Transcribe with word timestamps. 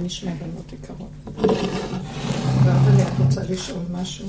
מה 0.00 0.06
נשמע 0.06 0.34
בנות 0.34 0.72
יקרות? 0.72 1.10
ורבלי, 2.64 3.02
את 3.02 3.12
רוצה 3.18 3.42
לשאול 3.42 3.82
משהו? 3.90 4.28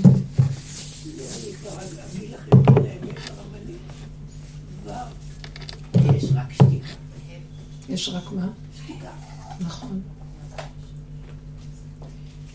יש 7.90 8.10
רק 8.10 8.32
מה? 8.32 8.48
שתיקה. 8.76 9.12
נכון. 9.60 10.02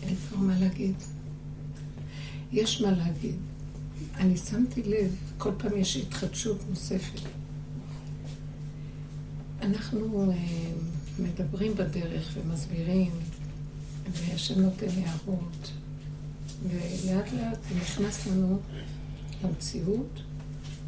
אין 0.03 0.15
כבר 0.15 0.37
מה 0.37 0.59
להגיד. 0.59 0.95
יש 2.51 2.81
מה 2.81 2.91
להגיד. 2.91 3.35
אני 4.15 4.37
שמתי 4.37 4.83
לב, 4.83 5.15
כל 5.37 5.51
פעם 5.57 5.77
יש 5.77 5.97
התחדשות 5.97 6.57
נוספת. 6.69 7.21
אנחנו 9.61 10.31
אה, 10.31 10.66
מדברים 11.19 11.75
בדרך 11.75 12.37
ומסבירים, 12.37 13.11
והשם 14.11 14.61
נותן 14.61 14.87
הערות, 14.97 15.71
ולאט 16.63 17.33
לאט 17.33 17.57
זה 17.69 17.75
נכנס 17.75 18.27
לנו 18.27 18.59
למציאות, 19.43 20.21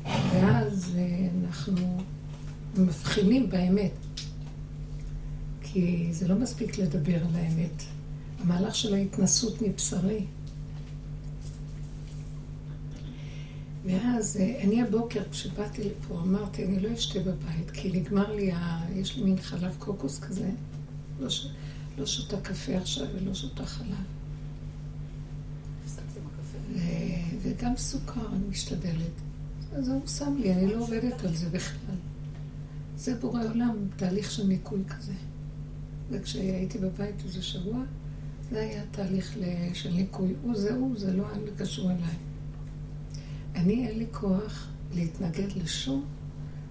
ואז 0.06 0.92
אה, 0.98 1.28
אנחנו 1.44 2.02
מבחינים 2.78 3.50
באמת. 3.50 3.92
כי 5.62 6.08
זה 6.12 6.28
לא 6.28 6.36
מספיק 6.36 6.78
לדבר 6.78 7.16
על 7.16 7.36
האמת. 7.36 7.84
המהלך 8.40 8.76
של 8.76 8.94
ההתנסות 8.94 9.62
מבשרי. 9.62 10.26
ואז 13.90 14.38
אה, 14.38 14.62
אני 14.64 14.82
הבוקר, 14.82 15.24
כשבאתי 15.32 15.84
לפה, 15.84 16.20
אמרתי, 16.20 16.66
אני 16.66 16.80
לא 16.80 16.94
אשתה 16.94 17.20
בבית, 17.20 17.72
כי 17.74 17.92
נגמר 17.92 18.36
לי, 18.36 18.52
ה... 18.52 18.86
יש 18.96 19.18
לי 19.18 19.24
מין 19.24 19.42
חלב 19.42 19.76
קוקוס 19.80 20.20
כזה. 20.20 20.50
לא, 21.20 21.30
ש... 21.30 21.48
לא 21.98 22.06
שותה 22.06 22.42
קפה 22.42 22.78
עכשיו 22.78 23.08
ולא 23.16 23.34
שותה 23.34 23.66
חלב. 23.66 24.04
ו... 26.74 26.80
וגם 27.42 27.78
סוכר, 27.78 28.28
אני 28.34 28.48
משתדלת. 28.50 29.12
אז 29.74 29.90
הוא 29.90 30.08
שם 30.08 30.36
לי, 30.40 30.54
אני 30.54 30.68
לא 30.68 30.80
עובדת 30.80 31.24
על 31.26 31.36
זה 31.36 31.50
בכלל. 31.50 31.96
זה 32.98 33.16
בורא 33.16 33.44
עולם, 33.44 33.76
תהליך 33.96 34.32
של 34.32 34.48
ניקוי 34.48 34.82
כזה. 34.88 35.14
וכשהייתי 36.10 36.78
בבית 36.78 37.16
איזה 37.26 37.42
שבוע, 37.42 37.84
זה 38.52 38.60
היה 38.60 38.84
תהליך 38.92 39.38
של 39.74 39.94
ניקוי. 39.94 40.34
הוא 40.42 40.58
זה 40.58 40.76
הוא, 40.76 41.00
זה 41.00 41.14
לא 41.14 41.24
היה 41.34 41.56
קשור 41.58 41.92
אליי. 41.92 42.29
אני, 43.60 43.88
אין 43.88 44.00
לי 44.00 44.06
כוח 44.12 44.68
להתנגד 44.94 45.52
לשום 45.56 46.06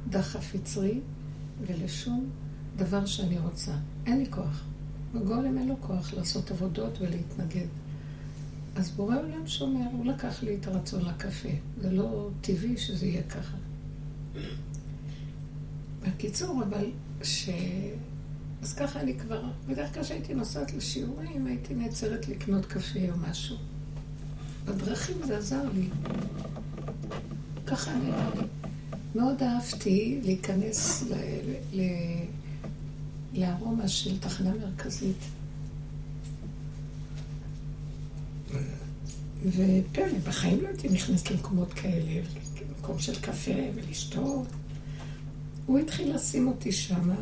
דחף 0.09 0.55
יצרי 0.55 1.01
ולשום 1.67 2.31
דבר 2.77 3.07
שאני 3.07 3.39
רוצה. 3.39 3.73
אין 4.07 4.19
לי 4.19 4.27
כוח. 4.31 4.65
בגולם 5.15 5.59
אין 5.59 5.69
לו 5.69 5.77
כוח 5.81 6.15
לעשות 6.15 6.51
עבודות 6.51 6.99
ולהתנגד. 7.01 7.67
אז 8.77 8.91
בורא 8.91 9.17
עולם 9.17 9.47
שומר, 9.47 9.87
הוא 9.93 10.07
לקח 10.07 10.43
לי 10.43 10.57
את 10.57 10.67
הרצון 10.67 11.05
לקפה. 11.05 11.49
זה 11.81 11.91
לא 11.91 12.31
טבעי 12.41 12.77
שזה 12.77 13.07
יהיה 13.07 13.23
ככה. 13.23 13.57
בקיצור, 16.03 16.63
אבל 16.69 16.91
ש... 17.23 17.49
אז 18.63 18.75
ככה 18.75 19.01
אני 19.01 19.19
כבר, 19.19 19.43
בדרך 19.69 19.95
כלל 19.95 20.03
כשהייתי 20.03 20.35
נוסעת 20.35 20.75
לשיעורים, 20.75 21.47
הייתי 21.47 21.75
נעצרת 21.75 22.29
לקנות 22.29 22.67
קפה 22.67 23.01
או 23.11 23.17
משהו. 23.31 23.57
בדרכים 24.65 25.17
זה 25.27 25.39
עזר 25.39 25.63
לי. 25.75 25.89
ככה 27.71 27.91
לי. 27.99 28.11
מאוד 29.15 29.43
אהבתי 29.43 30.21
להיכנס. 30.23 31.05
לארומה 33.35 33.89
של 33.89 34.19
תחנה 34.19 34.53
מרכזית. 34.55 35.17
ופלא, 39.47 40.19
בחיים 40.27 40.63
לא 40.63 40.69
הייתי 40.69 40.89
נכנסת 40.89 41.31
למקומות 41.31 41.73
כאלה, 41.73 42.21
למקום 42.61 42.99
של 42.99 43.21
קפה 43.21 43.51
ולשתות. 43.75 44.47
הוא 45.67 45.79
התחיל 45.79 46.15
לשים 46.15 46.49
אותי 46.49 46.73
שמה, 46.73 47.17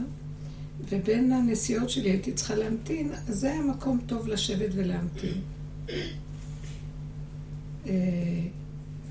ובין 0.88 1.32
הנסיעות 1.32 1.91
שלי 1.91 2.10
הייתי 2.10 2.32
צריכה 2.32 2.54
להמתין, 2.54 3.12
אז 3.12 3.38
זה 3.38 3.53
היה 3.53 3.60
מקום 3.62 4.00
טוב 4.06 4.28
לשבת 4.28 4.70
ולהמתין. 4.75 5.41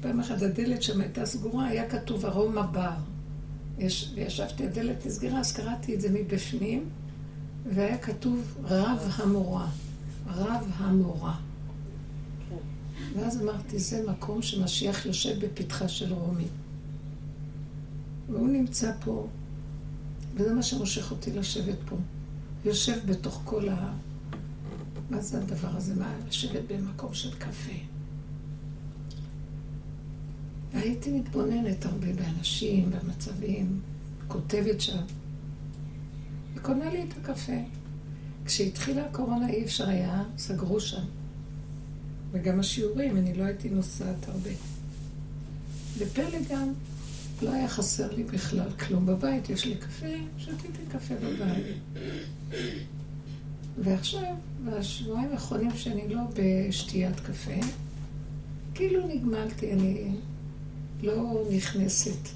פעם 0.05 0.19
אחת 0.19 0.41
הדלת 0.41 0.83
שם 0.83 1.01
הייתה 1.01 1.25
סגורה, 1.25 1.67
היה 1.67 1.89
כתוב 1.89 2.25
ארומה 2.25 2.67
בר. 2.67 2.93
יש, 3.77 4.11
וישבתי, 4.15 4.65
הדלת 4.65 5.05
נסגרה, 5.05 5.39
אז 5.39 5.53
קראתי 5.53 5.95
את 5.95 6.01
זה 6.01 6.09
מבפנים, 6.11 6.89
והיה 7.73 7.97
כתוב 7.97 8.57
רב 8.63 9.11
המורה. 9.15 9.67
רב 10.27 10.71
המורה. 10.77 11.35
ואז 13.15 13.41
אמרתי, 13.41 13.79
זה 13.79 14.03
מקום 14.11 14.41
שמשיח 14.41 15.05
יושב 15.05 15.45
בפתחה 15.45 15.87
של 15.87 16.13
רומי. 16.13 16.47
והוא 18.29 18.49
נמצא 18.49 18.91
פה, 19.05 19.27
וזה 20.35 20.53
מה 20.53 20.63
שמושך 20.63 21.11
אותי 21.11 21.31
לשבת 21.31 21.77
פה. 21.89 21.95
יושב 22.65 22.97
בתוך 23.05 23.41
כל 23.45 23.69
ה... 23.69 23.93
מה 25.09 25.21
זה 25.21 25.37
הדבר 25.37 25.77
הזה? 25.77 25.95
מה, 25.95 26.13
לשבת 26.27 26.61
במקום 26.67 27.13
של 27.13 27.35
קפה. 27.35 27.94
והייתי 30.75 31.11
מתבוננת 31.11 31.85
הרבה 31.85 32.13
באנשים, 32.13 32.91
במצבים, 32.91 33.79
כותבת 34.27 34.81
שם, 34.81 35.03
וקונה 36.55 36.89
לי 36.89 37.03
את 37.03 37.13
הקפה. 37.21 37.61
כשהתחילה 38.45 39.05
הקורונה 39.05 39.49
אי 39.49 39.63
אפשר 39.63 39.89
היה, 39.89 40.23
סגרו 40.37 40.79
שם. 40.79 41.03
וגם 42.31 42.59
השיעורים, 42.59 43.17
אני 43.17 43.33
לא 43.33 43.43
הייתי 43.43 43.69
נוסעת 43.69 44.27
הרבה. 44.27 44.49
ופלא 45.97 46.39
גם, 46.49 46.73
לא 47.41 47.53
היה 47.53 47.67
חסר 47.67 48.15
לי 48.15 48.23
בכלל 48.23 48.71
כלום 48.71 49.05
בבית, 49.05 49.49
יש 49.49 49.65
לי 49.65 49.75
קפה, 49.75 50.15
שתיתי 50.37 50.85
קפה 50.91 51.15
בבית. 51.15 51.65
ועכשיו, 53.83 54.35
בשבועיים 54.65 55.31
האחרונים 55.31 55.71
שאני 55.75 56.13
לא 56.13 56.21
בשתיית 56.33 57.19
קפה, 57.19 57.67
כאילו 58.73 59.07
נגמלתי, 59.07 59.73
אני 59.73 60.11
לא 61.01 61.43
נכנסת 61.51 62.29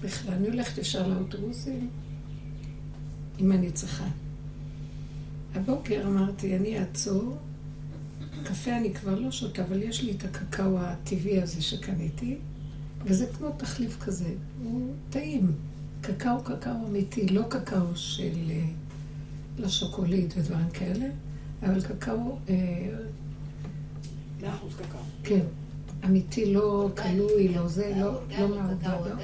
בכלל. 0.00 0.34
אני 0.34 0.48
הולכת 0.48 0.78
ישר 0.78 1.08
לאוטובוסים, 1.08 1.88
אם 3.40 3.52
אני 3.52 3.72
צריכה. 3.72 4.06
הבוקר 5.54 6.02
אמרתי, 6.06 6.56
אני 6.56 6.78
אעצור, 6.78 7.36
קפה 8.44 8.76
אני 8.76 8.94
כבר 8.94 9.18
לא 9.18 9.30
שותה, 9.30 9.62
אבל 9.62 9.82
יש 9.82 10.02
לי 10.02 10.10
את 10.10 10.24
הקקאו 10.24 10.78
הטבעי 10.78 11.42
הזה 11.42 11.62
שקניתי, 11.62 12.36
וזה 13.04 13.26
כמו 13.26 13.48
תחליף 13.56 13.96
כזה, 14.00 14.34
הוא 14.62 14.92
טעים. 15.10 15.52
קקאו 16.00 16.44
קקאו 16.44 16.86
אמיתי, 16.88 17.26
לא 17.26 17.42
קקאו 17.48 17.96
של... 17.96 18.50
אה, 18.50 18.64
לא 19.58 19.68
שוקולית 19.68 20.34
ודברים 20.36 20.70
כאלה, 20.70 21.06
אבל 21.62 21.82
קקאו... 21.82 22.38
אה, 22.48 22.88
מאה 24.40 24.54
אחוז 24.54 24.74
קקאו. 24.74 25.00
כן. 25.24 25.44
אמיתי, 26.04 26.54
לא 26.54 26.90
כלוי, 27.02 27.48
לא 27.48 27.68
זה, 27.68 27.92
לא, 27.96 28.20
לא 28.38 28.48
מעובד. 28.48 29.16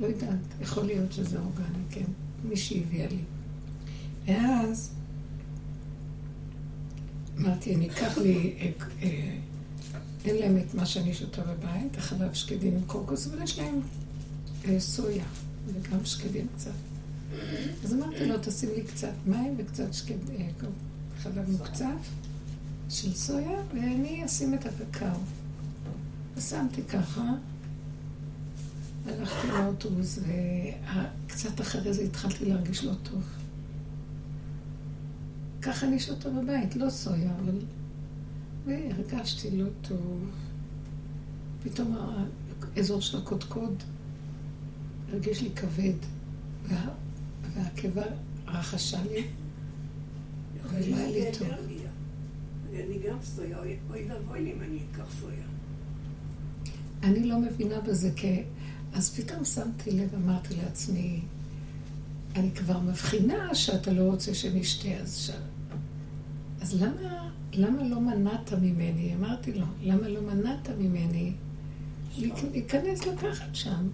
לא 0.00 0.06
יודעת, 0.06 0.38
יכול 0.60 0.84
להיות 0.84 1.12
שזה 1.12 1.38
אורגני, 1.38 1.84
כן. 1.90 2.04
מי 2.44 2.56
שהביאה 2.56 3.06
לי. 3.08 3.22
ואז 4.26 4.90
אמרתי, 7.38 7.74
אני 7.74 7.90
אקח 7.90 8.18
לי, 8.18 8.54
אה, 8.60 8.70
אה, 9.02 9.36
אין 10.24 10.36
להם 10.36 10.56
את 10.56 10.74
מה 10.74 10.86
שאני 10.86 11.14
שותה 11.14 11.42
בבית, 11.42 11.98
החלב 11.98 12.34
שקדים 12.34 12.74
עם 12.76 12.84
קוקוס, 12.86 13.26
אבל 13.26 13.42
יש 13.42 13.58
להם 13.58 13.80
אה, 14.64 14.80
סויה, 14.80 15.24
וגם 15.66 16.04
שקדים 16.04 16.46
קצת. 16.56 16.70
אז 17.84 17.94
אמרתי 17.94 18.26
לו, 18.26 18.34
תשים 18.42 18.68
לי 18.76 18.82
קצת 18.82 19.12
מים 19.26 19.54
וקצת 19.58 19.94
שקד, 19.94 20.14
חלב 21.22 21.50
מוקצף 21.50 22.10
של 22.88 23.14
סויה, 23.14 23.62
ואני 23.74 24.24
אשים 24.24 24.54
את 24.54 24.66
הקקאו. 24.66 25.18
ושמתי 26.36 26.82
ככה, 26.82 27.32
הלכתי 29.06 29.48
לאוטובוס, 29.48 30.18
וקצת 30.18 31.60
אחרי 31.60 31.94
זה 31.94 32.02
התחלתי 32.02 32.44
להרגיש 32.44 32.84
לא 32.84 32.92
טוב. 33.02 33.22
ככה 35.62 35.86
אני 35.86 35.98
שותה 35.98 36.30
בבית, 36.30 36.76
לא 36.76 36.90
סויה, 36.90 37.32
אבל... 37.44 37.58
והרגשתי 38.66 39.50
לא 39.50 39.66
טוב. 39.82 40.30
פתאום 41.62 41.96
האזור 42.76 43.00
של 43.00 43.18
הקודקוד 43.18 43.82
הרגיש 45.12 45.42
לי 45.42 45.50
כבד, 45.50 45.98
וה... 46.68 46.88
והקיבה 47.54 48.02
רחשה 48.46 49.02
לי, 49.04 49.26
ולא 50.70 50.96
היה 50.96 51.10
לי 51.10 51.38
טוב. 51.38 51.48
אני 52.74 52.98
גם 53.08 53.18
סויה, 53.22 53.58
אוי 53.58 54.06
ואבוי 54.08 54.42
לי 54.42 54.52
אם 54.52 54.62
אני 54.62 54.78
אקח 54.92 55.04
סויה. 55.20 55.45
אני 57.02 57.24
לא 57.24 57.38
מבינה 57.38 57.80
בזה 57.80 58.10
כ... 58.16 58.24
אז 58.92 59.14
פתאום 59.14 59.44
שמתי 59.44 59.90
לב, 59.90 60.14
אמרתי 60.14 60.54
לעצמי, 60.54 61.20
אני 62.36 62.50
כבר 62.50 62.80
מבחינה 62.80 63.54
שאתה 63.54 63.92
לא 63.92 64.02
רוצה 64.02 64.34
שנשתה, 64.34 64.88
אז 64.88 65.16
ש... 65.16 65.30
אז 66.60 66.82
למה, 66.82 67.30
למה 67.52 67.88
לא 67.88 68.00
מנעת 68.00 68.52
ממני? 68.52 69.14
אמרתי 69.14 69.52
לו, 69.52 69.66
למה 69.82 70.08
לא 70.08 70.20
מנעת 70.20 70.68
ממני 70.78 71.32
להיכנס 72.52 73.06
לקחת 73.06 73.54
שם? 73.54 73.88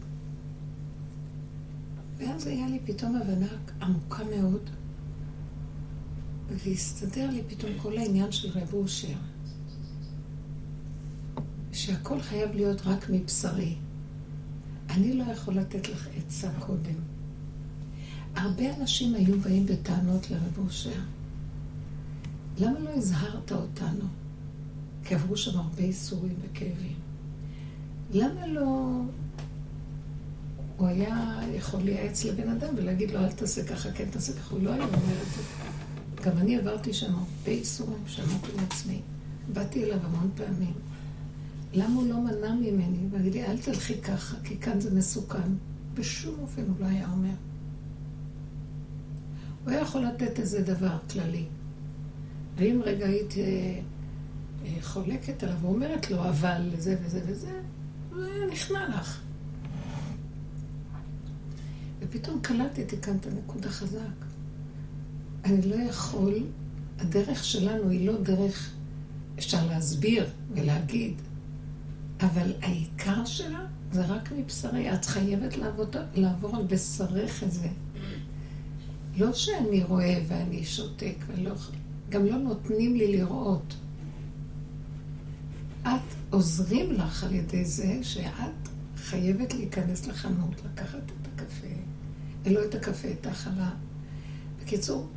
ואז 2.18 2.46
היה 2.46 2.68
לי 2.68 2.78
פתאום 2.86 3.16
הבנה 3.16 3.48
עמוקה 3.82 4.24
מאוד, 4.24 4.70
והסתדר 6.64 7.30
לי 7.30 7.42
פתאום 7.48 7.72
כל 7.82 7.98
העניין 7.98 8.32
של 8.32 8.58
רב 8.58 8.74
אושר, 8.74 9.16
שהכל 11.72 12.20
חייב 12.20 12.50
להיות 12.54 12.80
רק 12.84 13.10
מבשרי. 13.10 13.74
אני 14.90 15.12
לא 15.12 15.24
יכול 15.32 15.54
לתת 15.54 15.88
לך 15.88 16.08
עצה 16.16 16.48
קודם. 16.58 16.94
הרבה 18.36 18.76
אנשים 18.76 19.14
היו 19.14 19.40
באים 19.40 19.66
בטענות 19.66 20.30
לרב 20.30 20.58
אושר. 20.58 21.00
למה 22.58 22.78
לא 22.78 22.90
הזהרת 22.90 23.52
אותנו? 23.52 24.04
כי 25.04 25.14
עברו 25.14 25.36
שם 25.36 25.58
הרבה 25.58 25.82
איסורים 25.82 26.34
וכאבים. 26.42 26.96
למה 28.12 28.46
לא... 28.46 29.00
הוא 30.76 30.88
היה 30.88 31.40
יכול 31.54 31.80
לייעץ 31.80 32.24
לבן 32.24 32.48
אדם 32.48 32.74
ולהגיד 32.76 33.10
לו, 33.10 33.18
אל 33.18 33.32
תעשה 33.32 33.64
ככה, 33.64 33.92
כן 33.92 34.10
תעשה 34.10 34.32
ככה, 34.32 34.54
הוא 34.54 34.62
לא 34.62 34.72
היה 34.72 34.84
אומר 34.84 35.22
את 35.22 35.34
זה. 35.36 35.42
גם 36.24 36.38
אני 36.38 36.56
עברתי 36.56 36.92
שם 36.92 37.14
הרבה 37.14 37.50
איסורים, 37.50 38.02
שמעתי 38.06 38.52
לעצמי. 38.56 39.00
באתי 39.52 39.84
אליו 39.84 39.98
המון 40.04 40.30
פעמים. 40.36 40.91
למה 41.72 41.94
הוא 41.94 42.08
לא 42.08 42.20
מנע 42.20 42.54
ממני? 42.54 43.06
ואגיד 43.10 43.32
לי, 43.32 43.44
אל 43.44 43.58
תלכי 43.58 44.00
ככה, 44.00 44.36
כי 44.44 44.58
כאן 44.58 44.80
זה 44.80 44.94
מסוכן. 44.94 45.52
בשום 45.94 46.34
אופן 46.42 46.62
הוא 46.62 46.76
לא 46.80 46.86
היה 46.86 47.10
אומר. 47.10 47.34
הוא 49.64 49.70
היה 49.70 49.80
יכול 49.80 50.00
לתת 50.00 50.38
איזה 50.38 50.62
דבר 50.62 50.98
כללי. 51.10 51.44
ואם 52.56 52.80
רגע 52.84 53.06
הייתי 53.06 53.42
אה, 53.42 53.80
אה, 54.64 54.82
חולקת 54.82 55.42
עליו 55.42 55.56
ואומרת 55.60 56.10
לו, 56.10 56.28
אבל 56.28 56.70
זה 56.78 56.96
וזה 57.04 57.20
וזה, 57.26 57.60
הוא 58.10 58.24
היה 58.24 58.46
נכנע 58.52 58.88
לך. 58.88 59.20
ופתאום 62.00 62.40
קלטתי 62.40 63.00
כאן 63.02 63.16
את 63.16 63.26
הנקודה 63.26 63.68
חזק. 63.68 63.98
אני 65.44 65.62
לא 65.62 65.74
יכול, 65.76 66.46
הדרך 66.98 67.44
שלנו 67.44 67.88
היא 67.88 68.06
לא 68.06 68.20
דרך, 68.20 68.72
אפשר 69.38 69.66
להסביר 69.66 70.26
ולהגיד, 70.54 71.14
אבל 72.22 72.52
העיקר 72.62 73.24
שלה 73.24 73.66
זה 73.92 74.06
רק 74.06 74.32
מבשרי. 74.32 74.94
את 74.94 75.04
חייבת 75.04 75.56
לעבור, 75.56 75.84
לעבור 76.14 76.56
על 76.56 76.62
בשרך 76.62 77.42
את 77.42 77.52
זה. 77.52 77.68
לא 79.16 79.32
שאני 79.32 79.84
רואה 79.84 80.22
ואני 80.28 80.64
שותק, 80.64 81.14
ולא, 81.26 81.54
גם 82.08 82.26
לא 82.26 82.36
נותנים 82.36 82.96
לי 82.96 83.16
לראות. 83.16 83.74
את 85.82 86.14
עוזרים 86.30 86.92
לך 86.92 87.24
על 87.24 87.34
ידי 87.34 87.64
זה 87.64 87.98
שאת 88.02 88.68
חייבת 88.96 89.54
להיכנס 89.54 90.06
לחנות, 90.06 90.62
לקחת 90.64 90.98
את 90.98 91.26
הקפה, 91.34 91.66
ולא 92.42 92.60
את 92.64 92.74
הקפה, 92.74 93.08
את 93.20 93.26
החלב. 93.26 93.64
בקיצור, 94.62 95.08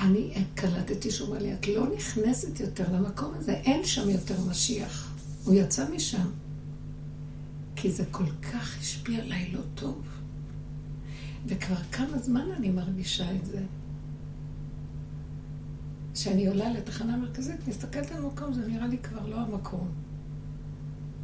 אני 0.00 0.44
קלטתי 0.54 1.10
שהוא 1.10 1.28
אמר 1.28 1.38
לי, 1.38 1.54
את 1.54 1.68
לא 1.68 1.86
נכנסת 1.96 2.60
יותר 2.60 2.84
למקום 2.92 3.34
הזה, 3.34 3.52
אין 3.52 3.84
שם 3.84 4.10
יותר 4.10 4.44
משיח. 4.50 5.12
הוא 5.44 5.54
יצא 5.54 5.84
משם. 5.94 6.26
כי 7.76 7.90
זה 7.90 8.04
כל 8.10 8.30
כך 8.42 8.78
השפיע 8.78 9.22
עליי 9.22 9.50
לא 9.52 9.60
טוב. 9.74 10.02
וכבר 11.46 11.76
כמה 11.76 12.18
זמן 12.18 12.46
אני 12.56 12.70
מרגישה 12.70 13.34
את 13.34 13.46
זה. 13.46 13.62
כשאני 16.14 16.46
עולה 16.46 16.72
לתחנה 16.72 17.16
מרכזית, 17.16 17.68
מסתכלת 17.68 18.12
על 18.12 18.22
מקום, 18.22 18.52
זה 18.52 18.66
נראה 18.66 18.86
לי 18.86 18.98
כבר 18.98 19.26
לא 19.26 19.36
המקום. 19.36 19.88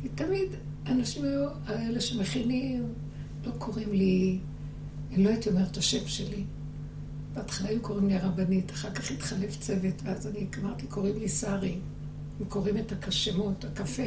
כי 0.02 0.08
תמיד 0.08 0.48
אנשים 0.86 1.24
היו, 1.24 1.48
האלה 1.66 2.00
שמכינים, 2.00 2.92
לא 3.46 3.52
קוראים 3.58 3.92
לי, 3.92 4.38
אני 5.12 5.24
לא 5.24 5.28
הייתי 5.28 5.48
אומרת 5.48 5.70
את 5.70 5.76
השם 5.76 6.06
שלי. 6.06 6.44
בהתחלה 7.34 7.68
היו 7.68 7.82
קוראים 7.82 8.08
לי 8.08 8.16
הרבנית, 8.16 8.70
אחר 8.70 8.90
כך 8.90 9.10
התחלף 9.10 9.60
צוות, 9.60 10.02
ואז 10.04 10.26
אני 10.26 10.46
אמרתי, 10.62 10.86
קוראים 10.86 11.18
לי 11.18 11.28
שרי. 11.28 11.78
הם 12.40 12.46
קוראים 12.48 12.76
את 12.76 13.08
השמות, 13.08 13.64
הקפה. 13.64 14.02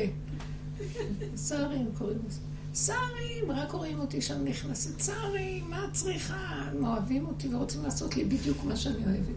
שרים 1.48 1.90
קוראים 1.98 2.18
לזה. 2.28 2.40
שרים, 2.74 3.52
רק 3.52 3.72
רואים 3.72 4.00
אותי 4.00 4.22
שם 4.22 4.44
נכנסת. 4.46 5.00
שרים, 5.02 5.70
מה 5.70 5.86
את 5.86 5.94
צריכה? 5.94 6.36
הם 6.72 6.86
אוהבים 6.86 7.26
אותי 7.26 7.56
ורוצים 7.56 7.84
לעשות 7.84 8.16
לי 8.18 8.26
בדיוק 8.26 8.64
מה 8.64 8.76
שאני 8.76 9.06
אוהבת. 9.06 9.36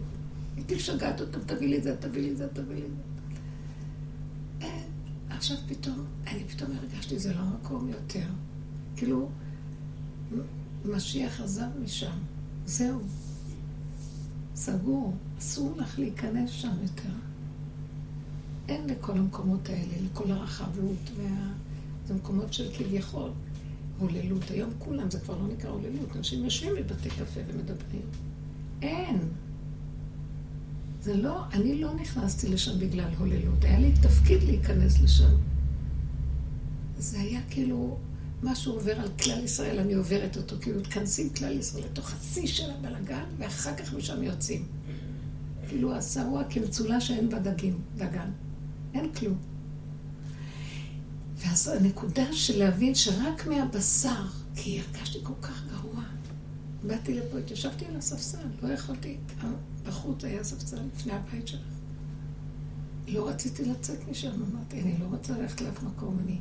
הייתי 0.55 0.75
משגעת 0.75 1.21
אותם, 1.21 1.39
תביא 1.39 1.69
לי 1.69 1.81
זה, 1.81 1.95
תביא 1.99 2.21
לי 2.21 2.35
זה, 2.35 2.47
תביא 2.47 2.75
לי 2.75 2.81
זה. 2.81 2.95
אין. 4.61 4.83
עכשיו 5.29 5.57
פתאום, 5.67 6.05
אני 6.27 6.43
פתאום 6.43 6.71
הרגשתי, 6.71 7.19
זה 7.19 7.33
לא 7.33 7.41
מקום 7.43 7.89
יותר. 7.89 8.27
כאילו, 8.95 9.29
משיח 10.85 11.41
עזב 11.41 11.67
משם. 11.83 12.17
זהו. 12.65 12.99
סגור. 14.55 15.13
אסור 15.39 15.73
לך 15.77 15.99
להיכנס 15.99 16.49
שם 16.49 16.73
יותר. 16.81 17.09
אין 18.67 18.87
לכל 18.87 19.17
המקומות 19.17 19.69
האלה, 19.69 19.93
לכל 20.05 20.31
הרחבות 20.31 21.09
וה... 21.17 21.53
זה 22.07 22.13
מקומות 22.13 22.53
של 22.53 22.69
כביכול 22.77 23.29
הוללות. 23.99 24.51
היום 24.51 24.69
כולם, 24.77 25.11
זה 25.11 25.19
כבר 25.19 25.37
לא 25.37 25.47
נקרא 25.47 25.69
הוללות. 25.69 26.15
אנשים 26.15 26.43
יושבים 26.43 26.75
בבתי 26.75 27.09
קפה 27.09 27.39
ומדברים. 27.47 28.01
אין. 28.81 29.19
זה 31.01 31.13
לא, 31.13 31.43
אני 31.53 31.81
לא 31.81 31.93
נכנסתי 31.93 32.49
לשם 32.49 32.79
בגלל 32.79 33.09
הוללות. 33.19 33.63
היה 33.63 33.79
לי 33.79 33.91
תפקיד 34.01 34.43
להיכנס 34.43 35.01
לשם. 35.01 35.35
זה 36.97 37.19
היה 37.19 37.41
כאילו, 37.49 37.97
משהו 38.43 38.73
עובר 38.73 38.99
על 38.99 39.09
כלל 39.23 39.43
ישראל, 39.43 39.79
אני 39.79 39.93
עוברת 39.93 40.37
אותו. 40.37 40.55
כאילו, 40.61 40.79
מתכנסים 40.79 41.29
כלל 41.29 41.57
ישראל 41.59 41.83
לתוך 41.85 42.13
השיא 42.13 42.47
של 42.47 42.71
הבלגן, 42.71 43.23
ואחר 43.37 43.75
כך 43.75 43.93
משם 43.93 44.23
יוצאים. 44.23 44.65
כאילו, 45.67 45.95
השרוע 45.95 46.43
כמצולה 46.49 47.01
שאין 47.01 47.29
בה 47.29 47.39
דגים, 47.39 47.77
דגן. 47.95 48.29
אין 48.93 49.13
כלום. 49.13 49.37
ואז 51.37 51.67
הנקודה 51.67 52.33
של 52.33 52.59
להבין 52.59 52.95
שרק 52.95 53.47
מהבשר, 53.47 54.25
כי 54.55 54.81
הרגשתי 54.81 55.19
כל 55.23 55.33
כך 55.41 55.63
גרוע. 55.71 56.03
באתי 56.87 57.13
לפה, 57.13 57.37
התיישבתי 57.37 57.85
על 57.85 57.95
הספסל, 57.95 58.47
לא 58.63 58.67
יכולתי, 58.73 59.17
בחוץ 59.85 60.23
היה 60.23 60.43
ספסל 60.43 60.77
לפני 60.95 61.13
הבית 61.13 61.47
שלך. 61.47 61.61
לא 63.07 63.29
רציתי 63.29 63.65
לצאת 63.65 64.07
משם, 64.11 64.31
אמרתי, 64.51 64.81
אני 64.81 64.97
לא 64.99 65.05
רוצה 65.05 65.37
ללכת 65.37 65.61
לאף 65.61 65.83
מקום, 65.83 66.19
אני... 66.23 66.39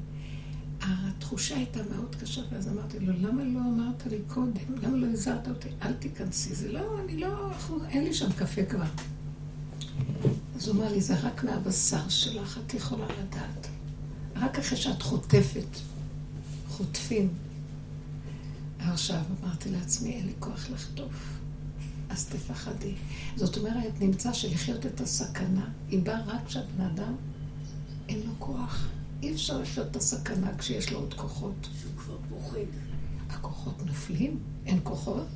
התחושה 0.85 1.57
הייתה 1.57 1.81
מאוד 1.97 2.17
קשה, 2.21 2.41
ואז 2.53 2.69
אמרתי 2.69 3.00
לו, 3.00 3.12
למה 3.12 3.45
לא 3.45 3.61
אמרת 3.61 4.07
לי 4.07 4.19
קודם? 4.26 4.53
למה 4.83 4.97
לא 4.97 5.07
הזהרת 5.07 5.49
אותי? 5.49 5.69
אל 5.83 5.93
תיכנסי. 5.93 6.55
זה 6.55 6.73
לא, 6.73 7.00
אני 7.00 7.17
לא, 7.17 7.50
אין 7.88 8.05
לי 8.05 8.15
שם 8.15 8.33
קפה 8.33 8.65
כבר. 8.65 8.85
אז 10.57 10.69
הוא 10.69 10.77
אמר 10.77 10.93
לי, 10.93 11.01
זה 11.01 11.21
רק 11.21 11.45
מהבשר 11.45 12.09
שלך, 12.09 12.59
את 12.67 12.75
יכולה 12.75 13.07
לדעת. 13.07 13.67
רק 14.37 14.59
אחרי 14.59 14.79
שאת 14.79 15.03
חוטפת, 15.03 15.79
חוטפים. 16.69 17.29
עכשיו 18.79 19.21
אמרתי 19.43 19.71
לעצמי, 19.71 20.12
אין 20.12 20.27
לי 20.27 20.33
כוח 20.39 20.71
לחטוף, 20.71 21.39
אז 22.09 22.27
תפחדי. 22.27 22.95
זאת 23.37 23.57
אומרת, 23.57 24.01
נמצא 24.01 24.33
שלחיות 24.33 24.87
את 24.87 25.01
הסכנה, 25.01 25.69
היא 25.89 26.03
באה 26.03 26.25
רק 26.27 26.47
כשהבן 26.47 26.81
אדם 26.81 27.15
אין 28.09 28.21
לו 28.27 28.33
כוח. 28.39 28.89
אי 29.23 29.33
אפשר 29.33 29.59
לחיות 29.59 29.87
את 29.91 29.97
הסכנה 29.97 30.57
כשיש 30.59 30.93
לו 30.93 30.99
עוד 30.99 31.15
כוחות. 31.15 31.69
שהוא 31.81 31.93
כבר 31.97 32.17
פוחד. 32.29 32.59
הכוחות 33.31 33.87
נופלים, 33.87 34.39
אין 34.67 34.81
כוחות. 34.83 35.27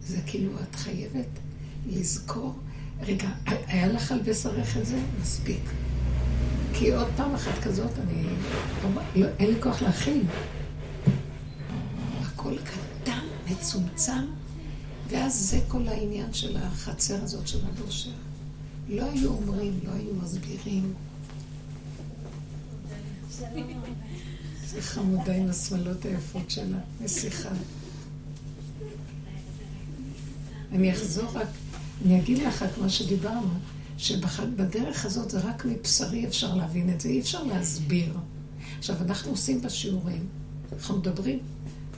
זה 0.00 0.20
כאילו, 0.26 0.50
את 0.60 0.74
חייבת 0.74 1.28
לזכור. 1.86 2.54
רגע, 3.00 3.28
היה 3.46 3.88
לך 3.88 4.12
על 4.12 4.20
בשרך 4.22 4.76
את 4.76 4.86
זה? 4.86 4.98
מספיק. 5.20 5.62
כי 6.72 6.94
עוד 6.94 7.08
פעם 7.16 7.34
אחת 7.34 7.58
כזאת, 7.62 7.90
אני... 7.98 8.22
לא, 9.16 9.26
אין 9.38 9.50
לי 9.50 9.62
כוח 9.62 9.82
להכיל. 9.82 10.22
הכל 12.20 12.54
קטן, 12.58 13.20
מצומצם, 13.50 14.26
ואז 15.08 15.34
זה 15.34 15.60
כל 15.68 15.88
העניין 15.88 16.32
של 16.32 16.56
החצר 16.56 17.22
הזאת 17.22 17.48
של 17.48 17.58
הבושר. 17.66 18.10
לא 18.88 19.10
היו 19.10 19.30
אומרים, 19.30 19.80
לא 19.84 19.90
היו 19.92 20.14
מסבירים. 20.22 20.94
זה 24.66 24.82
חמודה 24.82 25.34
עם 25.34 25.50
השמלות 25.50 26.04
היפות 26.04 26.50
שלה, 26.50 26.78
נסיכה. 27.00 27.48
אני 30.72 30.92
אחזור 30.92 31.30
רק, 31.34 31.46
אני 32.04 32.20
אגיד 32.20 32.38
לך 32.38 32.62
את 32.62 32.78
מה 32.78 32.88
שדיברנו. 32.88 33.50
שבדרך 33.98 35.04
הזאת 35.04 35.30
זה 35.30 35.40
רק 35.40 35.64
מבשרי 35.64 36.26
אפשר 36.26 36.54
להבין 36.54 36.90
את 36.90 37.00
זה, 37.00 37.08
אי 37.08 37.20
אפשר 37.20 37.42
להסביר. 37.42 38.18
עכשיו, 38.78 38.96
אנחנו 39.02 39.30
עושים 39.30 39.62
בשיעורים, 39.62 40.26
אנחנו 40.72 40.96
מדברים, 40.96 41.38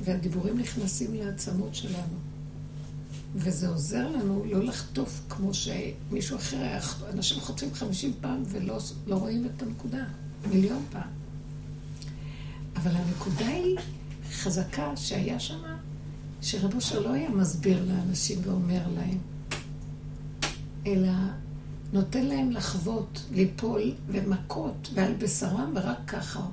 והדיבורים 0.04 0.58
נכנסים 0.58 1.14
לעצמות 1.14 1.74
שלנו. 1.74 2.18
וזה 3.34 3.68
עוזר 3.68 4.08
לנו 4.08 4.44
לא 4.44 4.64
לחטוף 4.64 5.20
כמו 5.28 5.50
שמישהו 5.54 6.36
אחר 6.36 6.56
היה, 6.56 6.80
אנשים 7.12 7.40
חוטפים 7.40 7.74
חמישים 7.74 8.12
פעם 8.20 8.42
ולא 8.48 8.78
לא 9.06 9.14
רואים 9.14 9.46
את 9.46 9.62
הנקודה, 9.62 10.04
מיליון 10.50 10.82
פעם. 10.92 11.10
אבל 12.76 12.90
הנקודה 12.94 13.46
היא 13.46 13.76
חזקה 14.32 14.96
שהיה 14.96 15.40
שם, 15.40 15.60
שרב 16.42 16.74
אושר 16.74 17.00
לא 17.00 17.12
היה 17.12 17.30
מסביר 17.30 17.84
לאנשים 17.84 18.38
ואומר 18.44 18.88
להם, 18.94 19.18
אלא 20.86 21.12
נותן 21.92 22.26
להם 22.26 22.50
לחוות, 22.50 23.26
ליפול 23.32 23.94
ומכות 24.06 24.90
ועל 24.94 25.14
בשרם 25.14 25.72
ורק 25.74 25.98
ככה. 26.06 26.46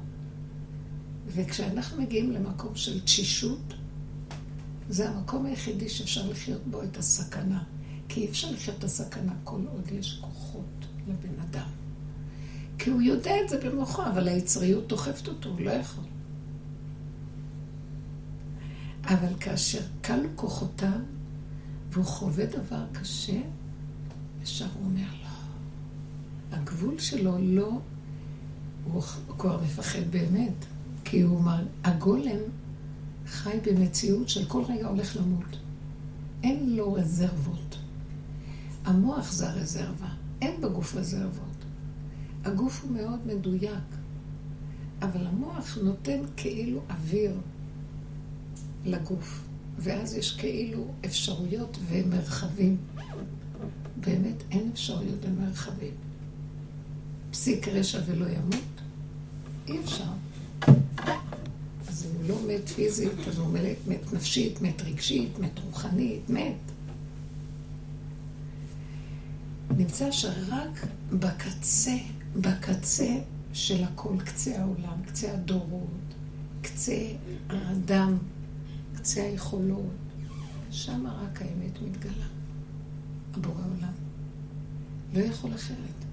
וכשאנחנו 1.28 2.02
מגיעים 2.02 2.32
למקום 2.32 2.76
של 2.76 3.02
תשישות, 3.02 3.74
זה 4.90 5.10
המקום 5.10 5.46
היחידי 5.46 5.90
שאפשר 5.90 6.30
לחיות 6.30 6.62
בו 6.68 6.84
את 6.84 6.98
הסכנה. 6.98 7.64
כי 8.10 8.22
אי 8.22 8.30
אפשר 8.30 8.52
לחיות 8.52 8.80
את 8.80 8.84
הסכנה 8.84 9.34
כל 9.44 9.62
עוד 9.74 9.92
יש 9.92 10.20
כוחות 10.22 10.86
לבן 11.08 11.40
אדם. 11.50 11.68
כי 12.78 12.90
הוא 12.90 13.02
יודע 13.02 13.32
את 13.44 13.50
זה 13.50 13.60
במוחו, 13.70 14.04
אבל 14.06 14.28
היצריות 14.28 14.88
דוחפת 14.88 15.28
אותו, 15.28 15.50
הוא 15.50 15.62
לא 15.62 15.72
יכול. 15.72 16.04
אבל 19.04 19.34
כאשר 19.40 19.82
כלו 20.04 20.30
כוחותיו, 20.36 21.00
והוא 21.92 22.06
חווה 22.06 22.46
דבר 22.46 22.86
קשה, 22.92 23.42
ישר 24.46 24.68
הוא 24.74 24.86
אומר 24.86 25.12
לו, 25.22 25.30
הגבול 26.58 27.00
שלו 27.00 27.38
לא, 27.42 27.80
הוא 28.84 29.02
כבר 29.38 29.64
מפחד 29.64 30.00
באמת, 30.10 30.66
כי 31.06 31.22
הוא 31.22 31.38
אומר, 31.38 31.64
הגולם 31.84 32.40
חי 33.28 33.58
במציאות 33.66 34.30
של 34.30 34.46
כל 34.46 34.64
רגע 34.70 34.88
הולך 34.88 35.18
למות. 35.18 35.58
אין 36.44 36.76
לו 36.76 36.94
רזרבות. 36.94 37.78
המוח 38.84 39.32
זה 39.32 39.50
הרזרבה, 39.50 40.10
אין 40.42 40.62
בגוף 40.62 40.96
רזרבות. 40.96 41.66
הגוף 42.44 42.84
הוא 42.84 42.92
מאוד 42.92 43.20
מדויק, 43.28 43.84
אבל 45.02 45.28
המוח 45.28 45.78
נותן 45.84 46.20
כאילו 46.38 46.82
אוויר 46.90 47.38
לגוף, 48.86 49.44
ואז 49.78 50.14
יש 50.14 50.36
כאילו 50.38 50.88
אפשרויות 51.06 51.78
ומרחבים. 51.90 52.78
באמת 54.06 54.44
אין 54.52 54.70
אפשרויות 54.74 55.20
ומרחבים. 55.22 55.94
פסיק 57.32 57.68
רשע 57.68 58.00
ולא 58.06 58.26
ימות? 58.26 58.82
אי 59.68 59.80
אפשר. 59.80 60.04
אז 61.88 62.06
הוא 62.06 62.30
לא 62.30 62.36
מת 62.48 62.70
פיזית, 62.70 63.28
אז 63.28 63.38
הוא 63.38 63.48
מת, 63.48 63.78
מת 63.88 64.14
נפשית, 64.14 64.62
מת 64.62 64.82
רגשית, 64.82 65.40
מת 65.40 65.60
רוחנית, 65.60 66.30
מת. 66.30 66.56
נמצא 69.78 70.12
שרק 70.12 70.88
בקצה, 71.12 71.98
בקצה 72.36 73.16
של 73.54 73.84
הכל, 73.84 74.16
קצה 74.26 74.60
העולם, 74.60 75.02
קצה 75.06 75.34
הדורות, 75.34 76.14
קצה 76.62 77.08
האדם, 77.50 78.18
קצה 78.96 79.24
היכולות, 79.24 79.96
שם 80.72 81.08
רק 81.08 81.42
האמת 81.42 81.82
מתגלה. 81.82 82.35
הבורא 83.38 83.62
עולם. 83.76 83.94
לא 85.14 85.20
יכול 85.20 85.56
אחרת. 85.56 86.06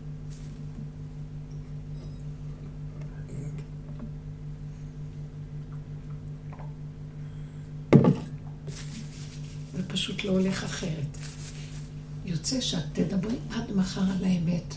פשוט 9.89 10.25
לא 10.25 10.31
הולך 10.31 10.65
אחרת. 10.65 11.19
יוצא 12.25 12.61
שאת 12.61 12.85
תדברי 12.93 13.37
עד 13.51 13.73
מחר 13.77 14.01
על 14.01 14.25
האמת 14.25 14.75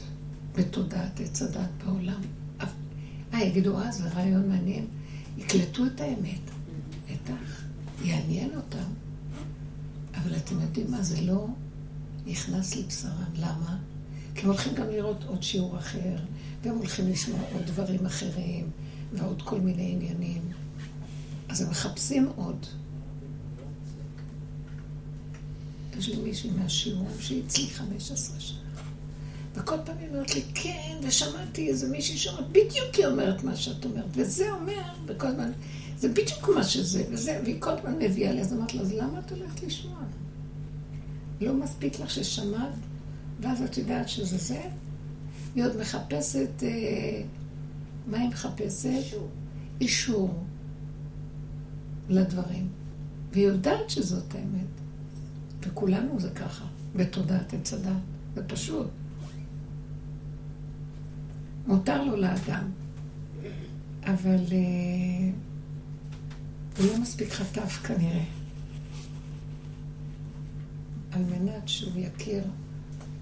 בתודעת 0.56 1.20
עץ 1.20 1.42
הדת 1.42 1.70
בעולם. 1.86 2.22
אה, 3.34 3.44
יגידו, 3.44 3.80
אה, 3.80 3.92
זה 3.92 4.10
רעיון 4.10 4.50
מעניין. 4.50 4.86
יקלטו 5.38 5.86
את 5.86 6.02
האמת. 6.02 6.42
בטח, 7.06 7.64
יעניין 8.04 8.56
אותם. 8.56 8.88
אבל 10.16 10.36
אתם 10.36 10.62
יודעים 10.62 10.92
מה, 10.92 11.04
זה 11.04 11.22
לא 11.22 11.48
נכנס 12.26 12.76
לבשרם. 12.76 13.34
למה? 13.36 13.78
כי 14.36 14.42
הם 14.42 14.48
הולכים 14.48 14.74
גם 14.74 14.90
לראות 14.90 15.24
עוד 15.24 15.44
שיעור 15.44 15.78
אחר, 15.78 16.18
והם 16.64 16.78
הולכים 16.78 17.10
לשמוע 17.10 17.40
עוד 17.54 17.66
דברים 17.66 18.06
אחרים, 18.06 18.70
ועוד 19.14 19.42
כל 19.42 19.60
מיני 19.60 19.92
עניינים. 19.92 20.42
אז 21.50 21.62
הם 21.62 21.70
מחפשים 21.70 22.30
עוד. 22.36 22.66
יש 25.98 26.10
לי 26.10 26.16
מישהי 26.16 26.50
מהשיעור 26.50 27.08
שהיא 27.20 27.70
15 27.74 28.40
שנה. 28.40 28.60
וכל 29.56 29.76
פעם 29.86 29.98
היא 29.98 30.10
אומרת 30.10 30.36
לי, 30.36 30.42
כן, 30.54 30.98
ושמעתי 31.04 31.68
איזה 31.68 31.90
מישהי 31.90 32.18
שאומרת, 32.18 32.50
בדיוק 32.50 32.96
היא 32.98 33.06
אומרת 33.06 33.44
מה 33.44 33.56
שאת 33.56 33.86
אומרת, 33.86 34.06
וזה 34.12 34.52
אומר, 34.52 34.82
וכל 35.06 35.28
הזמן, 35.28 35.52
זה 35.98 36.10
בדיוק 36.10 36.50
מה 36.56 36.64
שזה, 36.64 37.04
וזה, 37.12 37.40
והיא 37.44 37.56
כל 37.60 37.70
הזמן 37.70 37.96
מביאה 38.00 38.32
לי, 38.32 38.42
אז 38.42 38.54
אמרתי 38.54 38.78
לה, 38.78 38.84
אז 38.84 38.94
למה 38.94 39.20
את 39.20 39.32
הולכת 39.32 39.64
לשמוע? 39.64 40.00
לא 41.42 41.54
מספיק 41.54 42.00
לך 42.00 42.10
ששמעת, 42.10 42.74
ואז 43.40 43.62
את 43.62 43.78
יודעת 43.78 44.10
שזה 44.10 44.38
זה? 44.38 44.62
היא 45.56 45.64
עוד 45.64 45.78
מחפשת, 45.78 46.64
אה, 46.64 47.22
מה 48.08 48.18
היא 48.18 48.30
מחפשת? 48.30 48.86
אישור. 48.86 49.30
אישור 49.82 50.44
לדברים. 52.10 52.68
והיא 53.32 53.48
יודעת 53.48 53.90
שזאת 53.90 54.36
האמת. 54.36 54.68
וכולנו 55.62 56.20
זה 56.20 56.30
ככה, 56.30 56.66
בתודעת 56.96 57.54
עץ 57.54 57.74
הדת. 57.74 57.92
זה 58.36 58.44
פשוט. 58.48 58.88
מותר 61.68 62.04
לו 62.04 62.16
לאדם, 62.16 62.72
אבל 64.04 64.44
uh, 64.50 64.54
הוא 66.78 66.88
לא 66.88 66.98
מספיק 66.98 67.32
חטף 67.32 67.80
כנראה, 67.84 68.24
על 71.16 71.24
מנת 71.24 71.70
שהוא 71.70 71.92
יכיר 71.96 72.44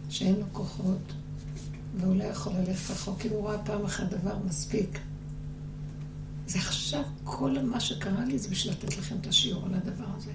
שאין 0.09 0.35
לו 0.35 0.45
כוחות 0.51 1.13
והוא 1.97 2.15
לא 2.15 2.23
יכול 2.23 2.53
ללכת 2.53 2.91
רחוק. 2.91 3.25
אם 3.25 3.31
הוא 3.31 3.49
ראה 3.49 3.63
פעם 3.63 3.85
אחת 3.85 4.09
דבר 4.09 4.37
מספיק. 4.45 4.99
זה 6.47 6.59
עכשיו, 6.59 7.03
כל 7.23 7.61
מה 7.63 7.79
שקרה 7.79 8.25
לי 8.25 8.39
זה 8.39 8.49
בשביל 8.49 8.73
לתת 8.73 8.97
לכם 8.97 9.15
את 9.21 9.27
השיעור 9.27 9.65
על 9.65 9.73
הדבר 9.73 10.07
הזה. 10.17 10.31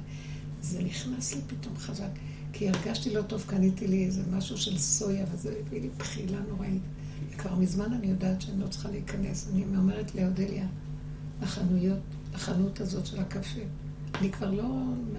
זה 0.62 0.82
נכנס 0.82 1.34
לי 1.34 1.40
פתאום 1.46 1.76
חזק, 1.76 2.10
כי 2.52 2.68
הרגשתי 2.68 3.14
לא 3.14 3.22
טוב, 3.22 3.44
קניתי 3.46 3.86
לי 3.86 4.04
איזה 4.04 4.22
משהו 4.30 4.58
של 4.58 4.78
סויה, 4.78 5.24
וזה 5.32 5.54
הביא 5.60 5.80
לי 5.80 5.88
בחילה 5.98 6.38
נוראית. 6.48 6.82
כבר 7.38 7.54
מזמן 7.54 7.92
אני 7.92 8.06
יודעת 8.06 8.40
שאני 8.40 8.60
לא 8.60 8.66
צריכה 8.66 8.90
להיכנס. 8.90 9.48
אני 9.52 9.64
אומרת 9.76 10.14
לאודליה, 10.14 10.66
לחנויות, 11.42 11.98
לחנות 12.34 12.80
הזאת 12.80 13.06
של 13.06 13.20
הקפה. 13.20 13.60
אני 14.14 14.32
כבר 14.32 14.50
לא, 14.50 14.68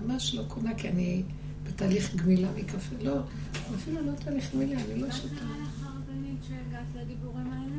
ממש 0.01 0.36
לא 0.36 0.43
קונה, 0.48 0.75
כי 0.75 0.89
אני 0.89 1.24
בתהליך 1.69 2.15
גמילה 2.15 2.47
מקפה. 2.57 2.95
לא, 3.01 3.19
אפילו 3.75 4.01
לא 4.01 4.11
תהליך 4.23 4.55
גמילה, 4.55 4.79
אני 4.79 5.01
לא 5.01 5.11
שותה. 5.11 5.45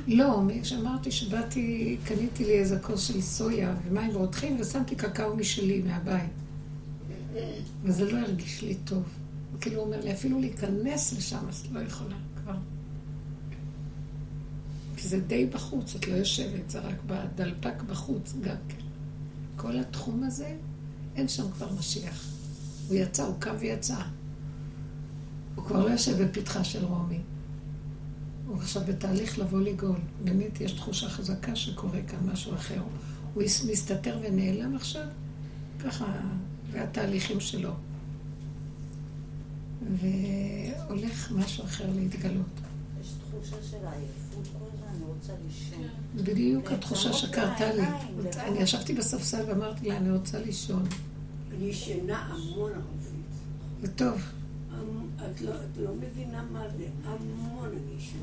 לא, 0.06 0.42
כשאמרתי 0.62 1.11
שבאתי, 1.11 1.97
קניתי 2.04 2.44
לי 2.44 2.52
איזה 2.52 2.78
כוס 2.78 3.09
של 3.09 3.20
סויה 3.20 3.75
ומים 3.88 4.16
ורותחים 4.16 4.61
ושמתי 4.61 4.97
קקאו 4.97 5.37
משלי 5.37 5.82
מהבית. 5.82 6.30
וזה 7.82 8.12
לא 8.12 8.18
הרגיש 8.18 8.62
לי 8.62 8.75
טוב. 8.75 9.02
כאילו 9.61 9.76
הוא 9.76 9.87
אומר 9.87 10.00
לי, 10.00 10.12
אפילו 10.12 10.40
להיכנס 10.40 11.12
לשם, 11.12 11.49
אז 11.49 11.64
לא 11.73 11.80
יכולה 11.80 12.16
כבר. 12.42 12.56
כי 14.97 15.09
זה 15.09 15.20
די 15.20 15.47
בחוץ, 15.47 15.94
את 15.94 16.09
לא 16.09 16.14
יושבת, 16.14 16.70
זה 16.70 16.78
רק 16.78 16.97
בדלפק 17.06 17.82
בחוץ 17.82 18.35
גם 18.40 18.56
כן. 18.68 18.85
כל 19.56 19.78
התחום 19.78 20.23
הזה, 20.23 20.56
אין 21.16 21.28
שם 21.28 21.50
כבר 21.50 21.73
משיח. 21.78 22.30
הוא 22.90 22.99
יצא, 22.99 23.25
הוא 23.25 23.35
קם 23.38 23.54
ויצא. 23.59 23.97
הוא 25.54 25.64
כבר 25.64 25.87
לא 25.87 25.90
יושב 25.90 26.23
בפתחה 26.23 26.64
של 26.64 26.85
רומי. 26.85 27.18
הוא 28.47 28.56
עכשיו 28.56 28.82
בתהליך 28.88 29.38
לבוא 29.38 29.61
לגאול. 29.61 29.99
באמת 30.25 30.61
יש 30.61 30.73
תחושה 30.73 31.09
חזקה 31.09 31.56
שקורה 31.56 32.02
כאן 32.09 32.18
משהו 32.32 32.54
אחר. 32.54 32.80
הוא 33.35 33.42
מסתתר 33.42 34.18
ונעלם 34.23 34.76
עכשיו, 34.76 35.06
ככה 35.85 36.04
והתהליכים 36.73 37.40
שלו. 37.40 37.70
והולך 40.00 41.32
משהו 41.32 41.64
אחר 41.64 41.87
להתגלות. 41.94 42.47
יש 43.00 43.12
תחושה 43.30 43.56
של 43.70 43.76
עייפות 43.76 44.47
כל 44.59 44.64
הזמן, 44.73 44.87
אני 44.97 45.04
רוצה 45.04 45.32
לישון. 45.47 45.88
בדיוק 46.25 46.73
התחושה 46.73 47.12
שקרתה 47.12 47.73
לי. 47.73 47.82
אני 48.38 48.59
ישבתי 48.59 48.94
בספסל 48.94 49.44
ואמרתי 49.49 49.88
לה, 49.88 49.97
אני 49.97 50.11
רוצה 50.11 50.38
לישון. 50.38 50.85
אני 51.61 51.69
ישנה 51.69 52.19
המון 52.19 52.73
ערבית. 52.73 53.31
זה 53.81 53.93
טוב. 53.95 54.23
את 55.17 55.40
לא, 55.40 55.50
את 55.50 55.76
לא 55.76 55.90
מבינה 55.95 56.43
מה 56.52 56.64
זה, 56.76 56.85
המון 57.05 57.69
אני 57.69 57.97
ישנה. 57.99 58.23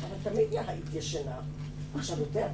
אבל 0.00 0.32
תמיד 0.32 0.48
היית 0.66 0.84
ישנה, 0.94 1.36
עכשיו 1.94 2.18
יותר. 2.18 2.46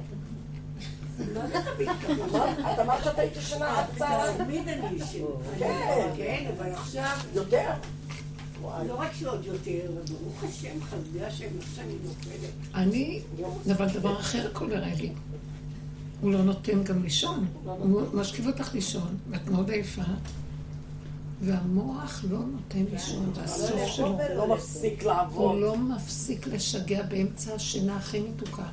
מה 1.33 1.47
זה 1.47 1.55
תמיד 1.75 1.89
ככה? 2.03 2.37
מה? 2.37 2.73
את 2.73 2.79
אמרת 2.79 3.03
שאת 3.03 3.19
היית 3.19 3.37
ישנה 3.37 3.79
עד 3.79 3.85
צהריים? 3.97 4.37
תמיד 4.37 4.67
אני 4.67 4.95
ישנה. 4.95 5.25
כן. 5.59 6.09
כן, 6.17 6.51
אבל 6.57 6.71
עכשיו, 6.71 7.17
יותר? 7.33 7.69
לא 8.61 8.95
רק 8.99 9.13
שעוד 9.13 9.45
יותר, 9.45 9.91
ברוך 10.09 10.43
השם, 10.43 10.81
חסדי 10.81 11.25
השם, 11.25 11.47
איך 11.57 11.75
שאני 11.75 11.93
נופלת. 12.03 12.51
אני, 12.75 13.21
אבל 13.75 13.87
דבר 13.93 14.19
אחר 14.19 14.53
קורה 14.53 14.79
לי. 14.79 15.11
הוא 16.21 16.31
לא 16.31 16.43
נותן 16.43 16.83
גם 16.83 17.03
לישון. 17.03 17.45
הוא 17.65 18.01
משכיב 18.13 18.47
אותך 18.47 18.73
לישון, 18.73 19.17
ואת 19.29 19.47
מאוד 19.49 19.69
עייפה, 19.69 20.01
והמוח 21.41 22.25
לא 22.29 22.39
נותן 22.39 22.85
לישון, 22.91 23.31
והסוף 23.35 23.87
שלו. 23.87 24.07
הוא 24.07 24.21
לא 24.35 24.55
מפסיק 24.55 25.01
הוא 25.01 25.11
לעבוד. 25.11 25.61
לא 25.61 25.77
מפסיק 25.77 26.47
לשגע 26.47 27.03
באמצע 27.03 27.55
השינה 27.55 27.97
הכי 27.97 28.19
מתוקה. 28.19 28.67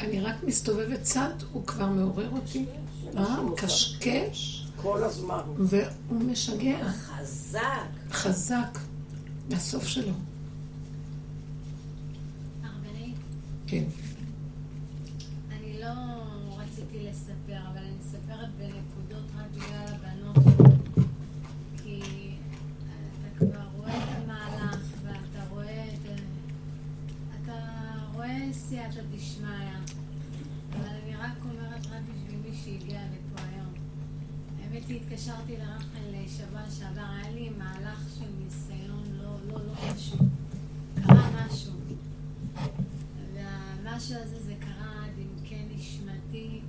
אני 0.00 0.20
רק 0.20 0.34
מסתובבת 0.42 1.02
צד, 1.02 1.32
הוא 1.52 1.66
כבר 1.66 1.88
מעורר 1.88 2.30
אותי. 2.30 2.64
אה, 3.16 3.42
מקשקש, 3.42 4.66
כל 4.76 5.04
הזמן. 5.04 5.40
והוא 5.58 6.20
משגע, 6.20 6.88
חזק. 6.88 7.60
חזק, 8.10 8.78
מהסוף 9.50 9.86
שלו. 9.86 10.12
כן. 13.66 13.84
סייעתא 28.70 29.00
דשמיא. 29.16 29.48
אבל 30.72 30.88
אני 30.88 31.16
רק 31.16 31.44
אומרת 31.44 31.86
רק 31.86 32.02
בשביל 32.02 32.40
מי 32.44 32.56
שהגיע 32.56 33.00
לפה 33.00 33.42
היום. 33.42 33.72
האמת 34.60 34.88
היא, 34.88 35.00
התקשרתי 35.00 35.56
לרחל 35.56 36.28
שבוע 36.28 36.70
שעבר, 36.70 37.06
היה 37.16 37.30
לי 37.30 37.50
מהלך 37.58 38.00
של 38.18 38.26
ניסיון 38.44 39.02
לא, 39.22 39.36
לא, 39.48 39.66
לא 39.66 39.74
פשוט. 39.94 40.20
קרה 41.06 41.46
משהו. 41.46 41.72
והמשהו 43.34 44.16
הזה 44.16 44.40
זה 44.40 44.54
קרה 44.60 45.04
עד 45.04 45.12
עמקי 45.18 45.62
נשמתי, 45.76 46.60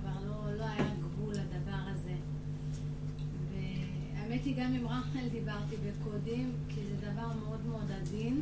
כבר 0.00 0.26
לא, 0.26 0.56
לא 0.56 0.64
היה 0.64 0.90
גבול 1.00 1.34
לדבר 1.34 1.80
הזה. 1.86 2.14
והאמת 3.52 4.44
היא, 4.44 4.56
גם 4.56 4.74
עם 4.74 4.86
רחל 4.86 5.28
דיברתי 5.32 5.76
בקודים, 5.76 6.52
כי 6.68 6.80
זה 6.90 7.10
דבר 7.10 7.28
מאוד 7.44 7.66
מאוד 7.66 7.90
עדין. 7.90 8.40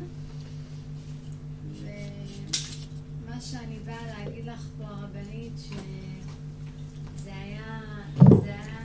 ומה 3.27 3.41
שאני 3.41 3.79
באה 3.85 4.05
להגיד 4.05 4.45
לך 4.45 4.67
פה, 4.77 4.83
הרבנית, 4.83 5.53
שזה 5.57 7.35
היה, 7.35 7.81
זה 8.15 8.55
היה, 8.55 8.79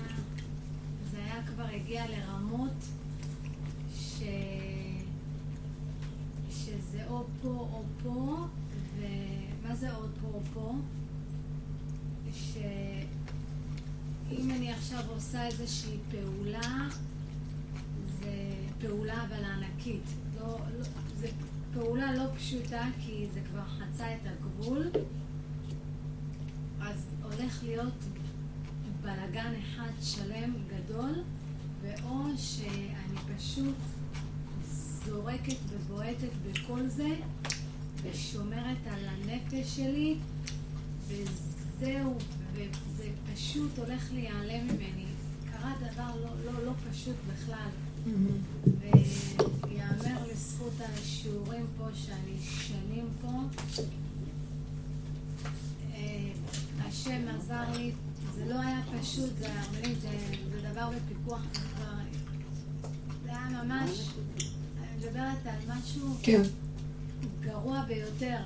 זה 1.11 1.19
היה 1.19 1.47
כבר 1.47 1.65
הגיע 1.65 2.05
לרמות 2.09 2.85
ש... 3.97 4.23
שזה 6.51 7.07
או 7.09 7.25
פה 7.43 7.49
או 7.49 7.83
פה, 8.03 8.47
ומה 8.99 9.75
זה 9.75 9.95
עוד 9.95 10.11
פה 10.21 10.29
או 10.35 10.41
פה? 10.55 10.75
שאם 12.35 14.51
אני 14.51 14.73
עכשיו 14.73 15.03
עושה 15.09 15.47
איזושהי 15.47 15.97
פעולה, 16.11 16.89
זה 18.21 18.33
פעולה 18.81 19.25
אבל 19.25 19.45
ענקית. 19.45 20.05
לא, 20.41 20.59
לא, 20.79 20.85
פעולה 21.75 22.15
לא 22.15 22.25
פשוטה, 22.37 22.85
כי 23.01 23.27
זה 23.35 23.41
כבר 23.51 23.63
חצה 23.65 24.15
את 24.15 24.21
הגבול, 24.27 24.91
אז 26.81 27.07
הולך 27.23 27.65
להיות 27.65 27.95
בלגן 29.03 29.53
אחד 29.61 29.91
שלם 30.03 30.55
גדול, 30.69 31.23
ואו 31.83 32.25
שאני 32.37 33.37
פשוט 33.37 33.75
זורקת 35.07 35.57
ובועטת 35.71 36.33
בכל 36.51 36.89
זה, 36.89 37.09
ושומרת 38.03 38.87
על 38.87 39.05
הנפש 39.09 39.77
שלי, 39.77 40.17
וזהו, 41.09 42.19
וזה 42.53 43.09
פשוט 43.35 43.79
הולך 43.79 44.13
להיעלם 44.13 44.65
ממני. 44.65 45.07
קרה 45.51 45.73
דבר 45.81 46.17
לא, 46.23 46.31
לא, 46.45 46.65
לא 46.65 46.73
פשוט 46.91 47.17
בכלל. 47.33 47.69
ויאמר 48.81 50.27
לזכות 50.33 50.73
השיעורים 50.81 51.67
פה, 51.79 51.85
שאני 51.95 52.37
שנים 52.41 53.09
פה. 53.21 53.33
אה, 55.93 56.33
השם 56.79 57.29
עזר 57.29 57.77
לי, 57.77 57.93
זה 58.35 58.45
לא 58.45 58.61
היה 58.61 58.81
פשוט, 59.01 59.31
זה 59.39 59.49
זה, 60.03 60.11
זה 60.51 60.71
דבר 60.71 60.91
בפיקוח, 60.91 61.43
כבר, 61.53 61.95
זה 63.25 63.31
היה 63.31 63.63
ממש, 63.65 64.09
אני 64.81 64.97
מדברת 64.99 65.47
על 65.47 65.77
משהו 65.77 66.17
כן. 66.23 66.43
גרוע 67.41 67.85
ביותר, 67.85 68.39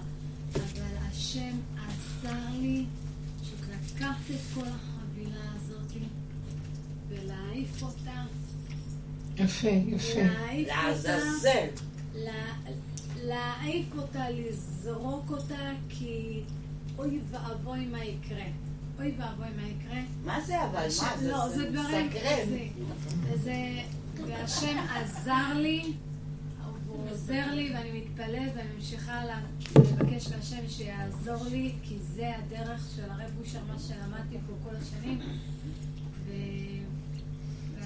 אבל 0.54 0.96
השם 1.10 1.56
עזר 1.76 2.58
לי 2.60 2.86
פשוט 3.40 3.58
לקחת 3.70 4.30
את 4.30 4.40
כל 4.54 4.66
החבילה 4.66 5.52
הזאת 5.56 5.92
ולהעיף 7.08 7.82
אותה, 7.82 8.24
יפה, 9.36 9.68
יפה. 9.68 10.20
לעזאזל. 10.66 11.66
לה- 12.14 12.32
להעיף 13.24 13.86
אותה, 13.98 14.30
לזרוק 14.30 15.30
אותה, 15.30 15.54
כי 15.88 16.40
אוי 16.98 17.20
ואבוי 17.30 17.86
מה 17.86 18.04
יקרה. 18.04 18.44
אוי 18.98 19.14
ואבוי 19.18 19.46
מה 19.56 19.62
יקרה. 19.68 20.00
מה 20.24 20.40
זה 20.40 20.64
אבל? 20.64 20.72
מה 20.72 20.80
השם- 20.80 21.06
זה? 21.20 21.30
לא, 21.30 21.48
זה 21.48 21.70
דברים. 21.70 22.10
זה- 22.12 23.36
זה- 23.44 23.82
והשם 24.28 24.76
עזר 24.94 25.52
לי, 25.54 25.92
הוא 26.88 27.10
עוזר 27.10 27.46
לי, 27.54 27.72
ואני 27.74 28.00
מתפלאת 28.00 28.52
ואני 28.56 28.68
ממשיכה 28.76 29.22
לבקש 29.76 30.28
מהשם 30.28 30.68
שיעזור 30.68 31.44
לי, 31.50 31.72
כי 31.82 31.96
זה 32.14 32.32
הדרך 32.38 32.88
של 32.96 33.02
הרב 33.10 33.30
בושר, 33.38 33.58
מה 33.68 33.78
שלמדתי 33.78 34.36
פה 34.46 34.70
כל 34.70 34.76
השנים. 34.76 35.18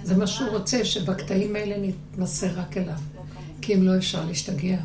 זה 0.05 0.17
מה 0.17 0.27
שהוא 0.27 0.49
רוצה, 0.49 0.85
שבקטעים 0.85 1.57
האלה 1.57 1.77
נתנסה 1.79 2.53
רק 2.53 2.77
אליו. 2.77 2.99
כי 3.61 3.75
אם 3.75 3.83
לא 3.83 3.97
אפשר 3.97 4.25
להשתגע. 4.25 4.79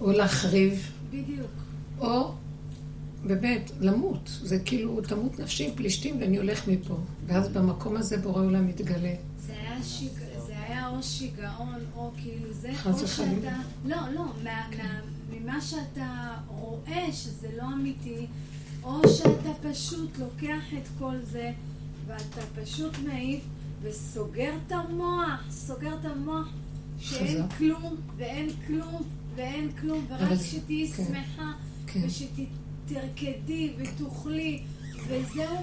או 0.00 0.12
להחריב, 0.12 0.90
בדיוק. 1.10 1.50
או 1.98 2.32
באמת, 3.24 3.70
למות. 3.80 4.30
זה 4.42 4.58
כאילו, 4.58 5.00
תמות 5.00 5.38
נפשי 5.38 5.66
עם 5.66 5.74
פלישתים 5.74 6.20
ואני 6.20 6.36
הולך 6.36 6.68
מפה. 6.68 6.96
ואז 7.26 7.48
במקום 7.48 7.96
הזה 7.96 8.16
בורא 8.16 8.42
עולם 8.42 8.66
מתגלה. 8.66 9.14
זה 9.46 9.52
היה, 9.52 9.82
שיג... 9.82 10.10
זה 10.46 10.52
היה 10.68 10.88
או 10.88 11.02
שיגעון, 11.02 11.78
או 11.96 12.10
כאילו 12.16 12.52
זה, 12.52 12.70
או. 12.86 13.06
שאתה... 13.06 13.56
לא, 13.84 13.96
לא, 14.14 14.24
מה, 14.44 14.68
מה, 14.76 15.00
ממה 15.32 15.60
שאתה 15.60 16.36
רואה 16.48 17.12
שזה 17.12 17.48
לא 17.56 17.62
אמיתי, 17.74 18.26
או 18.82 19.08
שאתה 19.08 19.50
פשוט 19.70 20.18
לוקח 20.18 20.64
את 20.78 20.88
כל 20.98 21.14
זה, 21.22 21.52
ואתה 22.06 22.40
פשוט 22.62 22.92
מעיף 23.06 23.40
וסוגר 23.82 24.52
את 24.66 24.72
המוח, 24.72 25.44
סוגר 25.50 25.94
את 26.00 26.04
המוח, 26.04 26.48
שאין 26.98 27.42
חזק. 27.42 27.56
כלום, 27.58 27.96
ואין 28.16 28.48
כלום, 28.66 29.02
ואין 29.36 29.72
כלום, 29.80 30.06
ורק 30.10 30.20
אבל- 30.22 30.36
שתהיי 30.38 30.88
כן. 30.88 31.04
שמחה, 31.04 31.52
כן. 31.86 32.00
ושתרקדי 32.06 33.72
ותאכלי, 33.78 34.62
וזהו. 35.08 35.56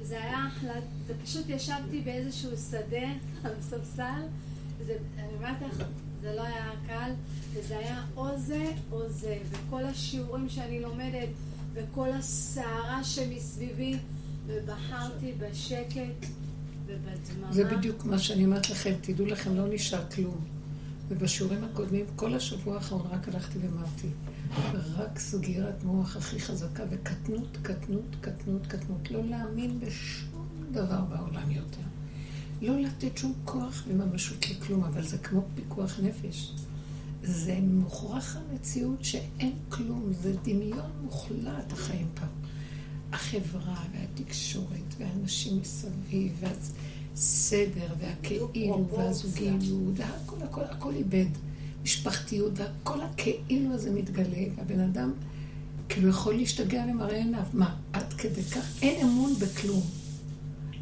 וזה 0.00 0.22
היה 0.22 0.46
אחלה, 0.48 0.72
זה 1.06 1.14
פשוט 1.24 1.44
ישבתי 1.48 2.00
באיזשהו 2.00 2.50
שדה 2.70 3.06
על 3.44 3.52
ספסל, 3.60 4.22
זה, 4.86 4.96
אני 5.18 5.34
אומרת 5.38 5.56
לך, 5.62 5.82
זה 6.22 6.32
לא 6.36 6.42
היה 6.42 6.70
קל, 6.86 7.10
וזה 7.52 7.78
היה 7.78 8.02
או 8.16 8.38
זה 8.38 8.72
או 8.92 9.08
זה, 9.08 9.38
וכל 9.50 9.84
השיעורים 9.84 10.48
שאני 10.48 10.80
לומדת, 10.80 11.28
וכל 11.74 12.12
הסערה 12.12 13.04
שמסביבי, 13.04 13.96
ובחרתי 14.46 15.32
בשקט 15.38 16.26
זה 17.50 17.64
בדיוק 17.64 18.04
מה 18.04 18.18
שאני 18.18 18.44
אומרת 18.44 18.70
לכם, 18.70 18.94
תדעו 19.00 19.26
לכם, 19.26 19.56
לא 19.56 19.74
נשאר 19.74 20.10
כלום. 20.14 20.44
ובשיעורים 21.08 21.64
הקודמים, 21.64 22.06
כל 22.16 22.34
השבוע 22.34 22.74
האחרון 22.74 23.06
רק 23.10 23.28
הלכתי 23.28 23.58
ואמרתי, 23.58 24.08
רק 24.96 25.18
סגירת 25.18 25.84
מוח 25.84 26.16
הכי 26.16 26.40
חזקה, 26.40 26.82
וקטנות, 26.90 27.58
קטנות, 27.62 28.16
קטנות, 28.20 28.66
קטנות. 28.66 29.10
לא 29.10 29.24
להאמין 29.24 29.80
בשום 29.80 30.46
דבר 30.72 31.00
בעולם 31.00 31.50
יותר. 31.50 31.80
לא 32.62 32.80
לתת 32.80 33.18
שום 33.18 33.32
כוח 33.44 33.84
וממשות 33.88 34.50
לכלום, 34.50 34.84
אבל 34.84 35.02
זה 35.02 35.18
כמו 35.18 35.42
פיקוח 35.54 36.00
נפש. 36.02 36.52
זה 37.22 37.58
מוכרח 37.62 38.36
המציאות 38.36 39.04
שאין 39.04 39.52
כלום, 39.68 40.12
זה 40.12 40.32
דמיון 40.44 40.90
מוחלט 41.02 41.72
החיים 41.72 42.08
פה. 42.14 42.26
החברה 43.12 43.84
והתקשורת 43.92 44.94
והאנשים 44.98 45.60
מסביב 45.60 46.32
והסדר 46.40 47.94
והכאילו 47.98 48.88
והזוגיות 48.96 49.62
והכל 49.96 50.42
הכל 50.42 50.64
הכל 50.64 50.94
איבד. 50.94 51.26
משפחתיות 51.82 52.52
והכל 52.56 53.00
הכאילו 53.00 53.74
הזה 53.74 53.90
מתגלה 53.90 54.44
והבן 54.56 54.80
אדם 54.80 55.12
כאילו 55.88 56.08
יכול 56.08 56.34
להשתגע 56.34 56.86
למראה 56.86 57.16
עיניו. 57.16 57.44
מה, 57.52 57.76
עד 57.92 58.12
כדי 58.12 58.42
כך? 58.42 58.82
אין 58.82 59.06
אמון 59.06 59.34
בכלום. 59.34 59.82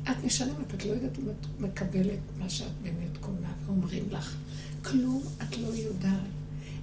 את 0.03 0.25
משלמת, 0.25 0.75
את 0.75 0.85
לא 0.85 0.91
יודעת 0.91 1.19
אם 1.19 1.25
את 1.29 1.61
מקבלת 1.61 2.19
מה 2.39 2.49
שאת 2.49 2.73
באמת 2.83 3.17
קונה, 3.21 3.53
ואומרים 3.67 4.05
לך, 4.11 4.37
כלום 4.83 5.23
את 5.43 5.59
לא 5.59 5.67
יודעת, 5.67 6.31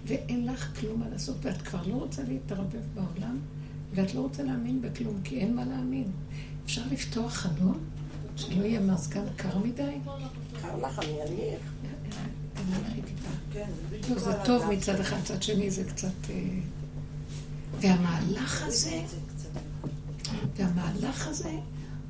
ואין 0.07 0.45
לך 0.45 0.79
כלום 0.79 0.99
מה 0.99 1.09
לעשות, 1.09 1.35
ואת 1.41 1.61
כבר 1.61 1.87
לא 1.87 1.93
רוצה 1.93 2.23
להתערבב 2.23 2.81
בעולם, 2.95 3.39
ואת 3.95 4.15
לא 4.15 4.19
רוצה 4.19 4.43
להאמין 4.43 4.81
בכלום, 4.81 5.21
כי 5.23 5.39
אין 5.39 5.55
מה 5.55 5.65
להאמין. 5.65 6.11
אפשר 6.65 6.81
לפתוח 6.91 7.33
חלון, 7.33 7.79
שלא 8.35 8.63
יהיה 8.65 8.79
מזגן 8.79 9.25
קר 9.35 9.57
מדי? 9.57 9.97
קר 10.61 10.77
לך, 10.77 10.99
אני 10.99 11.21
אניח. 11.21 11.59
תניחי 12.53 13.01
טיפה. 13.01 13.29
כן, 13.53 13.69
זה 14.17 14.29
לא, 14.29 14.45
טוב 14.45 14.65
מצד. 14.71 14.99
אחד, 14.99 15.17
מצד 15.17 15.43
שני 15.43 15.71
זה 15.71 15.83
קצת... 15.83 16.07
אה, 16.29 16.35
והמהלך 17.81 18.63
הזה. 18.67 19.01
והמהלך 20.55 21.27
הזה, 21.27 21.51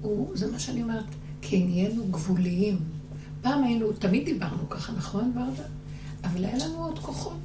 הוא, 0.01 0.37
זה 0.37 0.51
מה 0.51 0.59
שאני 0.59 0.83
אומרת, 0.83 1.05
כי 1.41 1.63
נהיינו 1.63 2.05
גבוליים. 2.11 2.79
פעם 3.41 3.63
היינו, 3.63 3.93
תמיד 3.93 4.25
דיברנו 4.25 4.69
ככה, 4.69 4.93
נכון, 4.93 5.33
ורדה? 5.35 5.67
אבל 6.23 6.45
היה 6.45 6.57
לנו 6.57 6.85
עוד 6.85 6.99
כוחות, 6.99 7.37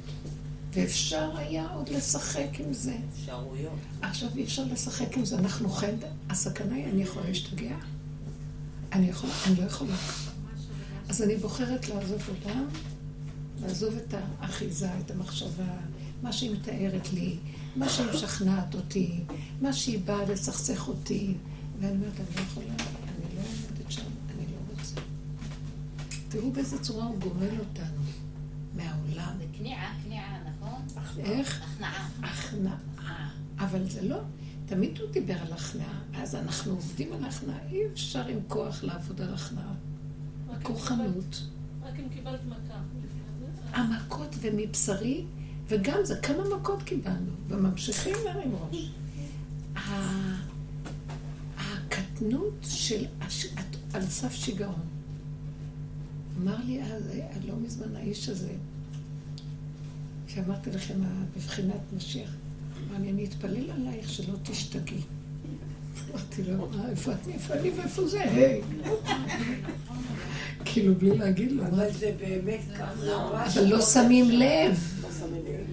ואפשר 0.73 1.37
היה 1.37 1.67
עוד 1.73 1.89
לשחק 1.89 2.47
עם 2.59 2.73
זה. 2.73 2.97
אפשרויות. 3.13 3.79
עכשיו 4.01 4.29
אי 4.35 4.43
אפשר 4.43 4.63
לשחק 4.63 5.17
עם 5.17 5.25
זה, 5.25 5.37
אנחנו 5.37 5.69
חיים, 5.69 5.99
הסכנה 6.29 6.75
היא, 6.75 6.85
אני 6.85 7.01
יכולה 7.01 7.27
להשתגע? 7.27 7.75
אני 8.93 9.05
יכולה, 9.09 9.33
אני 9.47 9.55
לא 9.55 9.63
יכולה. 9.63 9.95
אז 11.09 11.21
אני 11.21 11.37
בוחרת 11.37 11.89
לעזוב 11.89 12.21
אותם, 12.29 12.63
לעזוב 13.61 13.93
את 13.95 14.13
האחיזה, 14.39 14.89
את 15.05 15.11
המחשבה, 15.11 15.77
מה 16.23 16.33
שהיא 16.33 16.51
מתארת 16.51 17.13
לי, 17.13 17.37
מה 17.75 17.89
שהיא 17.89 18.07
משכנעת 18.13 18.75
אותי, 18.75 19.23
מה 19.61 19.73
שהיא 19.73 19.99
באה 20.05 20.25
לסכסך 20.25 20.87
אותי. 20.87 21.33
ואני 21.79 21.95
אומרת, 21.95 22.19
אני 22.19 22.35
לא 22.35 22.41
יכולה, 22.41 22.67
אני 22.67 23.35
לא 23.35 23.41
עומדת 23.41 23.91
שם, 23.91 24.01
אני 24.35 24.45
לא 24.51 24.57
רוצה. 24.79 25.01
תראו 26.29 26.51
באיזה 26.51 26.79
צורה 26.79 27.05
הוא 27.05 27.17
גומל 27.19 27.59
אותנו 27.59 28.01
מהעולם. 28.75 29.33
זה 29.37 29.45
כניעה, 29.57 29.93
כניעה? 30.03 30.40
איך? 31.19 31.61
הכנעה. 31.61 32.09
הכנעה. 32.23 32.77
אבל 33.57 33.89
זה 33.89 34.01
לא, 34.01 34.19
תמיד 34.65 34.99
הוא 34.99 35.09
דיבר 35.11 35.37
על 35.41 35.53
הכנעה, 35.53 35.99
אז 36.13 36.35
אנחנו 36.35 36.71
עובדים 36.71 37.13
על 37.13 37.25
הכנעה, 37.25 37.57
אי 37.69 37.87
אפשר 37.93 38.27
עם 38.27 38.39
כוח 38.47 38.83
לעבוד 38.83 39.21
על 39.21 39.33
הכנעה. 39.33 39.73
הכוחנות, 40.51 41.43
רק 41.83 41.99
אם 41.99 42.09
קיבלת 42.09 42.39
מכה. 42.45 42.81
המכות 43.73 44.35
ומבשרי, 44.41 45.25
וגם 45.67 45.97
זה, 46.03 46.15
כמה 46.15 46.55
מכות 46.57 46.83
קיבלנו, 46.83 47.31
וממשיכים 47.47 48.15
להרים 48.25 48.55
ראש. 48.55 48.91
הקטנות 51.57 52.53
של, 52.63 53.05
על 53.93 54.05
סף 54.05 54.33
שיגעון. 54.33 54.85
אמר 56.41 56.57
לי 56.65 56.83
אז, 56.83 57.03
לא 57.47 57.55
מזמן 57.55 57.95
האיש 57.95 58.29
הזה, 58.29 58.51
שאמרתי 60.35 60.69
לכם, 60.71 60.93
בבחינת 61.35 61.81
משיח, 61.95 62.29
אמר 62.89 62.99
לי, 63.01 63.09
אני 63.09 63.25
אתפלל 63.25 63.71
עלייך 63.71 64.09
שלא 64.09 64.35
תשתגעי. 64.43 65.01
אמרתי 66.11 66.43
לו, 66.43 66.69
"מה, 66.69 66.89
איפה 66.89 67.11
אני, 67.11 67.33
איפה 67.33 67.53
אני 67.53 67.69
ואיפה 67.69 68.07
זה? 68.07 68.21
היי. 68.21 68.61
כאילו, 70.65 70.95
בלי 70.95 71.17
להגיד 71.17 71.51
לו. 71.51 71.67
אבל 71.67 71.91
זה 71.91 72.15
באמת 72.19 72.59
נורא. 73.05 73.45
אבל 73.45 73.65
לא 73.65 73.81
שמים 73.81 74.29
לב. 74.29 74.79
לא 75.01 75.09
שמים 75.19 75.43
לב. 75.45 75.67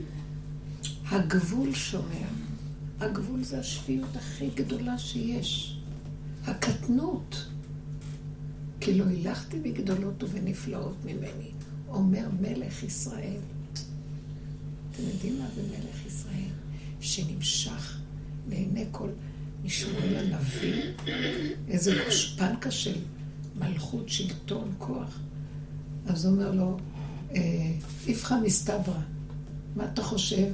הגבול 1.10 1.74
שומר. 1.74 2.28
הגבול 3.00 3.42
זה 3.42 3.58
השפיות 3.58 4.16
הכי 4.16 4.48
גדולה 4.54 4.98
שיש. 4.98 5.78
הקטנות. 6.46 7.46
כי 8.80 8.94
לא 8.94 9.04
הילכתי 9.04 9.58
בגדולות 9.60 10.22
ובנפלאות 10.22 10.96
ממני, 11.04 11.50
אומר 11.88 12.28
מלך 12.40 12.82
ישראל. 12.82 13.40
אתם 14.98 15.08
יודעים 15.08 15.38
מה 15.38 15.46
זה 15.54 15.62
מלך 15.62 16.06
ישראל? 16.06 16.50
שנמשך 17.00 17.98
לעיני 18.48 18.84
כל 18.90 19.08
משמואל 19.64 20.16
הנביא, 20.16 20.82
איזה 21.68 21.94
גושפנקה 22.04 22.70
של 22.70 22.94
מלכות, 23.58 24.08
שלטון, 24.08 24.74
כוח. 24.78 25.20
אז 26.06 26.24
הוא 26.24 26.34
אומר 26.34 26.50
לו, 26.50 26.76
אה, 27.34 27.40
איפכא 28.08 28.34
מסתברא, 28.44 29.00
מה 29.76 29.84
אתה 29.92 30.02
חושב? 30.02 30.46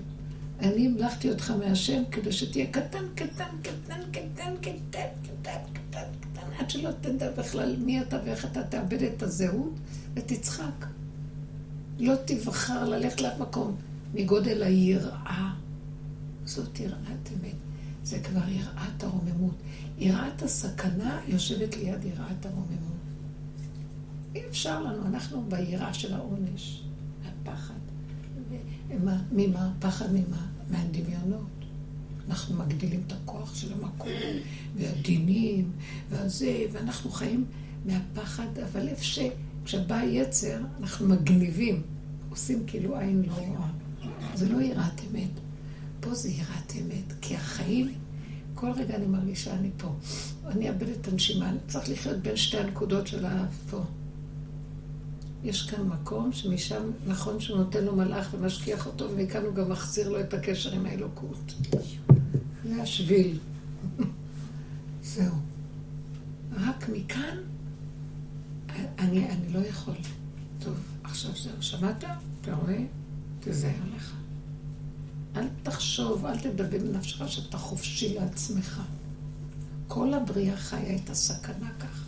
אני 0.61 0.87
המלכתי 0.87 1.31
אותך 1.31 1.51
מהשם 1.51 2.03
כדי 2.11 2.33
שתהיה 2.33 2.67
קטן, 2.67 3.05
קטן, 3.15 3.45
קטן, 3.63 4.01
קטן, 4.13 4.55
קטן, 4.61 5.07
קטן, 5.23 5.59
קטן, 5.73 6.07
קטן, 6.21 6.47
עד 6.59 6.71
שלא 6.71 6.91
תדע 7.01 7.31
בכלל 7.31 7.77
מי 7.77 8.01
אתה 8.01 8.19
ואיך 8.25 8.45
אתה 8.45 8.63
תאבד 8.63 9.03
את 9.03 9.23
הזהות 9.23 9.75
ותצחק. 10.15 10.87
לא 11.99 12.15
תבחר 12.27 12.89
ללכת 12.89 13.21
למקום 13.21 13.77
מגודל 14.15 14.63
היראה. 14.63 15.53
זאת 16.45 16.81
יראת 16.81 17.29
אמת. 17.33 17.55
זה 18.05 18.21
כבר 18.21 18.49
יראת 18.49 19.03
הרוממות. 19.03 19.55
יראת 19.99 20.43
הסכנה 20.43 21.21
יושבת 21.29 21.77
ליד 21.77 22.05
יראת 22.05 22.47
הרוממות. 22.47 22.95
אי 24.35 24.41
אפשר 24.49 24.83
לנו, 24.83 25.07
אנחנו 25.07 25.45
ביראה 25.49 25.95
של 25.95 26.15
העונש, 26.15 26.83
הפחד. 27.25 27.75
ממה? 29.33 29.73
פחד 29.79 30.13
ממה? 30.13 30.47
מהדמיונות. 30.71 31.47
אנחנו 32.29 32.57
מגדילים 32.57 33.03
את 33.07 33.13
הכוח 33.13 33.55
של 33.55 33.73
המקום, 33.73 34.13
והדינים, 34.77 35.73
והזה, 36.11 36.65
ואנחנו 36.73 37.11
חיים 37.11 37.45
מהפחד, 37.87 38.59
אבל 38.59 38.89
איפה 38.89 39.05
ש... 39.05 39.19
כשבא 39.65 40.03
יצר, 40.03 40.61
אנחנו 40.81 41.09
מגניבים, 41.09 41.83
עושים 42.31 42.63
כאילו 42.67 42.99
עין 42.99 43.23
לא 43.27 43.33
רואה. 43.33 43.69
זה 44.35 44.49
לא 44.49 44.63
יראת 44.63 45.01
אמת. 45.11 45.31
פה 46.01 46.15
זה 46.15 46.29
יראת 46.29 46.73
אמת, 46.81 47.13
כי 47.21 47.37
החיים, 47.37 47.95
כל 48.55 48.71
רגע 48.77 48.97
אני 48.97 49.07
מרגישה 49.07 49.55
אני 49.55 49.71
פה. 49.77 49.95
אני 50.47 50.69
אאבד 50.69 50.89
את 50.89 51.09
הנשימה, 51.09 51.49
אני 51.49 51.59
צריך 51.69 51.89
לחיות 51.89 52.17
בין 52.17 52.37
שתי 52.37 52.59
הנקודות 52.59 53.07
של 53.07 53.25
האף 53.25 53.55
פה. 53.71 53.85
יש 55.45 55.71
כאן 55.71 55.83
מקום 55.83 56.33
שמשם, 56.33 56.91
נכון 57.07 57.41
שהוא 57.41 57.59
נותן 57.59 57.85
לו 57.85 57.97
מלאך 57.97 58.35
ומשגיח 58.35 58.87
אותו, 58.87 59.11
ומכאן 59.11 59.45
הוא 59.45 59.55
גם 59.55 59.71
מחזיר 59.71 60.09
לו 60.09 60.21
את 60.21 60.35
הקשר 60.35 60.73
עם 60.73 60.87
האלוקות. 60.87 61.55
זה 62.65 62.83
השביל. 62.83 63.39
זהו. 65.03 65.35
רק 66.53 66.89
מכאן, 66.89 67.39
אני, 68.99 69.31
אני 69.31 69.53
לא 69.53 69.59
יכול. 69.59 69.95
טוב, 70.59 70.75
עכשיו 71.05 71.31
זהו, 71.37 71.53
שמעת? 71.61 72.05
אתה 72.41 72.55
רואה? 72.55 72.85
תיזהר 73.41 73.71
לך. 73.97 74.15
אל 75.37 75.47
תחשוב, 75.63 76.27
אל 76.27 76.39
תדבר 76.39 76.79
בנפשך 76.79 77.29
שאתה 77.29 77.59
חופשי 77.59 78.15
לעצמך. 78.15 78.83
כל 79.89 80.15
הבריאה 80.15 80.57
חיה 80.57 80.97
את 80.97 81.11
הסכנה 81.11 81.71
כך. 81.81 82.05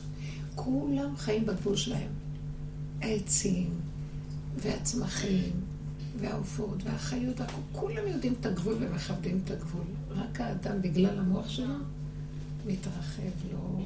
כולם 0.54 1.16
חיים 1.16 1.46
בגבול 1.46 1.76
שלהם. 1.76 2.12
העצים, 3.02 3.70
והצמחים, 4.56 5.52
והעופות, 6.20 6.82
והחיות, 6.84 7.40
כולם 7.72 8.06
יודעים 8.06 8.34
את 8.40 8.46
הגבול 8.46 8.74
ומכבדים 8.80 9.40
את 9.44 9.50
הגבול. 9.50 9.84
רק 10.10 10.40
האדם, 10.40 10.82
בגלל 10.82 11.18
המוח 11.18 11.48
שלו, 11.48 11.74
מתרחב 12.66 13.52
לו, 13.52 13.80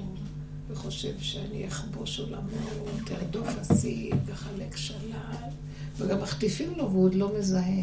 וחושב 0.68 1.20
שאני 1.20 1.68
אכבוש 1.68 2.20
עולמות, 2.20 3.10
ארדוף 3.10 3.48
אסיד, 3.60 4.30
אחלק 4.32 4.76
שלל, 4.76 5.50
וגם 5.96 6.22
מחטיפים 6.22 6.72
לו 6.76 6.90
והוא 6.90 7.04
עוד 7.04 7.14
לא 7.14 7.38
מזהה. 7.38 7.82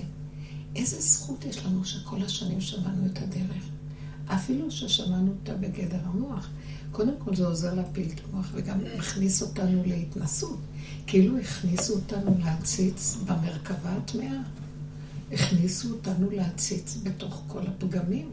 איזה 0.77 1.01
זכות 1.01 1.45
יש 1.45 1.65
לנו 1.65 1.85
שכל 1.85 2.23
השנים 2.23 2.61
שמענו 2.61 3.05
את 3.05 3.17
הדרך. 3.17 3.63
אפילו 4.27 4.71
ששמענו 4.71 5.31
אותה 5.31 5.53
בגדר 5.53 5.99
המוח. 6.03 6.49
קודם 6.91 7.13
כל 7.19 7.35
זה 7.35 7.47
עוזר 7.47 7.73
להפיל 7.73 8.09
את 8.15 8.21
המוח 8.25 8.49
וגם 8.53 8.79
מכניס 8.97 9.41
אותנו 9.41 9.83
להתנסות. 9.85 10.59
כאילו 11.07 11.37
הכניסו 11.37 11.93
אותנו 11.93 12.37
להציץ 12.39 13.17
במרכבה 13.25 13.95
הטמאה. 13.95 14.41
הכניסו 15.31 15.89
אותנו 15.89 16.29
להציץ 16.31 16.97
בתוך 17.03 17.41
כל 17.47 17.61
הפגמים 17.67 18.29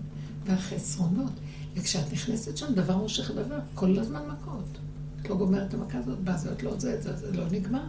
והחסרונות. 0.46 1.32
וכשאת 1.74 2.12
נכנסת 2.12 2.56
שם, 2.56 2.74
דבר 2.74 2.96
מושך 2.96 3.30
דבר, 3.30 3.58
כל 3.74 3.98
הזמן 3.98 4.22
מכות. 4.32 4.78
את 5.22 5.30
לא 5.30 5.36
גומרת 5.36 5.68
את 5.68 5.74
המכה 5.74 5.98
הזאת, 5.98 6.18
בא 6.18 6.36
זאת, 6.36 6.62
לא 6.62 6.78
זה, 6.78 7.00
זה, 7.00 7.16
זה 7.16 7.32
לא 7.32 7.44
נגמר. 7.50 7.84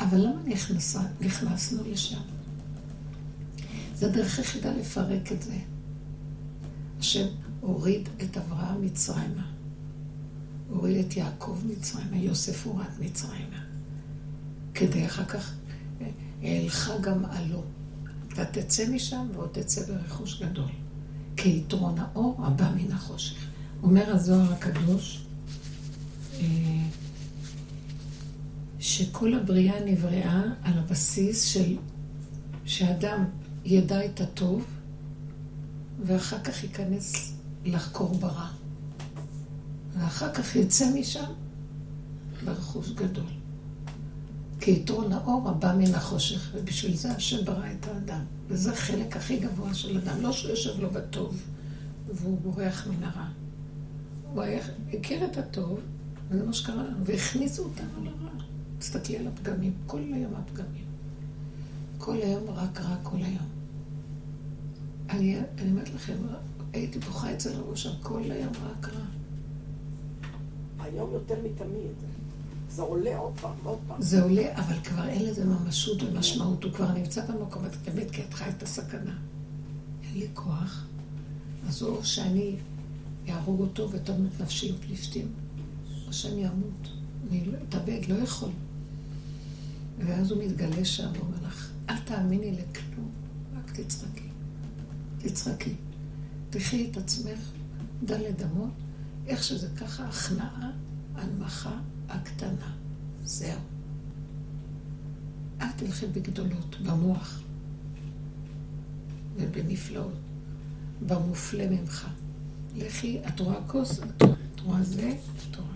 אבל 0.00 0.18
למה 0.18 0.42
נכנסה, 0.46 1.00
נכנסנו 1.20 1.82
לשם? 1.90 2.20
זה 4.02 4.08
הדרך 4.08 4.38
היחידה 4.38 4.72
לפרק 4.72 5.32
את 5.32 5.42
זה. 5.42 5.56
השם 6.98 7.26
הוריד 7.60 8.08
את 8.22 8.36
אברהם 8.36 8.82
מצרימה. 8.82 9.46
הוריד 10.70 11.06
את 11.06 11.16
יעקב 11.16 11.58
מצרימה, 11.66 12.16
יוסף 12.16 12.66
הורד 12.66 12.86
מצרימה. 13.00 13.64
כדי 14.74 15.06
אחר 15.06 15.24
כך, 15.24 15.54
העלך 16.42 16.92
גם 17.00 17.24
עלו. 17.24 17.62
אתה 18.32 18.44
תצא 18.44 18.90
משם 18.90 19.26
ועוד 19.34 19.48
תצא 19.52 19.86
ברכוש 19.86 20.42
גדול. 20.42 20.70
כיתרון 21.36 21.98
האור 21.98 22.46
הבא 22.46 22.70
מן 22.76 22.92
החושך. 22.92 23.46
אומר 23.82 24.10
הזוהר 24.10 24.52
הקדוש, 24.52 25.26
אה, 26.40 26.46
שכל 28.80 29.34
הבריאה 29.34 29.84
נבראה 29.84 30.42
על 30.62 30.78
הבסיס 30.78 31.44
של 31.44 31.76
שאדם 32.64 33.24
ידע 33.64 34.04
את 34.04 34.20
הטוב, 34.20 34.64
ואחר 36.06 36.38
כך 36.38 36.62
ייכנס 36.62 37.32
לחקור 37.64 38.14
ברע. 38.14 38.48
ואחר 39.98 40.32
כך 40.32 40.56
יצא 40.56 40.84
משם 40.94 41.32
ברכוש 42.44 42.90
גדול. 42.90 43.24
כיתרון 44.60 45.12
האור 45.12 45.48
הבא 45.48 45.74
מן 45.78 45.94
החושך, 45.94 46.50
ובשביל 46.54 46.96
זה 46.96 47.12
השם 47.12 47.44
ברא 47.44 47.66
את 47.80 47.86
האדם. 47.86 48.24
וזה 48.48 48.72
החלק 48.72 49.16
הכי 49.16 49.38
גבוה 49.38 49.74
של 49.74 49.98
אדם. 49.98 50.20
לא 50.20 50.32
שהוא 50.32 50.50
יושב 50.50 50.80
לו 50.80 50.90
בטוב, 50.90 51.42
והוא 52.14 52.38
בורח 52.40 52.86
מן 52.86 53.04
הרע. 53.04 53.26
הוא 54.32 54.42
היה, 54.42 54.62
הכיר 54.92 55.24
את 55.24 55.38
הטוב, 55.38 55.80
וזה 56.30 56.44
מה 56.44 56.52
שקרה 56.52 56.76
לנו, 56.76 57.04
והכניסו 57.04 57.64
אותנו 57.64 58.04
לרע. 58.04 58.30
תסתכלי 58.78 59.18
על 59.18 59.26
הפגמים, 59.26 59.72
כל 59.86 60.00
היום 60.14 60.34
הפגמים. 60.34 60.84
כל 61.98 62.16
היום 62.16 62.50
רק 62.50 62.80
רע 62.80 62.96
כל 63.02 63.16
היום. 63.16 63.51
אני, 65.12 65.38
אני 65.58 65.70
אומרת 65.70 65.90
לכם, 65.94 66.16
הייתי 66.72 66.98
בוכה 66.98 67.34
אצל 67.34 67.60
ראש 67.60 67.86
כל 68.02 68.22
היום 68.30 68.52
רק 68.64 68.88
רע. 68.88 69.04
היום 70.80 71.10
יותר 71.12 71.34
מתמיד. 71.44 71.92
זה 72.70 72.82
עולה 72.82 73.18
עוד 73.18 73.32
פעם, 73.40 73.56
עוד 73.62 73.78
פעם. 73.86 74.02
זה 74.02 74.22
עולה, 74.22 74.58
אבל 74.58 74.80
כבר 74.84 75.08
אין 75.08 75.24
לזה 75.24 75.44
ממשות 75.44 76.02
ומשמעות, 76.02 76.64
הוא 76.64 76.72
כבר 76.72 76.92
נמצא 76.92 77.26
במקום, 77.26 77.66
את 77.66 77.76
באמת 77.76 78.10
כי 78.10 78.22
את 78.22 78.34
חי 78.34 78.50
את 78.56 78.62
הסכנה. 78.62 79.14
אין 80.04 80.18
לי 80.18 80.28
כוח, 80.34 80.84
אז 81.68 81.82
או 81.82 82.04
שאני 82.04 82.56
יהרוג 83.26 83.60
אותו 83.60 83.90
ותמות 83.90 84.40
נפשי 84.40 84.68
עם 84.68 84.76
פלישתים, 84.86 85.28
או 86.06 86.12
שאני 86.12 86.48
אמות. 86.48 86.88
אני 87.30 87.44
לא 87.44 87.58
אתאבד, 87.68 88.00
לא 88.08 88.14
יכול. 88.14 88.50
ואז 89.98 90.30
הוא 90.30 90.44
מתגלה 90.44 90.84
שם 90.84 91.08
ואומר 91.14 91.46
לך, 91.46 91.70
אל 91.88 91.98
תאמיני 92.04 92.52
לכלום, 92.52 93.10
רק 93.56 93.80
תצחקי. 93.80 94.21
תצחקי. 95.22 95.74
תחי 96.50 96.88
את 96.90 96.96
עצמך 96.96 97.38
דלת 98.04 98.42
אמות, 98.42 98.70
איך 99.26 99.44
שזה 99.44 99.68
ככה, 99.76 100.04
הכנעה, 100.04 100.70
הנמכה, 101.14 101.80
הקטנה. 102.08 102.72
זהו. 103.24 103.60
אל 105.60 105.72
תלכי 105.76 106.06
בגדולות, 106.06 106.76
במוח 106.84 107.42
ובנפלאות, 109.36 110.18
במופלא 111.06 111.64
ממך. 111.70 112.08
לכי, 112.76 113.20
את 113.28 113.40
רואה 113.40 113.62
כוס, 113.66 114.00
את 114.00 114.60
רואה 114.60 114.82
זה, 114.82 115.16
את 115.50 115.56
רואה. 115.56 115.68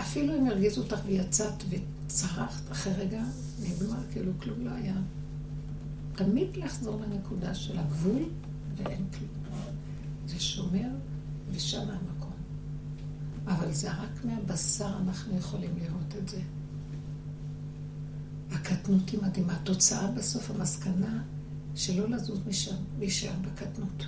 אפילו 0.00 0.38
אם 0.38 0.46
הרגיזו 0.46 0.82
אותך 0.82 0.98
ויצאת 1.06 1.64
וצרחת 1.68 2.72
אחרי 2.72 2.92
רגע, 2.92 3.22
נגמר, 3.62 3.98
כאילו 4.12 4.32
כלום 4.38 4.64
לא 4.64 4.70
היה. 4.70 4.94
תמיד 6.14 6.56
לחזור 6.56 7.00
לנקודה 7.00 7.54
של 7.54 7.78
הגבול 7.78 8.22
ואין 8.76 9.04
כלום. 9.18 9.60
זה 10.26 10.40
שומר 10.40 10.88
ושם 11.50 11.80
המקום. 11.80 12.32
אבל 13.46 13.72
זה 13.72 13.92
רק 13.92 14.24
מהבשר 14.24 14.96
אנחנו 15.00 15.36
יכולים 15.36 15.70
לראות 15.78 16.14
את 16.22 16.28
זה. 16.28 16.40
הקטנות 18.50 19.10
היא 19.10 19.22
מדהימה. 19.22 19.56
התוצאה 19.56 20.10
בסוף, 20.10 20.50
המסקנה, 20.50 21.22
שלא 21.74 22.08
לזוז 22.08 22.40
משם, 22.46 22.76
להישאר 22.98 23.34
בקטנות. 23.42 24.06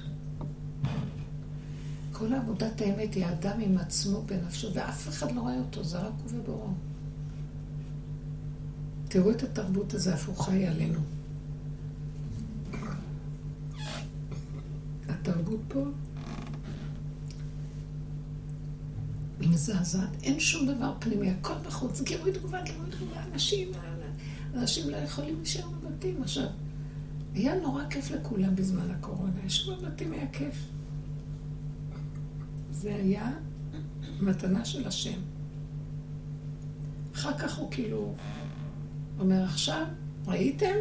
כל 2.13 2.35
עבודת 2.35 2.81
האמת 2.81 3.15
היא 3.15 3.27
האדם 3.27 3.61
עם 3.61 3.79
עצמו 3.79 4.23
בנפשו, 4.23 4.75
ואף 4.75 5.09
אחד 5.09 5.33
לא 5.33 5.41
רואה 5.41 5.59
אותו, 5.59 5.85
זה 5.85 5.99
רק 5.99 6.13
הוא 6.23 6.41
ובוראו. 6.41 6.71
תראו 9.09 9.31
את 9.31 9.43
התרבות 9.43 9.95
הזו 9.95 10.11
הפוכה 10.11 10.53
היא 10.53 10.69
עלינו. 10.69 11.01
התרבות 15.09 15.61
פה 15.69 15.85
מזעזעת. 19.41 20.09
אין 20.23 20.41
שום 20.41 20.67
דבר 20.67 20.93
פנימי, 20.99 21.31
הכל 21.31 21.55
בחוץ. 21.67 22.01
גירוי 22.01 22.33
תגובה, 22.33 22.63
גירוי 22.63 22.91
תגובה, 22.91 23.23
אנשים, 23.33 23.69
אנשים 24.55 24.91
לא 24.91 24.97
יכולים 24.97 25.37
להישאר 25.37 25.69
בבתים. 25.69 26.23
עכשיו, 26.23 26.47
היה 27.35 27.61
נורא 27.61 27.83
כיף 27.91 28.11
לכולם 28.11 28.57
בזמן 28.57 28.91
הקורונה. 28.91 29.41
ישבו 29.47 29.77
בבתים, 29.77 30.13
היה 30.13 30.27
כיף. 30.33 30.55
זה 32.71 32.95
היה 32.95 33.33
מתנה 34.21 34.65
של 34.65 34.87
השם. 34.87 35.21
אחר 37.15 37.39
כך 37.39 37.59
הוא 37.59 37.71
כאילו 37.71 38.15
אומר, 39.19 39.45
עכשיו, 39.45 39.87
ראיתם? 40.27 40.75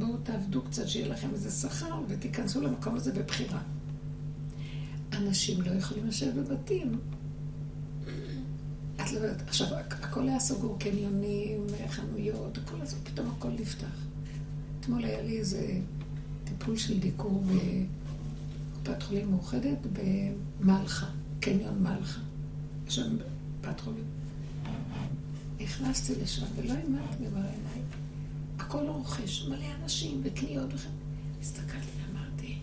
בואו 0.00 0.16
תעבדו 0.22 0.62
קצת, 0.62 0.88
שיהיה 0.88 1.08
לכם 1.08 1.28
איזה 1.32 1.50
שכר, 1.50 2.00
ותיכנסו 2.08 2.60
למקום 2.60 2.94
הזה 2.94 3.12
בבחירה. 3.12 3.60
אנשים 5.12 5.62
לא 5.62 5.70
יכולים 5.70 6.06
לשבת 6.06 6.34
בבתים. 6.34 6.98
את 8.96 9.12
לא 9.12 9.18
יודעת, 9.18 9.48
עכשיו, 9.48 9.66
הכל 9.74 10.28
היה 10.28 10.40
סגור, 10.40 10.78
קניונים, 10.78 11.66
חנויות, 11.88 12.58
הכל 12.58 12.80
הזה, 12.80 12.96
פתאום 13.04 13.30
הכל 13.36 13.50
נפתח. 13.50 14.06
אתמול 14.80 15.04
היה 15.04 15.22
לי 15.22 15.38
איזה 15.38 15.78
טיפול 16.44 16.76
של 16.76 17.00
דיקור 17.00 17.44
בקופת 17.44 19.02
חולים 19.02 19.30
מאוחדת 19.30 19.78
במלחה, 20.60 21.06
קניון 21.40 21.82
מלחה. 21.82 22.20
יש 22.86 22.94
שם 22.96 23.16
קופת 23.60 23.80
חולים. 23.80 24.04
נכנסתי 25.60 26.12
לשם 26.22 26.46
ולא 26.56 26.72
האמנתי 26.72 27.24
במראה 27.24 27.50
הכל 28.60 28.86
רוכש, 28.88 29.46
מלא 29.48 29.66
אנשים 29.82 30.20
וקניות 30.24 30.74
וכן. 30.74 30.90
הסתכלתי 31.40 31.86
ואמרתי, 32.06 32.58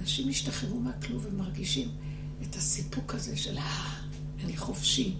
אנשים 0.00 0.28
השתחררו 0.28 0.80
מהכלוב 0.80 1.26
ומרגישים 1.30 1.88
את 2.42 2.54
הסיפוק 2.54 3.14
הזה 3.14 3.36
של 3.36 3.58
אה, 3.58 3.94
אני 4.44 4.56
חופשי. 4.56 5.14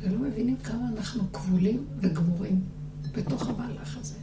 ולא 0.00 0.18
מבינים 0.18 0.56
כמה 0.56 0.88
אנחנו 0.88 1.32
כבולים 1.32 1.86
וגמורים 2.00 2.60
בתוך 3.12 3.48
המהלך 3.48 3.96
הזה. 3.96 4.14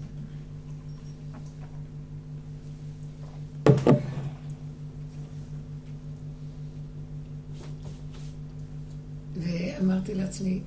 ואמרתי 9.35 10.15
לעצמי, 10.15 10.61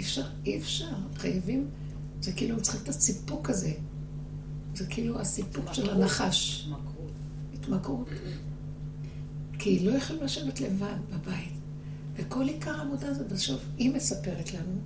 אפשר, 0.00 0.26
אי 0.46 0.58
אפשר, 0.58 0.94
חייבים, 1.16 1.68
זה 2.24 2.32
כאילו 2.32 2.62
צריך 2.62 2.82
את 2.82 2.88
הסיפוק 2.88 3.50
הזה. 3.50 3.72
זה 4.74 4.86
כאילו 4.86 5.20
הסיפוק 5.20 5.72
של 5.72 5.90
הנחש. 5.90 6.68
התמכרות. 7.54 8.08
כי 9.58 9.70
היא 9.70 9.90
לא 9.90 9.96
יכולה 9.96 10.24
לשבת 10.24 10.60
לבד 10.60 10.96
בבית. 11.10 11.52
וכל 12.14 12.42
עיקר 12.42 12.70
העבודה 12.70 13.08
הזאת, 13.08 13.32
בסוף, 13.32 13.60
היא 13.76 13.94
מספרת 13.94 14.54
לנו, 14.54 14.78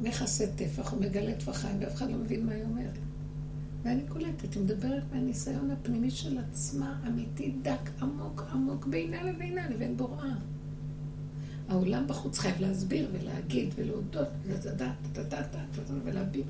מכסה 0.00 0.46
טפח, 0.56 0.92
הוא 0.92 1.00
מגלה 1.00 1.34
טפחיים, 1.34 1.76
ואף 1.80 1.94
אחד 1.94 2.10
לא 2.10 2.16
מבין 2.16 2.46
מה 2.46 2.52
היא 2.52 2.64
אומרת. 2.64 2.98
ואני 3.82 4.02
קולטת, 4.08 4.54
היא 4.54 4.62
מדברת 4.62 5.02
מהניסיון 5.12 5.70
הפנימי 5.70 6.10
של 6.10 6.38
עצמה, 6.38 7.00
אמיתי, 7.06 7.54
דק, 7.62 7.90
עמוק, 8.02 8.42
עמוק, 8.52 8.86
בינה 8.86 9.22
לבינה 9.22 9.70
לבין 9.70 9.96
בוראה. 9.96 10.34
העולם 11.68 12.06
בחוץ 12.06 12.38
חייב 12.38 12.60
להסביר 12.60 13.08
ולהגיד 13.12 13.74
ולהודות 13.76 14.28
ולהביע. 16.04 16.44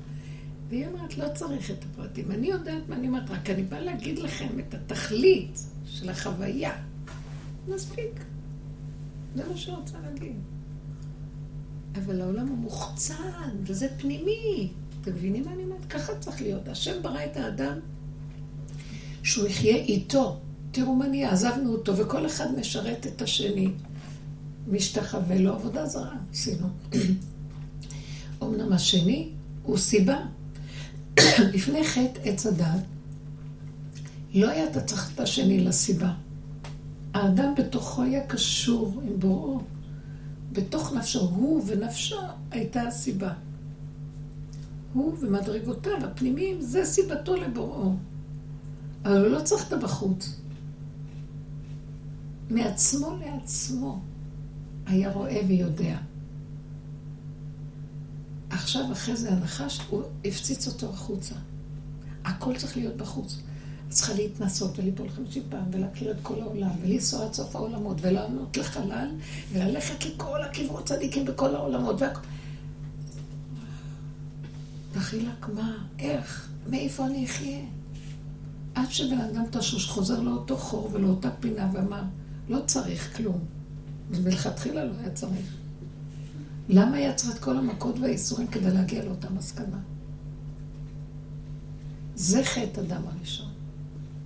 והיא 0.69 0.87
אומרת, 0.87 1.17
לא 1.17 1.25
צריך 1.33 1.71
את 1.71 1.83
הפרטים. 1.83 2.31
אני 2.31 2.47
יודעת 2.47 2.89
מה 2.89 2.95
אני 2.95 3.07
אומרת, 3.07 3.29
רק 3.29 3.49
אני 3.49 3.63
באה 3.63 3.79
להגיד 3.79 4.19
לכם 4.19 4.59
את 4.59 4.73
התכלית 4.73 5.59
של 5.85 6.09
החוויה. 6.09 6.73
מספיק. 7.67 8.19
זה 9.35 9.43
מה 9.49 9.57
שאני 9.57 9.77
רוצה 9.77 9.97
להגיד. 10.03 10.35
אבל 11.95 12.21
העולם 12.21 12.47
הוא 12.47 12.57
מוחצן, 12.57 13.49
וזה 13.63 13.87
פנימי. 13.97 14.71
אתם 15.01 15.11
מבינים 15.11 15.45
מה 15.45 15.53
אני 15.53 15.63
אומרת? 15.63 15.85
ככה 15.89 16.15
צריך 16.19 16.41
להיות. 16.41 16.67
השם 16.67 17.01
ברא 17.01 17.25
את 17.25 17.37
האדם 17.37 17.79
שהוא 19.23 19.47
יחיה 19.47 19.75
איתו. 19.75 20.39
תראו 20.71 20.95
מה 20.95 21.07
נהיה, 21.07 21.31
עזבנו 21.31 21.71
אותו, 21.71 21.97
וכל 21.97 22.25
אחד 22.25 22.59
משרת 22.59 23.07
את 23.07 23.21
השני. 23.21 23.71
משתחווה 24.67 25.37
לו 25.37 25.53
עבודה 25.53 25.85
זרה, 25.85 26.15
עשינו. 26.31 26.67
אמנם 28.43 28.73
השני 28.73 29.29
הוא 29.63 29.77
סיבה. 29.77 30.17
לפני 31.53 31.83
חטא 31.83 32.19
עץ 32.23 32.45
הדת, 32.45 32.83
לא 34.33 34.49
היה 34.49 34.65
את 35.13 35.19
השני 35.19 35.59
לסיבה. 35.59 36.13
האדם 37.13 37.53
בתוכו 37.57 38.03
היה 38.03 38.27
קשור 38.27 39.01
עם 39.07 39.19
בוראו. 39.19 39.61
בתוך 40.51 40.93
נפשו, 40.93 41.19
הוא 41.19 41.63
ונפשו 41.67 42.15
הייתה 42.51 42.81
הסיבה. 42.81 43.33
הוא 44.93 45.15
ומדרגותיו 45.19 45.97
הפנימיים, 46.03 46.61
זה 46.61 46.85
סיבתו 46.85 47.35
לבוראו. 47.35 47.93
אבל 49.05 49.17
הוא 49.17 49.27
לא 49.27 49.41
צריך 49.41 49.67
את 49.67 49.73
הבחוץ. 49.73 50.39
מעצמו 52.49 53.17
לעצמו 53.25 54.01
היה 54.85 55.11
רואה 55.11 55.41
ויודע. 55.47 55.97
עכשיו, 58.49 58.91
אחרי 58.91 59.15
זה 59.15 59.31
הנחש, 59.31 59.79
הוא 59.89 60.03
הפציץ 60.25 60.67
אותו 60.67 60.89
החוצה. 60.89 61.35
הכל 62.25 62.55
צריך 62.57 62.77
להיות 62.77 62.97
בחוץ. 62.97 63.41
צריכה 63.89 64.13
להתנסות 64.13 64.79
וליפול 64.79 65.09
חמישים 65.09 65.43
פעם, 65.49 65.65
ולהכיר 65.71 66.11
את 66.11 66.17
כל 66.21 66.41
העולם, 66.41 66.69
ולנסוע 66.81 67.25
עד 67.25 67.33
סוף 67.33 67.55
העולמות, 67.55 67.97
ולענות 68.01 68.57
לחלל, 68.57 69.07
וללכת 69.51 70.05
לכל 70.05 70.41
הכיוון 70.41 70.83
צדיקים 70.83 71.25
בכל 71.25 71.55
העולמות, 71.55 72.01
והכל. 72.01 72.19
דחילק, 74.93 75.49
מה? 75.53 75.77
איך? 75.99 76.49
מאיפה 76.69 77.05
אני 77.05 77.25
אחיה? 77.25 77.59
עד 78.75 78.91
שבן 78.91 79.19
אדם 79.19 79.43
תשוש 79.51 79.89
חוזר 79.89 80.19
לאותו 80.19 80.57
חור 80.57 80.89
ולאותה 80.93 81.29
פינה 81.39 81.69
ואמר, 81.73 82.03
לא 82.49 82.59
צריך 82.65 83.17
כלום. 83.17 83.54
ומלכתחילה 84.17 84.85
לא 84.85 84.91
היה 84.99 85.09
צריך. 85.09 85.55
למה 86.69 86.99
יצר 86.99 87.31
את 87.31 87.39
כל 87.39 87.57
המכות 87.57 87.99
והאיסורים 87.99 88.47
כדי 88.47 88.71
להגיע 88.71 89.05
לאותה 89.05 89.29
מסקנה? 89.29 89.77
זה 92.15 92.43
חטא 92.43 92.81
אדם 92.81 93.01
הראשון. 93.07 93.51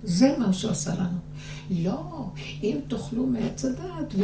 זה 0.02 0.34
מה 0.38 0.52
שהוא 0.52 0.70
עשה 0.70 0.94
לנו. 0.94 1.18
לא, 1.70 2.30
אם 2.62 2.78
תאכלו 2.88 3.26
מעץ 3.26 3.64
הדעת 3.64 4.14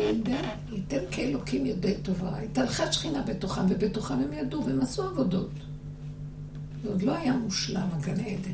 וייתן 0.70 1.04
כאלוקים 1.10 1.66
יודעי 1.66 1.94
טובה, 2.02 2.38
התהלכה 2.38 2.92
שכינה 2.92 3.22
בתוכם, 3.22 3.62
ובתוכם 3.68 4.14
הם 4.14 4.32
ידעו, 4.32 4.64
והם 4.64 4.80
עשו 4.80 5.02
עבודות. 5.02 5.50
זה 6.82 6.88
עוד 6.88 7.02
לא 7.02 7.16
היה 7.16 7.36
מושלם, 7.36 7.88
הגן 7.92 8.20
עדן. 8.20 8.52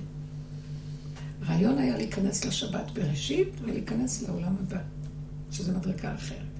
הרעיון 1.42 1.78
היה 1.78 1.96
להיכנס 1.96 2.44
לשבת 2.44 2.90
בראשית 2.94 3.48
ולהיכנס 3.62 4.22
לעולם 4.22 4.54
הבא, 4.60 4.80
שזה 5.50 5.72
מדרגה 5.72 6.14
אחרת. 6.14 6.51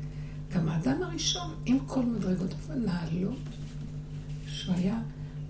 גם 0.55 0.69
האדם 0.69 1.03
הראשון, 1.03 1.55
עם 1.67 1.79
כל 1.87 2.03
מדרגות 2.03 2.55
הנעלות, 2.69 3.39
שהוא 4.47 4.75
היה 4.75 5.01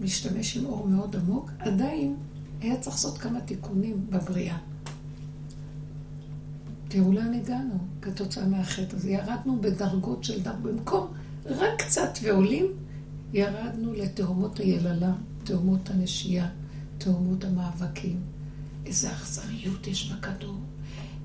משתמש 0.01 0.57
עם 0.57 0.65
אור 0.65 0.89
מאוד 0.89 1.17
עמוק, 1.17 1.51
עדיין 1.59 2.17
היה 2.61 2.81
צריך 2.81 2.97
לעשות 2.97 3.19
כמה 3.19 3.41
תיקונים 3.41 4.07
בבריאה. 4.11 4.59
תראו 6.89 7.13
לאן 7.13 7.35
הגענו 7.35 7.79
כתוצאה 8.03 8.47
מהחטא 8.47 8.97
הזה. 8.97 9.11
ירדנו 9.11 9.61
בדרגות 9.61 10.25
של 10.25 10.43
דרגות. 10.43 10.63
במקום 10.63 11.07
רק 11.47 11.83
קצת 11.83 12.19
ועולים, 12.23 12.67
ירדנו 13.33 13.93
לתהומות 13.93 14.59
היללה, 14.59 15.13
תהומות 15.45 15.91
הנשייה, 15.91 16.49
תהומות 16.99 17.45
המאבקים. 17.45 18.21
איזה 18.87 19.13
אכזריות 19.13 19.87
יש 19.87 20.13
בכדור. 20.13 20.57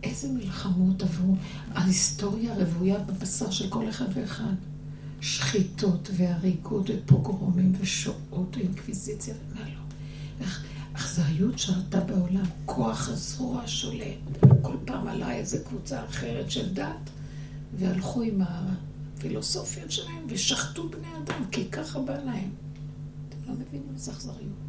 איזה 0.03 0.27
מלחמות 0.27 1.01
עברו. 1.01 1.36
ההיסטוריה 1.73 2.55
רוויה 2.55 2.99
בבשר 2.99 3.51
של 3.51 3.69
כל 3.69 3.89
אחד 3.89 4.05
ואחד. 4.13 4.53
שחיטות 5.21 6.10
והריגות 6.13 6.89
ופוגרומים 6.89 7.73
ושואות 7.79 8.57
ואינקוויזיציה 8.57 9.33
ומה 9.51 9.69
לא. 9.69 9.79
איך 10.39 10.65
אכזריות 10.93 11.60
שרתה 11.60 11.99
בעולם, 11.99 12.45
כוח 12.65 13.10
הזרוע 13.10 13.62
השולט. 13.62 14.17
כל 14.62 14.75
פעם 14.86 15.07
עלה 15.07 15.31
איזה 15.31 15.63
קבוצה 15.63 16.05
אחרת 16.05 16.51
של 16.51 16.73
דת, 16.73 17.10
והלכו 17.79 18.21
עם 18.21 18.41
הפילוסופיות 18.41 19.91
שלהם 19.91 20.25
ושחטו 20.27 20.89
בני 20.89 21.07
אדם, 21.23 21.45
כי 21.51 21.65
ככה 21.71 21.99
בא 21.99 22.17
להם. 22.17 22.49
אתם 23.29 23.38
לא 23.47 23.53
מבינים 23.53 23.88
איזה 23.93 24.12
אכזריות. 24.12 24.67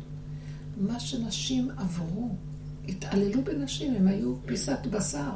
מה 0.77 1.01
שנשים 1.01 1.71
עברו, 1.77 2.35
התעללו 2.89 3.45
בנשים, 3.45 3.95
הם 3.95 4.09
היו 4.09 4.35
פיסת 4.47 4.79
בשר. 4.91 5.35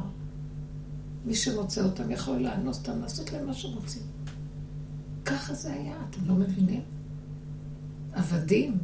מי 1.25 1.35
שמוצא 1.35 1.85
אותם 1.85 2.11
יכול 2.11 2.37
לאנוס 2.37 2.79
אותם, 2.79 3.01
לעשות 3.01 3.33
להם 3.33 3.47
מה 3.47 3.55
שרוצים. 3.55 4.03
ככה 5.25 5.55
זה 5.55 5.73
היה, 5.73 5.97
אתם 6.11 6.29
לא 6.29 6.35
מבינים? 6.35 6.81
עבדים. 8.13 8.79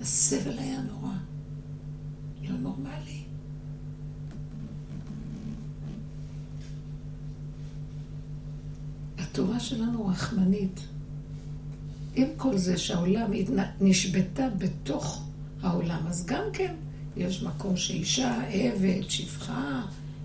הסבל 0.00 0.58
היה 0.58 0.82
נורא. 0.82 1.14
לא 2.42 2.56
נורמלי. 2.56 3.22
התורה 9.18 9.60
שלנו 9.60 10.06
רחמנית. 10.06 10.80
עם 12.14 12.28
כל 12.36 12.56
זה 12.56 12.78
שהעולם 12.78 13.30
נשבתה 13.80 14.48
בתוך 14.58 15.28
העולם, 15.62 16.06
אז 16.06 16.26
גם 16.26 16.42
כן 16.52 16.74
יש 17.16 17.42
מקום 17.42 17.76
שאישה, 17.76 18.42
עבד, 18.48 19.02
שפחה, 19.08 19.82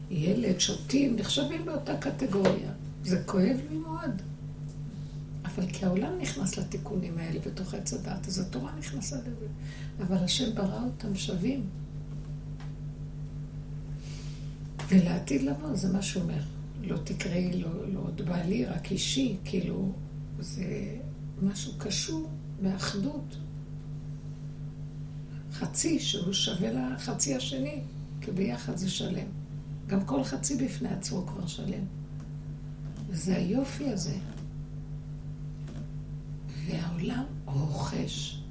ילד, 0.09 0.59
שוטים, 0.59 1.15
נחשבים 1.15 1.65
באותה 1.65 1.97
קטגוריה. 1.97 2.71
זה 3.03 3.23
כואב 3.25 3.57
לי 3.69 3.77
מאוד. 3.77 4.21
אבל 5.45 5.67
כי 5.67 5.85
העולם 5.85 6.19
נכנס 6.21 6.57
לתיקונים 6.57 7.17
האלה 7.17 7.39
בתוך 7.45 7.73
עץ 7.73 7.93
הדת, 7.93 8.27
אז 8.27 8.39
התורה 8.39 8.71
נכנסה 8.79 9.15
לזה. 9.15 9.47
אבל 10.01 10.17
השם 10.17 10.55
ברא 10.55 10.83
אותם 10.83 11.15
שווים. 11.15 11.65
ולעתיד 14.89 15.41
לבוא, 15.41 15.75
זה 15.75 15.93
מה 15.93 16.01
שהוא 16.01 16.23
אומר. 16.23 16.41
לא 16.81 16.97
תקראי, 16.97 17.61
לא, 17.61 17.69
לא 17.93 17.99
עוד 17.99 18.21
בעלי, 18.21 18.65
רק 18.65 18.91
אישי, 18.91 19.37
כאילו, 19.45 19.91
זה 20.39 20.97
משהו 21.41 21.73
קשור 21.77 22.29
באחדות. 22.61 23.35
חצי 25.61 25.99
שהוא 25.99 26.33
שווה 26.33 26.71
לחצי 26.71 27.35
השני, 27.35 27.81
כי 28.21 28.31
ביחד 28.31 28.77
זה 28.77 28.89
שלם. 28.89 29.27
גם 29.87 30.05
כל 30.05 30.23
חצי 30.23 30.65
בפני 30.65 30.89
עצמו 30.89 31.27
כבר 31.27 31.47
שלם. 31.47 31.83
וזה 33.07 33.35
היופי 33.35 33.89
הזה. 33.89 34.17
והעולם 36.65 37.23
רוכש. 37.45 38.41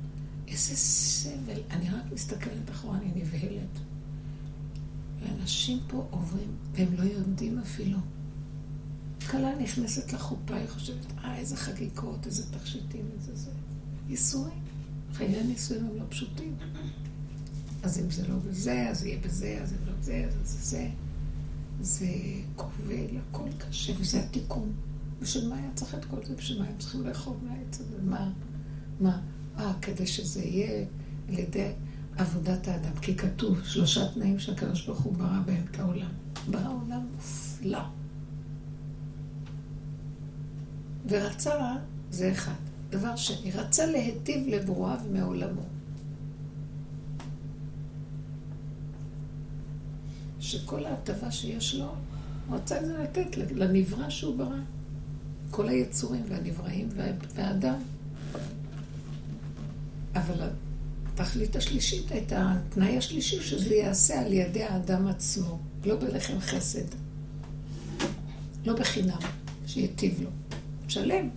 איזה 0.48 0.76
סבל. 0.76 1.60
אני 1.70 1.90
רק 1.90 2.12
מסתכלת 2.12 2.70
אחורה, 2.70 2.98
אני 2.98 3.10
נבהלת. 3.14 3.78
ואנשים 5.20 5.78
פה 5.86 6.06
עוברים, 6.10 6.56
והם 6.72 6.94
לא 6.98 7.02
יודעים 7.02 7.58
אפילו. 7.58 7.98
כלה 9.30 9.58
נכנסת 9.58 10.12
לחופה, 10.12 10.56
היא 10.56 10.68
חושבת, 10.68 11.06
אה, 11.24 11.36
איזה 11.36 11.56
חגיגות, 11.56 12.26
איזה 12.26 12.52
תכשיטים, 12.52 13.08
איזה 13.18 13.36
זה. 13.36 13.50
ייסורים. 14.08 14.62
חיי 15.12 15.36
הנישואים 15.36 15.86
הם 15.86 15.96
לא 15.96 16.04
פשוטים. 16.08 16.56
אז 17.82 17.98
אם 17.98 18.10
זה 18.10 18.28
לא 18.28 18.34
בזה, 18.48 18.88
אז 18.90 19.04
יהיה 19.04 19.18
בזה, 19.24 19.58
אז 19.62 19.72
אם 19.72 19.86
לא 19.86 19.92
זה, 20.00 20.24
אז 20.28 20.48
זה 20.48 20.58
זה. 20.58 20.88
זה 21.80 22.06
כובל, 22.56 23.16
הכל 23.30 23.48
קשה, 23.58 23.92
וזה 24.00 24.20
התיקון. 24.20 24.72
בשביל 25.22 25.48
מה 25.48 25.56
היה 25.56 25.70
צריך 25.74 25.94
את 25.94 26.04
כל 26.04 26.16
זה? 26.24 26.34
בשביל 26.34 26.58
מה 26.58 26.66
הם 26.68 26.74
צריכים 26.78 27.06
לאכול 27.06 27.36
מהעץ 27.42 27.80
הזה? 27.80 27.96
מה? 28.02 28.32
מה? 29.00 29.20
אה, 29.58 29.72
כדי 29.82 30.06
שזה 30.06 30.42
יהיה 30.42 30.84
על 31.28 31.38
ידי 31.38 31.72
עבודת 32.16 32.68
האדם. 32.68 32.96
כי 33.02 33.16
כתוב 33.16 33.64
שלושה 33.64 34.12
תנאים 34.14 34.38
שהקדוש 34.38 34.86
ברוך 34.86 35.00
הוא 35.00 35.16
ברא 35.16 35.40
בהם 35.46 35.64
את 35.70 35.80
העולם. 35.80 36.10
ברא 36.50 36.68
עולם 36.68 37.06
מופלא. 37.14 37.82
ורצה, 41.08 41.76
זה 42.10 42.32
אחד. 42.32 42.52
דבר 42.90 43.16
שני, 43.16 43.50
רצה 43.50 43.86
להיטיב 43.86 44.46
לברואיו 44.48 44.98
מעולמו. 45.12 45.62
שכל 50.40 50.84
ההטבה 50.84 51.30
שיש 51.30 51.74
לו, 51.74 51.94
הוא 52.48 52.56
רצה 52.56 52.80
את 52.80 52.86
זה 52.86 52.98
לתת 52.98 53.36
לנברא 53.36 54.10
שהוא 54.10 54.36
ברא. 54.36 54.58
כל 55.50 55.68
היצורים 55.68 56.24
והנבראים 56.28 56.88
והאדם. 57.34 57.78
אבל 60.14 60.48
התכלית 61.06 61.56
השלישית 61.56 62.12
הייתה, 62.12 62.52
התנאי 62.52 62.98
השלישי, 62.98 63.42
שזה 63.42 63.74
ייעשה 63.74 64.20
על 64.20 64.32
ידי 64.32 64.64
האדם 64.64 65.06
עצמו, 65.06 65.58
לא 65.84 65.96
בלחם 65.96 66.40
חסד. 66.40 66.84
לא 68.66 68.76
בחינם, 68.76 69.18
שיטיב 69.66 70.20
לו. 70.22 70.30
שלם. 70.88 71.28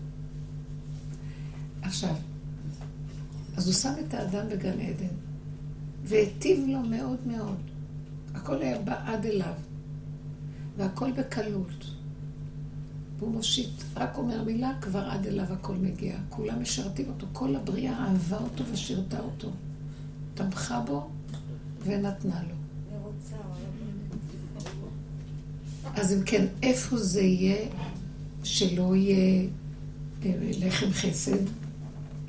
עכשיו, 1.81 2.15
אז 3.57 3.67
הוא 3.67 3.73
שם 3.73 3.93
את 4.07 4.13
האדם 4.13 4.49
בגן 4.49 4.79
עדן, 4.79 5.15
והיטיב 6.03 6.65
לו 6.67 6.79
מאוד 6.79 7.27
מאוד. 7.27 7.72
הכל 8.33 8.61
היה 8.61 8.79
בעד 8.79 9.25
אליו, 9.25 9.53
והכל 10.77 11.11
בקלות. 11.11 11.85
והוא 13.19 13.31
מושיט, 13.31 13.83
רק 13.95 14.17
אומר 14.17 14.43
מילה, 14.43 14.71
כבר 14.81 15.09
עד 15.09 15.25
אליו 15.25 15.45
הכל 15.53 15.75
מגיע. 15.75 16.15
כולם 16.29 16.61
משרתים 16.61 17.09
אותו, 17.09 17.27
כל 17.33 17.55
הבריאה 17.55 18.05
אהבה 18.07 18.37
אותו 18.37 18.63
ושירתה 18.71 19.19
אותו. 19.19 19.49
תמכה 20.33 20.79
בו 20.79 21.09
ונתנה 21.85 22.41
לו. 22.49 22.55
אז 25.95 26.13
אם 26.13 26.23
כן, 26.25 26.45
איפה 26.63 26.97
זה 26.97 27.21
יהיה 27.21 27.65
שלא 28.43 28.95
יהיה 28.95 29.49
אה, 30.25 30.31
לחם 30.59 30.91
חסד, 30.91 31.45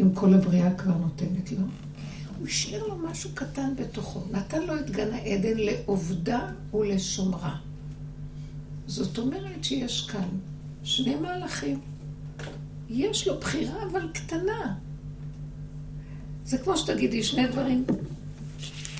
אם 0.00 0.14
כל 0.14 0.34
הבריאה 0.34 0.74
כבר 0.74 0.96
נותנת 0.96 1.52
לו? 1.52 1.66
הוא 2.44 2.48
השאיר 2.50 2.86
לו 2.86 2.96
משהו 2.96 3.30
קטן 3.34 3.76
בתוכו. 3.76 4.20
נתן 4.30 4.62
לו 4.62 4.76
את 4.76 4.90
גן 4.90 5.12
העדן 5.12 5.56
לעובדה 5.56 6.50
ולשומרה. 6.74 7.56
זאת 8.86 9.18
אומרת 9.18 9.64
שיש 9.64 10.06
כאן 10.10 10.28
שני 10.82 11.14
מהלכים. 11.14 11.80
יש 12.88 13.28
לו 13.28 13.40
בחירה, 13.40 13.82
אבל 13.90 14.08
קטנה. 14.14 14.74
זה 16.44 16.58
כמו 16.58 16.76
שתגידי 16.76 17.22
שני 17.22 17.46
דברים 17.46 17.84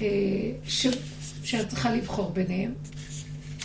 אה, 0.01 0.07
ש... 0.65 0.87
שאת 1.43 1.69
צריכה 1.69 1.95
לבחור 1.95 2.31
ביניהם, 2.31 2.75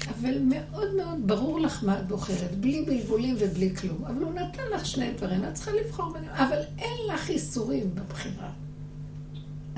אבל 0.09 0.39
מאוד 0.41 0.95
מאוד 0.95 1.27
ברור 1.27 1.59
לך 1.59 1.83
מה 1.83 1.99
את 1.99 2.07
בוחרת, 2.07 2.55
בלי 2.59 2.85
בלבולים 2.87 3.35
ובלי 3.39 3.75
כלום. 3.75 4.05
אבל 4.05 4.23
הוא 4.23 4.33
נתן 4.33 4.63
לך 4.75 4.85
שני 4.85 5.11
דברים, 5.11 5.43
את 5.43 5.53
צריכה 5.53 5.71
לבחור 5.71 6.13
ביניהם, 6.13 6.35
אבל 6.35 6.59
אין 6.77 6.97
לך 7.13 7.29
איסורים 7.29 7.95
בבחירה. 7.95 8.49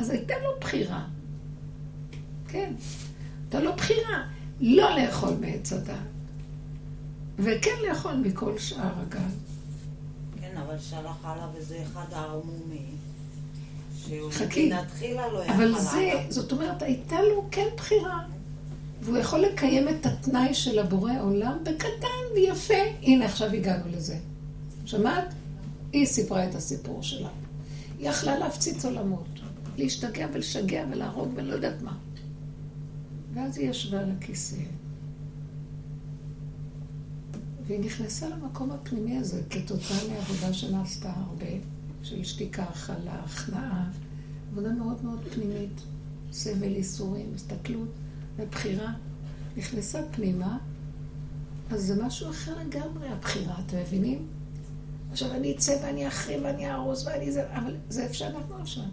אז 0.01 0.09
הייתה 0.09 0.33
לו 0.43 0.49
בחירה. 0.61 1.03
כן, 2.47 2.73
הייתה 3.43 3.59
לו 3.59 3.75
בחירה 3.75 4.27
לא 4.61 4.97
לאכול 4.97 5.33
מעץ 5.41 5.73
הדעת, 5.73 5.97
וכן 7.39 7.75
לאכול 7.89 8.13
מכל 8.13 8.57
שאר 8.57 9.01
הגל. 9.01 9.19
כן, 10.41 10.57
אבל 10.57 10.79
שלח 10.79 11.17
הלאה 11.23 11.47
וזה 11.55 11.83
אחד 11.83 12.05
הערמומים. 12.11 12.95
שהוא 14.07 14.31
חכי. 14.31 14.71
אבל 15.47 15.79
זה. 15.79 16.11
זאת 16.29 16.51
אומרת, 16.51 16.81
הייתה 16.81 17.21
לו 17.21 17.47
כן 17.51 17.67
בחירה. 17.77 18.23
והוא 19.01 19.17
יכול 19.17 19.39
לקיים 19.39 19.89
את 19.89 20.05
התנאי 20.05 20.53
של 20.53 20.79
הבורא 20.79 21.13
עולם 21.21 21.57
בקטן 21.63 22.33
ויפה. 22.35 22.73
הנה, 23.01 23.25
עכשיו 23.25 23.51
הגענו 23.51 23.83
לזה. 23.91 24.17
שמעת? 24.85 25.33
היא 25.93 26.05
סיפרה 26.05 26.49
את 26.49 26.55
הסיפור 26.55 27.03
שלה. 27.03 27.29
היא 27.99 28.09
יכלה 28.09 28.37
להפציץ 28.39 28.85
עולמות, 28.85 29.30
להשתגע 29.77 30.27
ולשגע 30.33 30.85
ולהרוג 30.91 31.29
ולא 31.35 31.53
יודעת 31.53 31.81
מה. 31.81 31.97
ואז 33.33 33.57
היא 33.57 33.69
ישבה 33.69 33.99
על 33.99 34.11
הכיסא. 34.11 34.61
והיא 37.67 37.79
נכנסה 37.79 38.29
למקום 38.29 38.71
הפנימי 38.71 39.17
הזה 39.17 39.41
כתוצאה 39.49 39.97
מעבודה 40.13 40.53
שנעשתה 40.53 41.11
הרבה, 41.15 41.45
של 42.03 42.23
שתיקה, 42.23 42.63
הכלה, 42.63 43.13
הכנעה, 43.13 43.89
עבודה 44.51 44.69
מאוד 44.69 45.05
מאוד 45.05 45.19
פנימית, 45.33 45.81
סבל, 46.31 46.75
ייסורים, 46.75 47.31
הסתכלות 47.35 47.89
ובחירה. 48.37 48.93
נכנסה 49.57 50.01
פנימה, 50.11 50.57
אז 51.69 51.83
זה 51.83 52.03
משהו 52.03 52.29
אחר 52.29 52.59
לגמרי, 52.59 53.07
הבחירה, 53.07 53.55
אתם 53.65 53.77
מבינים? 53.77 54.27
עכשיו 55.11 55.31
אני 55.31 55.55
אצא 55.55 55.77
ואני 55.83 56.07
אחרים 56.07 56.43
ואני 56.43 56.69
אהרוס 56.69 57.07
ואני 57.07 57.31
זה, 57.31 57.53
אבל 57.57 57.75
זה 57.89 58.03
איפה 58.03 58.13
שאנחנו 58.13 58.55
עכשיו. 58.55 58.83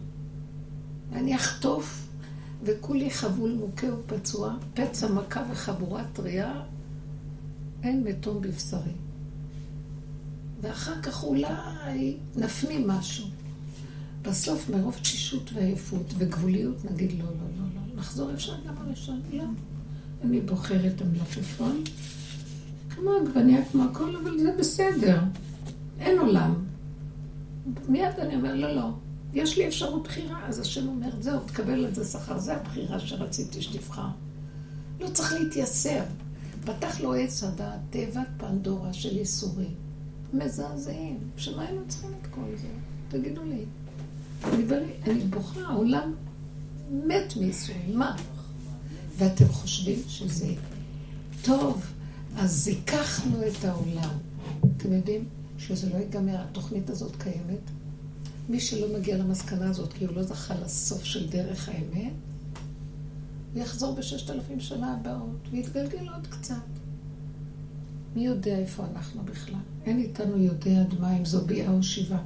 ואני 1.11 1.37
אחטוף, 1.37 2.09
וכולי 2.63 3.11
חבול 3.11 3.53
מוכה 3.53 3.87
ופצוע, 3.95 4.57
פצע 4.75 5.09
מכה 5.13 5.43
וחבורה 5.51 6.05
טריה, 6.13 6.63
אין 7.83 8.05
מתום 8.05 8.41
בבשרי. 8.41 8.93
ואחר 10.61 11.03
כך 11.03 11.25
אולי 11.25 12.17
נפנים 12.37 12.89
משהו. 12.89 13.27
בסוף 14.23 14.71
מרוב 14.71 14.95
תשישות 15.03 15.51
ועייפות 15.55 16.15
וגבוליות 16.19 16.85
נגיד 16.85 17.13
לא, 17.13 17.25
לא, 17.25 17.31
לא, 17.31 17.65
לא. 17.75 17.97
נחזור 18.01 18.31
ישר 18.31 18.55
גם 18.67 18.75
הראשון. 18.79 19.21
לא. 19.33 19.45
אני 20.25 20.41
בוחרת 20.41 21.01
המלפפון, 21.01 21.83
כמו 22.91 23.11
עגבניה, 23.11 23.65
כמו 23.65 23.85
הכל, 23.85 24.17
אבל 24.17 24.39
זה 24.39 24.53
בסדר. 24.59 25.21
אין 26.01 26.19
עולם. 26.19 26.55
מיד 27.89 28.19
אני 28.19 28.35
אומר, 28.35 28.55
לא, 28.55 28.75
לא. 28.77 28.91
יש 29.35 29.59
לי 29.59 29.69
אפשרות 29.69 30.03
בחירה, 30.05 30.47
אז 30.49 30.59
השם 30.59 30.89
אומר, 30.89 31.09
זהו, 31.21 31.41
תקבל 31.47 31.85
על 31.85 31.95
זה 31.95 32.05
שכר, 32.05 32.39
זה 32.39 32.57
הבחירה 32.57 33.01
שרציתי 33.01 33.63
שתבחר. 33.63 34.07
לא 35.01 35.09
צריך 35.09 35.33
להתייסר. 35.33 36.03
פתח 36.65 37.01
לו 37.01 37.15
עץ 37.15 37.43
הדעת, 37.43 37.79
תיבת 37.91 38.27
פנדורה 38.37 38.93
של 38.93 39.17
ייסורים. 39.17 39.75
מזעזעים. 40.33 41.19
בשביל 41.37 41.57
מה 41.57 41.63
היינו 41.63 41.81
צריכים 41.89 42.11
את 42.23 42.27
כל 42.27 42.41
זה? 42.61 42.69
תגידו 43.09 43.41
לי. 43.45 43.65
אני, 44.45 44.63
בא 44.65 44.77
לי- 44.77 44.93
אני 45.07 45.21
בוכה, 45.21 45.61
העולם 45.61 46.15
מת 47.07 47.37
מייסורים. 47.37 47.99
מה? 47.99 48.17
ואתם 49.19 49.49
חושבים 49.49 49.99
שזה 50.09 50.55
טוב, 51.43 51.83
אז 52.37 52.51
זיככנו 52.53 53.37
את 53.47 53.65
העולם. 53.65 54.19
אתם 54.77 54.93
יודעים 54.93 55.25
שזה 55.59 55.91
לא 55.91 55.97
ייגמר, 55.97 56.37
התוכנית 56.41 56.91
הזאת 56.91 57.17
קיימת. 57.23 57.61
מי 58.49 58.61
שלא 58.61 58.99
מגיע 58.99 59.17
למסקנה 59.17 59.71
הזאת 59.71 59.93
כי 59.93 60.05
הוא 60.05 60.15
לא 60.15 60.23
זכה 60.23 60.55
לסוף 60.55 61.05
של 61.05 61.29
דרך 61.29 61.69
האמת, 61.69 62.13
הוא 63.55 63.63
יחזור 63.63 63.95
בששת 63.95 64.31
אלפים 64.31 64.61
שנה 64.61 64.95
הבאות 64.95 65.49
ויתגלגל 65.51 66.09
עוד 66.09 66.27
קצת. 66.27 66.55
מי 68.17 68.27
יודע 68.27 68.59
איפה 68.59 68.85
אנחנו 68.95 69.23
בכלל? 69.25 69.61
אין 69.87 69.99
איתנו 69.99 70.39
יודע 70.39 70.81
עד 70.81 71.01
מה 71.01 71.17
אם 71.17 71.25
זו 71.25 71.47
ביאה 71.47 71.73
או 71.73 71.83
שיבה. 71.83 72.19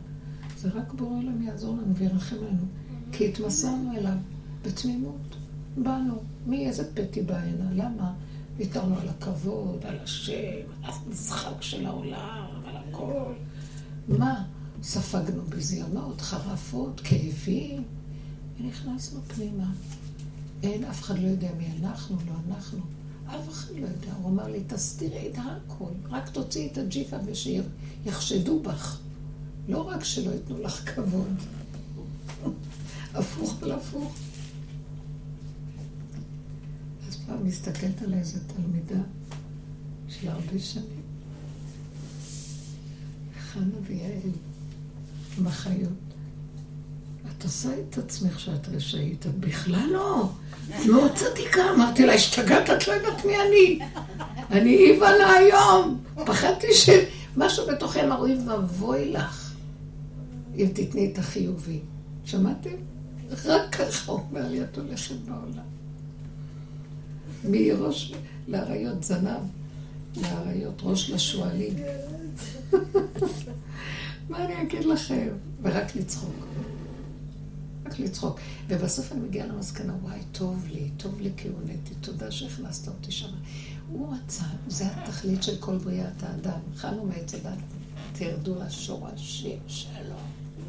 זה 0.59 0.69
רק 0.69 0.93
בורא 0.93 1.17
עולם 1.17 1.43
יעזור 1.43 1.77
לנו 1.77 1.97
וירחם 1.97 2.37
לנו. 2.37 2.67
כי 3.13 3.29
התמסרנו 3.29 3.97
אליו 3.97 4.17
בתמימות. 4.63 5.37
באנו. 5.77 6.23
מי 6.47 6.67
איזה 6.67 6.95
פתי 6.95 7.23
בא 7.23 7.37
הנה? 7.37 7.71
למה? 7.73 8.15
ויתרנו 8.57 8.99
על 8.99 9.09
הכבוד, 9.09 9.87
על 9.87 9.99
השם, 9.99 10.61
על 10.83 10.93
המשחק 11.07 11.63
של 11.63 11.87
העולם, 11.87 12.47
על 12.67 12.77
הכל. 12.77 13.33
מה? 14.09 14.45
ספגנו 14.83 15.43
ביזיונות, 15.43 16.21
חרפות, 16.21 17.01
כאבים, 17.05 17.85
ונכנסנו 18.61 19.21
פנימה. 19.23 19.73
אין, 20.63 20.85
אף 20.85 21.01
אחד 21.01 21.19
לא 21.19 21.27
יודע 21.27 21.49
מי 21.59 21.67
אנחנו, 21.81 22.17
לא 22.27 22.33
אנחנו. 22.49 22.79
אף 23.27 23.49
אחד 23.51 23.75
לא 23.75 23.87
יודע. 23.87 24.13
הוא 24.23 24.31
אמר 24.31 24.49
לי, 24.49 24.63
תסתירי 24.67 25.31
את 25.31 25.39
הכל, 25.39 25.91
רק 26.09 26.29
תוציאי 26.29 26.69
את 26.73 26.79
הג'יפה 26.79 27.17
ושיחשדו 27.27 28.61
בך. 28.61 29.01
לא 29.69 29.89
רק 29.89 30.05
שלא 30.05 30.31
ייתנו 30.31 30.59
לך 30.59 30.95
כבוד. 30.95 31.35
הפוך 33.15 33.63
על 33.63 33.73
הפוך. 33.73 34.15
אז 37.09 37.17
פעם 37.27 37.47
מסתכלת 37.47 38.03
על 38.03 38.15
איזה 38.15 38.41
תלמידה 38.47 39.03
של 40.09 40.29
הרבה 40.29 40.59
שנים. 40.59 41.03
חנה 43.39 43.75
ויעל, 43.87 44.31
מחיות. 45.39 45.93
את 47.39 47.45
עושה 47.45 47.69
את 47.89 47.99
עצמך 47.99 48.41
שאת 48.41 48.69
רשאית, 48.69 49.27
את 49.27 49.35
בכלל 49.35 49.87
לא. 49.93 50.29
מאוד 50.87 51.13
צדיקה. 51.15 51.61
אמרתי 51.75 52.07
לה, 52.07 52.15
השתגעת, 52.15 52.71
את 52.71 52.89
לא 52.89 52.93
יודעת 52.93 53.25
מי 53.25 53.33
אני. 53.41 53.79
אני 54.51 54.77
איבה 54.77 55.17
לה 55.19 55.33
היום. 55.33 56.01
פחדתי 56.27 56.67
שמשהו 56.75 57.67
בתוכי 57.67 58.03
אמר, 58.03 58.19
אוי 58.19 58.37
ואבוי 58.47 59.13
לך, 59.13 59.53
אם 60.57 60.67
תתני 60.75 61.11
את 61.13 61.19
החיובי. 61.19 61.81
שמעתם? 62.25 62.71
רק 63.45 63.75
ככה 63.75 64.13
אומר 64.13 64.49
לי, 64.49 64.63
את 64.63 64.79
הולכת 64.79 65.15
בעולם. 65.15 65.65
מראש 67.45 68.15
לאריות 68.49 69.05
זנב, 69.05 69.41
לאריות 70.17 70.81
ראש 70.83 71.11
לשועלים. 71.11 71.75
מה 74.33 74.45
אני 74.45 74.63
אגיד 74.63 74.85
לכם? 74.85 75.29
ורק 75.63 75.97
לצחוק. 75.97 76.35
רק 77.87 77.99
לצחוק. 77.99 78.41
ובסוף 78.69 79.13
אני 79.13 79.21
מגיעה 79.21 79.47
למסקנה, 79.47 79.93
וואי, 80.03 80.19
טוב 80.33 80.67
לי, 80.71 80.91
טוב 80.97 81.21
לי 81.21 81.31
כי 81.37 81.49
הונאתי, 81.49 81.95
תודה 82.01 82.31
שהכנסת 82.31 82.89
אותי 82.89 83.13
שם. 83.13 83.29
הוא 83.91 84.15
רצה, 84.15 84.45
זה 84.69 84.85
התכלית 84.87 85.43
של 85.43 85.57
כל 85.61 85.79
בריאת 85.79 86.23
האדם. 86.23 86.59
אכלנו 86.77 87.05
מעץ 87.05 87.35
הדת, 87.35 87.59
תרדו 88.13 88.55
לשורשים 88.67 89.59
שלו. 89.67 90.17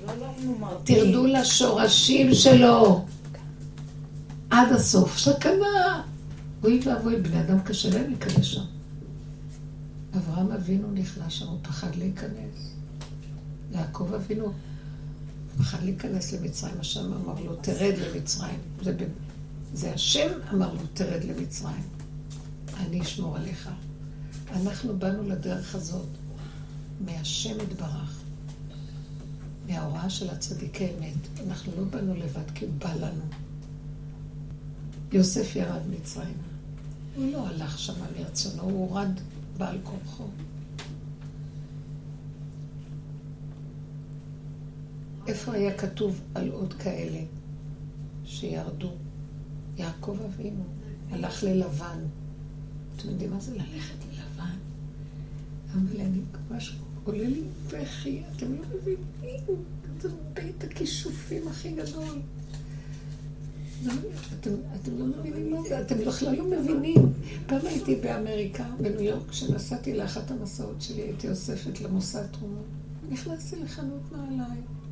לא, 0.08 0.14
לא. 0.20 0.82
תרדו 0.84 1.28
לשורשים 1.28 2.34
שלו. 2.34 3.06
עד 4.50 4.72
הסוף. 4.72 5.18
סכנה. 5.20 6.04
אוי 6.64 6.80
ואבוי, 6.86 7.22
בני 7.22 7.42
אדם 7.42 7.60
קשה 7.62 7.90
להם 7.90 8.10
להיכנס 8.10 8.46
שם. 8.46 8.64
אברהם 10.18 10.52
אבינו 10.52 10.92
נכנס 10.92 11.34
שם, 11.34 11.48
הוא 11.48 11.60
פחד 11.62 11.96
להיכנס. 11.96 12.73
יעקב 13.74 14.14
אבינו 14.14 14.54
פחד 15.58 15.84
להיכנס 15.84 16.34
למצרים, 16.34 16.76
השם 16.80 17.14
אמר 17.14 17.42
לו, 17.42 17.56
תרד 17.56 17.94
למצרים. 17.98 18.60
זה. 18.82 18.96
זה 19.74 19.94
השם 19.94 20.30
אמר 20.54 20.74
לו, 20.74 20.82
תרד 20.94 21.24
למצרים. 21.24 21.84
אני 22.78 23.02
אשמור 23.02 23.38
עליך. 23.38 23.70
אנחנו 24.52 25.00
באנו 25.00 25.24
לדרך 25.24 25.76
הזאת 25.76 26.08
מהשם 27.06 27.58
יתברך, 27.62 28.20
מההוראה 29.68 30.10
של 30.10 30.30
הצדיקי 30.30 30.86
אמת. 30.86 31.48
אנחנו 31.48 31.72
לא 31.78 31.84
באנו 31.84 32.16
לבד 32.16 32.52
כי 32.56 32.66
בא 32.66 32.94
לנו. 32.94 33.24
יוסף 35.12 35.56
ירד 35.56 35.82
מצרים. 35.90 36.38
הוא 37.16 37.32
לא 37.32 37.48
הלך 37.48 37.80
שם 37.80 37.94
מרצונו, 38.20 38.64
הוא 38.64 38.90
הורד 38.90 39.20
בעל 39.58 39.78
כורחו. 39.84 40.24
איפה 45.28 45.54
היה 45.54 45.78
כתוב 45.78 46.22
על 46.36 46.50
עוד 46.52 46.74
כאלה 46.74 47.20
שירדו? 48.26 48.92
יעקב 49.78 50.18
אבינו 50.26 50.64
הלך 51.12 51.44
ללבן. 51.44 52.00
אתם 52.96 53.10
יודעים 53.10 53.32
מה 53.32 53.40
זה 53.40 53.54
ללכת 53.56 53.96
ללבן? 54.12 54.24
לבן. 54.36 54.58
אבל 55.74 56.02
אני 56.02 56.20
ממש 56.50 56.78
עולה 57.04 57.28
לי 57.28 57.42
בכי, 57.68 58.24
אתם 58.36 58.54
לא 58.54 58.62
מבינים, 58.76 59.64
זה 60.02 60.10
בית 60.34 60.64
הכישופים 60.64 61.48
הכי 61.48 61.72
גדול. 61.72 62.20
לא, 63.84 63.94
אתם, 64.40 64.52
אתם 64.82 64.98
לא 65.00 65.06
מבינים 65.06 65.52
מה 65.52 65.58
זה, 65.70 65.82
אתם 65.82 65.98
בכלל 66.08 66.36
לא 66.36 66.46
מבינים. 66.50 67.14
פעם 67.46 67.66
הייתי 67.66 67.96
באמריקה, 67.96 68.66
בניו 68.82 69.02
יורק, 69.02 69.30
כשנסעתי 69.30 69.98
לאחת 69.98 70.32
המסעות 70.32 70.82
שלי, 70.82 71.02
הייתי 71.02 71.30
אוספת 71.30 71.82
למוסד 71.82 72.26
תרומות. 72.32 72.66
נכנסתי 73.10 73.56
לחנות 73.56 74.12
נעליים. 74.12 74.83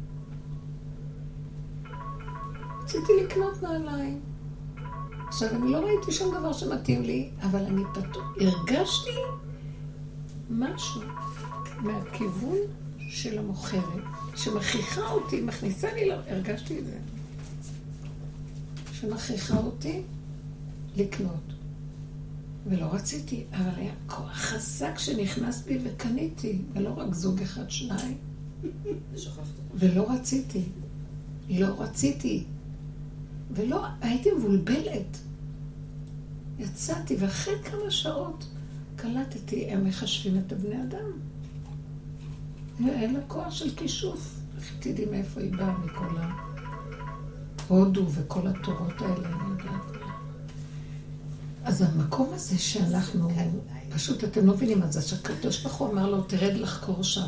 רציתי 2.91 3.13
לקנות 3.23 3.63
נעליים. 3.63 4.21
עכשיו, 5.27 5.49
אני 5.49 5.71
לא 5.71 5.77
ראיתי 5.77 6.11
שום 6.11 6.35
דבר 6.35 6.53
שמתאים 6.53 7.03
לי, 7.03 7.29
אבל 7.41 7.59
אני 7.65 7.81
פתאום 7.93 8.33
הרגשתי 8.39 9.17
משהו 10.49 11.01
מהכיוון 11.79 12.57
של 13.09 13.39
המוכרת, 13.39 14.03
שמכריחה 14.35 15.11
אותי, 15.11 15.41
מכניסה 15.41 15.93
לי, 15.93 16.11
הרגשתי 16.11 16.79
את 16.79 16.85
זה. 16.85 16.97
שמכריחה 18.93 19.57
אותי 19.57 20.01
לקנות. 20.95 21.53
ולא 22.67 22.85
רציתי, 22.85 23.43
אבל 23.51 23.75
היה 23.75 23.93
כוח 24.07 24.33
חזק 24.33 24.97
שנכנס 24.97 25.61
בי 25.61 25.79
וקניתי, 25.83 26.61
ולא 26.73 26.93
רק 26.97 27.13
זוג 27.13 27.41
אחד, 27.41 27.69
שניים. 27.69 28.17
ולא 29.73 30.11
רציתי. 30.11 30.63
לא 31.49 31.81
רציתי. 31.81 32.45
ולא, 33.53 33.85
הייתי 34.01 34.29
מבולבלת. 34.37 35.17
יצאתי, 36.59 37.15
ואחרי 37.19 37.53
כמה 37.63 37.91
שעות 37.91 38.45
קלטתי, 38.95 39.65
הם 39.69 39.85
מחשבים 39.85 40.41
את 40.45 40.51
הבני 40.51 40.83
אדם. 40.83 41.11
אין 42.89 43.13
לה 43.13 43.19
כוח 43.27 43.51
של 43.51 43.75
כישוף. 43.75 44.41
איך 44.57 44.73
תדעי 44.79 45.05
מאיפה 45.05 45.41
היא 45.41 45.51
באה 45.53 45.77
מכל 45.77 46.15
ההודו 47.69 48.05
וכל 48.11 48.47
התורות 48.47 49.01
האלה, 49.01 49.29
אני 49.29 49.49
יודעת. 49.49 50.01
אז 51.63 51.81
המקום 51.81 52.29
הזה 52.33 52.57
שאנחנו, 52.57 53.29
פשוט 53.89 54.23
אתם 54.23 54.45
לא 54.45 54.53
מבינים 54.53 54.83
את 54.83 54.91
זה, 54.91 55.01
שהקדוש 55.01 55.63
ברוך 55.63 55.75
הוא 55.75 55.91
אמר 55.91 56.09
לו, 56.09 56.21
תרד 56.21 56.53
לחקור 56.53 57.03
שם. 57.03 57.27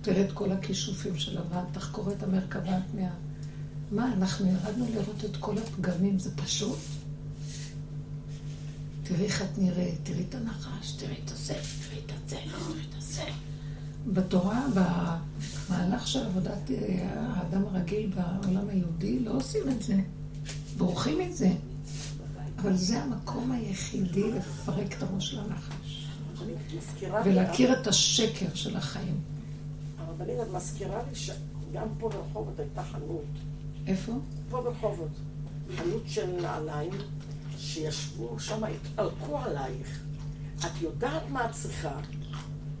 תרד 0.00 0.26
כל 0.34 0.52
הכישופים 0.52 1.18
של 1.18 1.40
לבן, 1.40 1.64
תחקור 1.72 2.12
את 2.12 2.22
המרכבה 2.22 2.76
התמיהה. 2.76 3.14
מה, 3.90 4.12
אנחנו 4.12 4.46
ירדנו 4.46 4.86
לראות 4.94 5.24
את 5.24 5.36
כל 5.40 5.58
הפגמים, 5.58 6.18
זה 6.18 6.36
פשוט? 6.36 6.78
תראי 9.02 9.24
איך 9.24 9.42
את 9.42 9.58
נראית, 9.58 9.98
תראי 10.02 10.24
את 10.28 10.34
הנחש, 10.34 10.92
תראי 10.92 11.16
את 11.24 11.30
הזה, 11.30 11.54
תראי 11.54 12.00
את 12.06 12.12
הזה, 12.24 12.36
תראי 12.36 12.82
את 12.90 12.94
הזה. 12.98 13.22
בתורה, 14.06 14.66
במהלך 14.74 16.06
של 16.06 16.26
עבודת 16.26 16.70
אה, 16.70 17.08
האדם 17.28 17.66
הרגיל 17.66 18.12
בעולם 18.14 18.68
היהודי, 18.68 19.18
לא 19.18 19.30
עושים 19.30 19.62
את 19.68 19.82
זה. 19.82 19.94
בורחים 20.76 21.20
את 21.20 21.36
זה. 21.36 21.52
אבל 22.58 22.76
זה 22.76 23.02
המקום 23.02 23.52
היחידי 23.52 24.32
לפרק 24.32 24.96
את 24.98 25.02
הראש 25.02 25.30
של 25.30 25.38
הנחש. 25.38 26.06
ולהכיר 27.24 27.80
את 27.80 27.86
השקר 27.86 28.54
של 28.54 28.76
החיים. 28.76 29.20
הרבנית, 29.98 30.36
את 30.42 30.54
מזכירה 30.54 31.02
לי 31.08 31.14
שגם 31.14 31.88
פה 31.98 32.08
ברחובות 32.08 32.60
הייתה 32.60 32.82
חנות. 32.82 33.24
איפה? 33.86 34.12
פה 34.50 34.60
ברחובות. 34.62 35.08
חנות 35.76 36.02
של 36.06 36.40
נעליים, 36.40 36.92
שישבו 37.58 38.38
שם, 38.38 38.64
התעלקו 38.64 39.38
עלייך. 39.38 40.02
את 40.60 40.82
יודעת 40.82 41.22
מה 41.28 41.44
את 41.44 41.52
צריכה, 41.52 41.98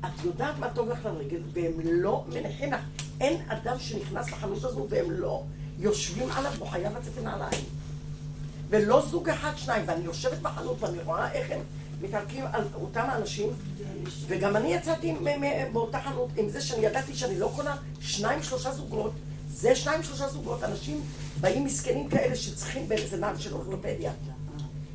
את 0.00 0.24
יודעת 0.24 0.58
מה 0.58 0.70
טוב 0.70 0.88
לך 0.88 1.04
לרגל, 1.04 1.40
והם 1.52 1.72
לא 1.82 2.24
מניחים 2.28 2.72
לך. 2.72 2.80
אין 3.20 3.42
אדם 3.48 3.78
שנכנס 3.78 4.30
לחנות 4.30 4.64
הזו 4.64 4.86
והם 4.88 5.10
לא 5.10 5.42
יושבים 5.78 6.30
עליו, 6.30 6.52
הוא 6.58 6.68
חייב 6.68 6.96
לצאת 6.96 7.16
לנעליים. 7.18 7.64
ולא 8.68 9.06
זוג 9.06 9.28
אחד, 9.28 9.52
שניים. 9.56 9.82
ואני 9.86 10.04
יושבת 10.04 10.38
בחנות 10.38 10.82
ואני 10.82 10.98
רואה 11.04 11.32
איך 11.32 11.50
הם 11.50 11.60
מתעלקים 12.02 12.44
על 12.52 12.64
אותם 12.74 13.04
האנשים, 13.08 13.48
וגם 14.26 14.56
אני 14.56 14.74
יצאתי 14.74 15.14
באותה 15.72 16.00
חנות 16.00 16.28
עם 16.36 16.48
זה 16.48 16.60
שאני 16.60 16.86
ידעתי 16.86 17.14
שאני 17.14 17.38
לא 17.38 17.52
קונה 17.56 17.76
שניים, 18.00 18.42
שלושה 18.42 18.72
זוגות. 18.72 19.12
זה 19.56 19.76
שניים, 19.76 20.02
שלושה 20.02 20.28
זוגות, 20.28 20.64
אנשים 20.64 21.00
באים 21.40 21.64
מסכנים 21.64 22.08
כאלה 22.08 22.36
שצריכים 22.36 22.88
באיזה 22.88 23.16
נעל 23.16 23.38
של 23.38 23.54
אורתופדיה. 23.54 24.12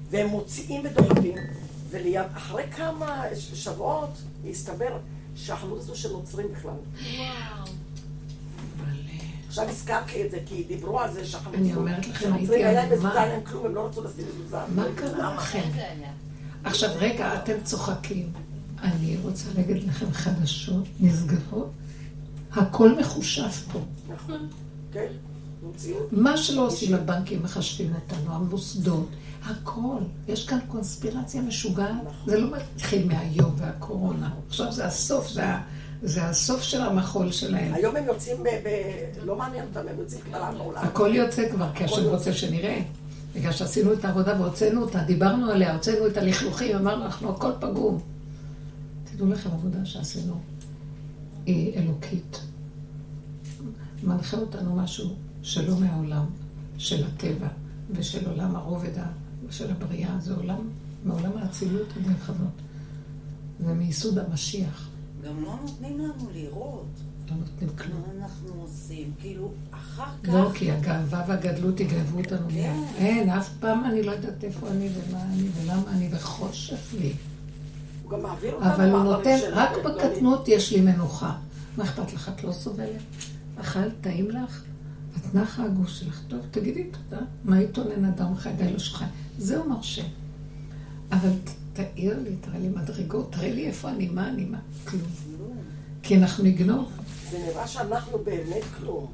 והם 0.10 0.28
מוציאים 0.28 0.82
ודוחפים, 0.86 1.36
ואחרי 1.90 2.64
כמה 2.72 3.24
שבועות 3.54 4.10
הסתבר 4.50 4.98
שהחנות 5.36 5.78
הזו 5.80 5.96
של 5.96 6.12
נוצרים 6.12 6.48
בכלל. 6.52 6.72
וואו. 6.72 7.74
עכשיו 9.48 9.70
הזכרתי 9.70 10.26
את 10.26 10.32
זה, 10.32 10.38
כי 10.46 10.64
דיברו 10.64 11.00
על 11.00 11.14
זה 11.14 11.26
שהחנות 11.26 11.56
אני 11.56 11.72
הזו, 11.72 11.80
אומרת 11.80 12.08
לכם, 12.08 12.20
שנוצרים 12.20 12.50
הייתי 12.52 12.56
היה 12.56 12.74
להם 12.74 12.92
מזוזה. 12.92 13.22
אין 13.22 13.30
להם 13.30 13.44
כלום, 13.44 13.66
הם 13.66 13.76
לא 13.76 13.88
רצו 13.88 14.04
לשים 14.04 14.26
מזוזה. 14.40 14.58
מה 14.76 14.86
קרה. 14.96 15.36
לכם? 15.36 15.70
עכשיו, 16.64 16.90
רגע, 16.96 17.36
אתם 17.36 17.64
צוחקים. 17.64 18.34
אני 18.84 19.18
רוצה 19.24 19.46
להגיד 19.56 19.84
לכם 19.84 20.12
חדשות 20.12 20.88
נסגרות. 21.00 21.72
הכל 22.56 23.00
מחושף 23.00 23.64
פה. 23.72 23.80
נכון, 24.14 24.48
כן. 24.92 25.08
מה 26.12 26.38
שלא 26.38 26.68
עושים 26.68 26.94
הבנקים 26.96 27.44
מחשבים 27.44 27.94
אותנו, 27.96 28.36
המוסדות, 28.36 29.08
הכל. 29.46 29.98
יש 30.28 30.46
כאן 30.48 30.60
קונספירציה 30.68 31.42
משוגעת. 31.42 31.96
זה 32.26 32.40
לא 32.40 32.52
מתחיל 32.58 33.08
מהיום 33.08 33.52
והקורונה. 33.58 34.30
עכשיו 34.48 34.72
זה 34.72 34.86
הסוף, 34.86 35.30
זה, 35.32 35.46
ה- 35.46 35.62
זה 36.04 36.24
הסוף 36.24 36.62
של 36.62 36.82
המחול 36.82 37.32
שלהם. 37.32 37.74
היום 37.74 37.96
הם 37.96 38.06
יוצאים 38.06 38.38
ב... 38.44 38.48
ב- 38.48 39.26
לא 39.26 39.36
מעניין 39.36 39.66
אותם, 39.68 39.80
הם 39.90 40.00
יוצאים 40.00 40.22
כלל 40.32 40.54
בעולם. 40.58 40.84
הכל 40.84 41.12
יוצא 41.14 41.50
כבר, 41.52 41.68
כי 41.76 41.84
השם 41.84 42.04
רוצה 42.10 42.34
שנראה. 42.34 42.82
בגלל 43.36 43.52
שעשינו 43.52 43.94
את 43.94 44.06
העבודה 44.06 44.42
והוצאנו 44.42 44.82
אותה, 44.82 45.00
דיברנו 45.00 45.52
עליה, 45.52 45.74
הוצאנו 45.74 46.08
את 46.08 46.18
הלכלוכים, 46.18 46.76
אמרנו, 46.78 47.06
אנחנו 47.06 47.30
הכל 47.30 47.52
פגום. 47.60 48.00
תדעו 49.12 49.28
לכם, 49.28 49.50
עבודה 49.54 49.86
שעשינו 49.86 50.34
היא 51.46 51.74
אלוקית. 51.74 52.42
מנחה 54.04 54.38
אותנו 54.38 54.76
משהו 54.76 55.16
שלא 55.42 55.80
מהעולם, 55.80 56.26
של 56.78 57.04
הטבע 57.04 57.48
ושל 57.92 58.30
עולם 58.30 58.56
הרובד 58.56 59.04
ושל 59.48 59.72
הבריאה, 59.72 60.20
זה 60.20 60.36
עולם, 60.36 60.70
מעולם 61.06 61.38
האצילות 61.38 61.88
הדרך 61.98 62.30
הזאת. 62.30 62.52
זה 63.60 63.74
מייסוד 63.74 64.18
המשיח. 64.18 64.90
גם 65.24 65.44
לא 65.44 65.56
נותנים 65.62 66.00
לנו 66.00 66.30
לראות 66.34 66.86
לא 67.32 67.38
נותנים 67.38 67.70
כלום. 67.78 68.02
מה 68.02 68.26
אנחנו 68.26 68.62
עושים. 68.62 69.12
כאילו, 69.20 69.52
אחר 69.72 70.12
כך... 70.24 70.34
לא, 70.34 70.52
כי 70.54 70.72
הגאווה 70.72 71.26
והגדלות 71.28 71.80
יגנבו 71.80 72.18
אותנו. 72.18 72.50
כן. 72.50 72.84
אין, 72.98 73.30
אף 73.30 73.50
פעם 73.60 73.86
אני 73.86 74.04
לא 74.04 74.12
יודעת 74.12 74.44
איפה 74.44 74.68
אני 74.68 74.90
ומה 74.94 75.24
אני 75.24 75.48
ולמה 75.56 75.92
אני 75.92 76.10
וחושך 76.12 76.94
לי. 77.00 77.14
הוא 78.12 78.20
גם 78.20 78.24
מעביר 78.24 78.54
אותנו 78.54 78.74
אבל 78.74 78.90
הוא 78.90 79.04
נותן, 79.04 79.38
רק 79.52 79.70
בקטנות 79.86 80.48
יש 80.48 80.72
לי 80.72 80.82
מנוחה. 80.82 81.36
מה 81.78 81.84
אכפת 81.84 82.14
לך? 82.14 82.32
את 82.36 82.44
לא 82.44 82.52
סובלת? 82.52 83.02
אכלת, 83.60 83.94
טעים 84.02 84.30
לך? 84.30 84.64
את 85.18 85.36
נחה 85.36 85.64
הגוף 85.64 85.90
שלך. 85.90 86.22
טוב, 86.28 86.40
תגידי 86.52 86.84
תודה. 86.84 87.22
מה 87.44 87.62
יתונן 87.62 88.06
אדם 88.06 88.36
חי 88.36 88.50
די 88.58 88.74
לא 88.74 88.80
שחי? 88.80 89.06
זה 89.38 89.58
הוא 89.58 89.66
מרשה. 89.66 90.02
אבל 91.12 91.30
תאיר 91.74 92.20
לי, 92.24 92.36
תראה 92.42 92.60
לי 92.60 92.70
מדרגות, 92.70 93.32
תראה 93.32 93.54
לי 93.54 93.68
איפה 93.68 93.90
אני, 93.90 94.10
מה 94.10 94.30
אני, 94.30 94.46
מה. 94.46 94.58
כלום. 94.88 95.02
כי 96.04 96.18
אנחנו 96.18 96.44
נגנוב. 96.44 96.92
זה 97.32 97.40
נראה 97.48 97.68
שאנחנו 97.68 98.18
באמת 98.18 98.64
כלום. 98.78 99.08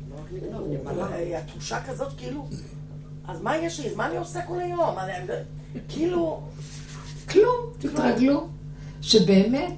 התחושה 1.38 1.84
כזאת 1.84 2.14
כאילו, 2.18 2.48
אז 3.28 3.42
מה 3.42 3.58
יש 3.58 3.80
לי? 3.80 3.90
אז 3.90 3.96
מה 3.96 4.08
אני 4.08 4.18
עושה 4.18 4.42
כל 4.48 4.60
היום? 4.60 4.96
כאילו, 5.88 6.42
כלום, 7.30 7.56
תתרגלו. 7.80 8.48
שבאמת, 9.02 9.74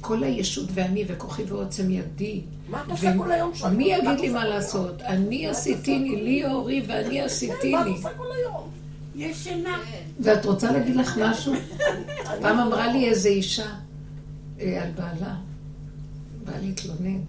כל 0.00 0.24
הישות 0.24 0.68
ואני 0.74 1.04
וכוחי 1.08 1.42
ועוצם 1.42 1.90
ידי. 1.90 2.40
מה 2.68 2.82
את 2.86 2.90
עושה 2.90 3.14
כל 3.18 3.32
היום 3.32 3.54
שם? 3.54 3.76
מי 3.76 3.84
מה 3.84 3.96
יגיד 3.96 4.20
לי 4.20 4.28
מה 4.28 4.44
לעשות? 4.44 5.00
אני 5.02 5.44
מה 5.44 5.50
עשיתיני, 5.50 6.08
עושה 6.08 6.18
כל 6.18 6.24
לי 6.24 6.46
אורי 6.46 6.82
ואני 6.86 7.10
כן, 7.10 7.18
מה 7.18 7.24
עשיתיני. 7.24 7.80
את 7.80 7.86
עושה 7.86 8.08
כל 8.16 8.26
היום? 8.40 8.68
ישנה. 9.16 9.78
ואת 10.20 10.44
רוצה 10.44 10.72
להגיד 10.72 10.96
לך 10.96 11.18
משהו? 11.22 11.52
פעם 12.42 12.58
אמרה 12.58 12.92
לי 12.92 13.08
איזו 13.08 13.28
אישה 13.28 13.74
אה, 14.60 14.82
על 14.82 14.90
בעלה, 14.90 15.34
בעלי 16.44 16.68
התלונן. 16.70 17.20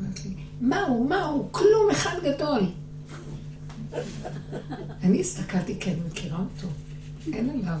אמרת 0.00 0.24
לי, 0.24 0.30
מה 0.60 0.82
הוא, 0.82 1.08
מה 1.08 1.24
הוא, 1.24 1.48
כלום 1.50 1.90
אחד 1.92 2.16
גדול. 2.24 2.60
אני 5.04 5.20
הסתכלתי, 5.20 5.76
כן, 5.80 5.94
מכירה 6.06 6.38
אותו. 6.38 6.68
אין 7.32 7.50
עליו. 7.50 7.78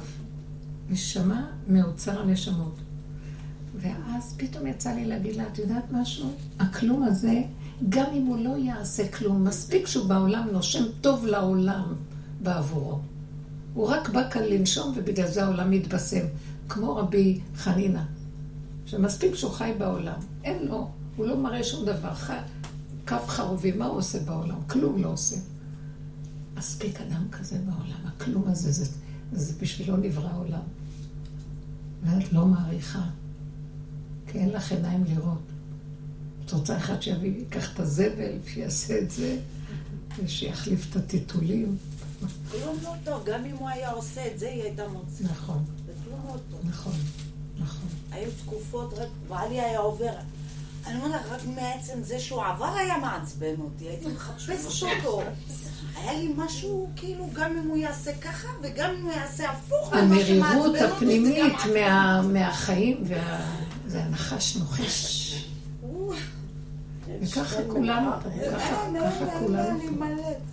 נשמה 0.90 1.46
מאוצר 1.68 2.20
הנשמות. 2.20 2.74
ואז 3.76 4.34
פתאום 4.36 4.66
יצא 4.66 4.90
לי 4.90 5.04
להגיד 5.04 5.36
לה, 5.36 5.46
את 5.52 5.58
יודעת 5.58 5.84
משהו? 5.92 6.30
הכלום 6.58 7.02
הזה, 7.02 7.42
גם 7.88 8.06
אם 8.14 8.26
הוא 8.26 8.38
לא 8.38 8.56
יעשה 8.58 9.08
כלום, 9.08 9.44
מספיק 9.44 9.86
שהוא 9.86 10.06
בעולם 10.06 10.48
נושם 10.52 10.84
טוב 11.00 11.26
לעולם 11.26 11.94
בעבורו. 12.42 12.98
הוא 13.74 13.86
רק 13.88 14.08
בא 14.08 14.30
כאן 14.30 14.42
לנשום 14.42 14.92
ובגלל 14.96 15.28
זה 15.28 15.44
העולם 15.44 15.70
מתבשם. 15.70 16.26
כמו 16.68 16.96
רבי 16.96 17.40
חנינה, 17.56 18.04
שמספיק 18.86 19.34
שהוא 19.34 19.50
חי 19.50 19.72
בעולם. 19.78 20.18
אין 20.44 20.66
לו, 20.66 20.88
הוא 21.16 21.26
לא 21.26 21.36
מראה 21.36 21.64
שום 21.64 21.86
דבר. 21.86 22.14
ח... 22.14 22.30
קו 23.08 23.16
חרובי, 23.26 23.72
מה 23.72 23.86
הוא 23.86 23.98
עושה 23.98 24.18
בעולם? 24.18 24.60
כלום 24.66 25.02
לא 25.02 25.08
עושה. 25.08 25.36
מספיק 26.56 27.00
אדם 27.00 27.28
כזה 27.32 27.58
בעולם. 27.58 28.00
הכלום 28.06 28.44
הזה, 28.46 28.72
זה, 28.72 28.92
זה 29.32 29.52
בשבילו 29.60 29.96
נברא 29.96 30.28
העולם. 30.28 30.60
ואת 32.02 32.32
לא 32.32 32.46
מעריכה, 32.46 33.02
כי 34.26 34.38
אין 34.38 34.48
לך 34.48 34.72
עיניים 34.72 35.04
לראות. 35.04 35.42
את 36.44 36.52
רוצה 36.52 36.76
אחד 36.76 37.02
שיביא, 37.02 37.38
ייקח 37.38 37.74
את 37.74 37.80
הזבל, 37.80 38.32
שיעשה 38.46 38.98
את 38.98 39.10
זה, 39.10 39.38
ושיחליף 40.18 40.90
את 40.90 40.96
הטיטולים. 40.96 41.76
כלום 42.50 42.76
לא 42.82 42.92
טוב, 43.04 43.24
גם 43.26 43.44
אם 43.44 43.56
הוא 43.56 43.68
היה 43.68 43.90
עושה 43.90 44.26
את 44.26 44.38
זה, 44.38 44.48
היא 44.48 44.62
הייתה 44.62 44.88
מוצאת. 44.88 45.30
נכון, 45.30 45.64
זה 45.86 45.92
כלום 46.04 46.20
לא 46.26 46.36
טוב. 46.50 46.60
נכון, 46.64 46.92
נכון. 47.58 47.88
היו 48.10 48.30
תקופות, 48.44 48.94
רק 48.94 49.08
בעלי 49.28 49.60
היה 49.60 49.78
עובר. 49.78 50.12
אני 50.86 50.96
אומר 50.96 51.16
לך, 51.16 51.26
רק 51.30 51.40
מעצם 51.46 52.02
זה 52.02 52.20
שהוא 52.20 52.44
עבר 52.44 52.74
היה 52.78 52.98
מעצבן 52.98 53.54
אותי, 53.60 53.84
הייתי 53.88 54.08
מחפשת 54.08 54.86
אותו. 54.98 55.22
היה 55.96 56.12
לי 56.18 56.32
משהו, 56.36 56.88
כאילו, 56.96 57.26
גם 57.34 57.50
אם 57.62 57.68
הוא 57.68 57.76
יעשה 57.76 58.10
ככה, 58.20 58.48
וגם 58.62 58.90
אם 58.98 59.04
הוא 59.04 59.12
יעשה 59.12 59.50
הפוך, 59.50 59.92
המרירות 59.92 60.76
הפנימית. 60.80 61.52
מה- 61.74 62.22
מהחיים, 62.22 63.02
וה- 63.08 63.46
זה 63.86 64.04
הנחש 64.04 64.56
נוחש. 64.56 65.26
וככה 67.22 67.56
כולנו 67.68 68.10
פה, 68.22 68.28
ככה 68.30 68.40
אה, 68.42 68.58
ככה 68.60 68.90
מאוד 68.92 69.30
כולנו 69.38 69.78
לי 69.78 69.88
פה. 69.98 70.04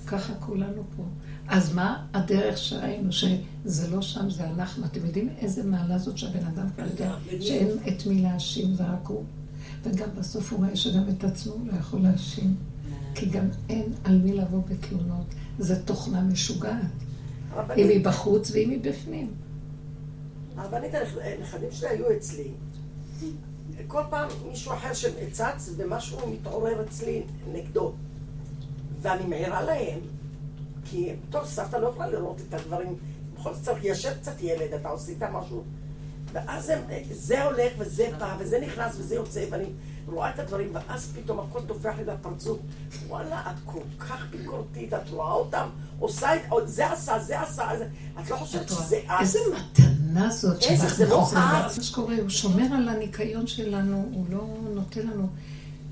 ככה 0.07 0.33
כולנו 0.39 0.83
פה. 0.97 1.03
אז 1.47 1.73
מה 1.73 2.03
הדרך 2.13 2.57
שראינו, 2.57 3.11
שזה 3.11 3.87
לא 3.95 4.01
שם, 4.01 4.29
זה 4.29 4.43
אנחנו. 4.49 4.85
אתם 4.85 5.05
יודעים 5.05 5.29
איזה 5.41 5.63
מעלה 5.63 5.97
זאת 5.97 6.17
שהבן 6.17 6.45
אדם 6.45 6.65
כבר 6.75 6.85
יודע 6.85 7.11
שאין 7.41 7.67
את 7.87 8.05
מי 8.05 8.21
להאשים, 8.21 8.73
זה 8.75 8.83
רק 8.83 9.07
הוא. 9.07 9.23
וגם 9.83 10.07
בסוף 10.19 10.51
הוא 10.53 10.59
רואה 10.59 10.75
שגם 10.75 11.03
את 11.17 11.23
עצמו 11.23 11.53
לא 11.65 11.73
יכול 11.79 11.99
להאשים. 12.01 12.55
כי 13.17 13.25
גם 13.25 13.49
אין 13.69 13.93
על 14.03 14.17
מי 14.17 14.33
לבוא 14.33 14.61
בתלונות. 14.69 15.25
זו 15.59 15.73
תוכנה 15.85 16.21
משוגעת. 16.21 16.73
אם 16.73 17.57
הרבנית, 17.57 17.89
היא 17.89 18.05
בחוץ 18.05 18.51
ואם 18.51 18.69
היא 18.69 18.79
בפנים. 18.81 19.33
הרבנית, 20.57 20.91
הנכדים 21.21 21.71
שלי 21.71 21.89
היו 21.89 22.05
אצלי. 22.17 22.51
כל 23.87 24.01
פעם 24.09 24.29
מישהו 24.49 24.73
אחר 24.73 24.93
שצץ 24.93 25.69
ומשהו 25.77 26.17
מתעורר 26.31 26.81
אצלי 26.81 27.23
נגדו. 27.53 27.93
ואני 29.01 29.25
מעירה 29.25 29.61
להם, 29.61 29.99
כי 30.85 31.13
טוב, 31.29 31.45
סבתא 31.45 31.75
לא 31.75 31.87
יכולה 31.87 32.07
לראות 32.07 32.41
את 32.49 32.53
הדברים. 32.53 32.95
בכל 33.35 33.53
זאת 33.53 33.63
צריך 33.63 33.83
ליישב 33.83 34.13
קצת 34.21 34.41
ילד, 34.41 34.73
אתה 34.73 34.89
עושה 34.89 35.11
איתה 35.11 35.29
משהו. 35.31 35.63
ואז 36.33 36.69
הם, 36.69 36.81
זה 37.11 37.43
הולך 37.43 37.73
וזה 37.77 38.09
בא, 38.19 38.37
וזה 38.39 38.59
נכנס 38.59 38.95
וזה 38.97 39.15
יוצא, 39.15 39.45
ואני 39.49 39.65
רואה 40.11 40.29
את 40.29 40.39
הדברים, 40.39 40.69
ואז 40.73 41.13
פתאום 41.15 41.39
הכל 41.39 41.59
טופח 41.67 41.93
לי 41.97 42.03
לפרצוף. 42.05 42.59
וואלה, 43.07 43.41
את 43.51 43.55
כל 43.65 43.79
כך 43.99 44.25
ביקורתית, 44.31 44.93
את 44.93 45.09
רואה 45.09 45.31
אותם, 45.31 45.67
עושה 45.99 46.35
את, 46.35 46.41
זה 46.65 46.91
עשה, 46.91 47.19
זה 47.19 47.41
עשה. 47.41 47.63
את 48.21 48.29
לא 48.29 48.35
חושבת? 48.35 48.69
שזה 48.69 48.97
את. 49.05 49.21
איזה 49.21 49.39
מתנה 49.55 50.29
זאת 50.29 50.63
איזה, 50.63 50.87
זה 50.87 51.09
לא. 51.09 51.27
את. 51.31 51.33
מה 51.77 51.83
שקורה, 51.83 52.15
הוא 52.21 52.29
שומר 52.29 52.73
על 52.73 52.89
הניקיון 52.89 53.47
שלנו, 53.47 54.09
הוא 54.13 54.25
לא 54.29 54.47
נותן 54.73 55.07
לנו... 55.07 55.27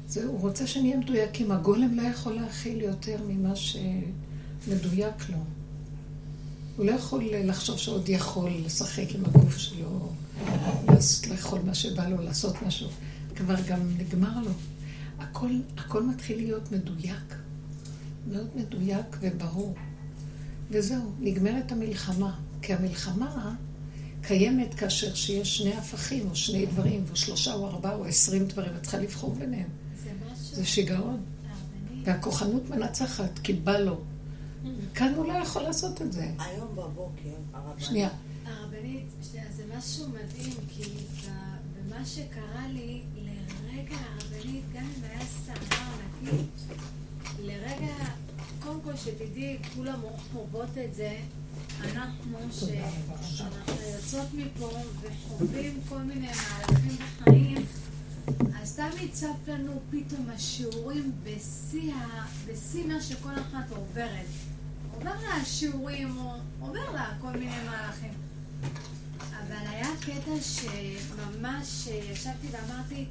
זה, 0.08 0.26
הוא 0.26 0.40
רוצה 0.40 0.68
שנהיה 0.68 0.98
מדויקים. 0.98 1.52
הגולם 1.52 1.96
לא 2.00 2.02
יכול 2.02 2.34
להכיל 2.34 2.82
יותר 2.82 3.18
ממה 3.28 3.54
שמדויק 3.56 5.30
לו. 5.30 5.38
הוא 6.78 6.86
לא 6.86 6.92
יכול 6.92 7.24
לחשוב 7.34 7.78
שעוד 7.78 8.10
יכול 8.10 8.52
לשחק 8.66 9.16
עם 9.16 9.26
הגוף 9.26 9.58
שלו, 9.58 10.10
לאכול 11.30 11.60
מה 11.66 11.74
שבא 11.74 12.08
לו, 12.08 12.22
לעשות 12.22 12.56
משהו. 12.62 12.90
כבר 13.36 13.56
גם 13.68 13.80
נגמר 13.98 14.42
לו. 14.42 14.52
הכל, 15.20 15.52
הכל 15.78 16.04
מתחיל 16.04 16.38
להיות 16.38 16.72
מדויק. 16.72 17.36
מאוד 18.28 18.48
מדויק 18.56 19.18
וברור. 19.22 19.76
וזהו, 20.72 21.12
נגמרת 21.20 21.72
המלחמה. 21.72 22.40
כי 22.62 22.74
המלחמה 22.74 23.56
קיימת 24.22 24.74
כאשר 24.74 25.16
שיש 25.16 25.58
שני 25.58 25.74
הפכים, 25.74 26.30
או 26.30 26.36
שני 26.36 26.66
דברים, 26.66 27.04
או 27.12 27.16
שלושה 27.16 27.54
או 27.54 27.68
ארבעה 27.68 27.96
או 27.96 28.06
עשרים 28.06 28.46
דברים, 28.46 28.72
את 28.76 28.82
צריכה 28.82 28.98
לבחור 28.98 29.36
ביניהם. 29.36 29.70
זה 30.04 30.10
משהו... 30.26 30.56
זה 30.56 30.66
שיגעון. 30.66 31.22
והכוחנות 32.04 32.70
מנצחת, 32.70 33.40
כי 33.40 33.54
בא 33.54 33.78
לו. 33.78 34.02
כאן 34.96 35.14
הוא 35.16 35.26
לא 35.26 35.34
יכול 35.34 35.62
לעשות 35.62 36.02
את 36.02 36.14
זה. 36.14 36.32
היום 36.40 36.68
בבוקר, 36.76 37.30
הרבנית. 37.54 37.86
שנייה. 37.86 38.10
הרבנית, 38.46 39.06
שנייה, 39.32 39.46
זה 39.56 39.64
משהו 39.78 40.06
מדהים, 40.10 40.54
כי 40.68 40.84
במה 41.76 42.06
שקרה 42.06 42.68
לי, 42.74 43.02
לרגע 43.86 43.98
הרבנית, 43.98 44.64
גם 44.74 44.84
אם 44.98 45.04
היה 45.04 45.26
סערה 45.26 45.94
ענקית, 45.94 46.78
לרגע, 47.40 47.94
קודם 48.60 48.82
כל 48.82 48.96
שתדעי, 48.98 49.58
כולם 49.76 50.00
חוות 50.32 50.78
את 50.86 50.96
זה, 50.96 51.18
אנחנו, 51.84 52.38
שאנחנו 53.22 53.74
יוצאות 53.96 54.34
מפה 54.34 54.72
וחווים 55.02 55.80
כל 55.90 55.98
מיני 55.98 56.28
מהלכים 56.28 56.98
בחיים, 56.98 57.66
אז 58.62 58.76
תמיד 58.76 59.12
צף 59.12 59.48
לנו 59.48 59.82
פתאום 59.92 60.30
השיעורים 60.30 61.12
בשיא 61.24 61.94
בשיא 62.48 62.88
מה 62.88 63.02
שכל 63.02 63.34
אחת 63.34 63.70
עוברת. 63.70 64.26
עובר 64.94 65.14
לה 65.22 65.36
השיעורים, 65.36 66.18
או 66.18 66.34
עובר 66.60 66.92
לה 66.94 67.12
כל 67.22 67.32
מיני 67.32 67.64
מהלכים. 67.66 68.14
אבל 69.20 69.68
היה 69.68 69.90
קטע 70.02 70.32
שממש 70.42 71.88
ישבתי 71.88 72.48
ואמרתי, 72.52 73.06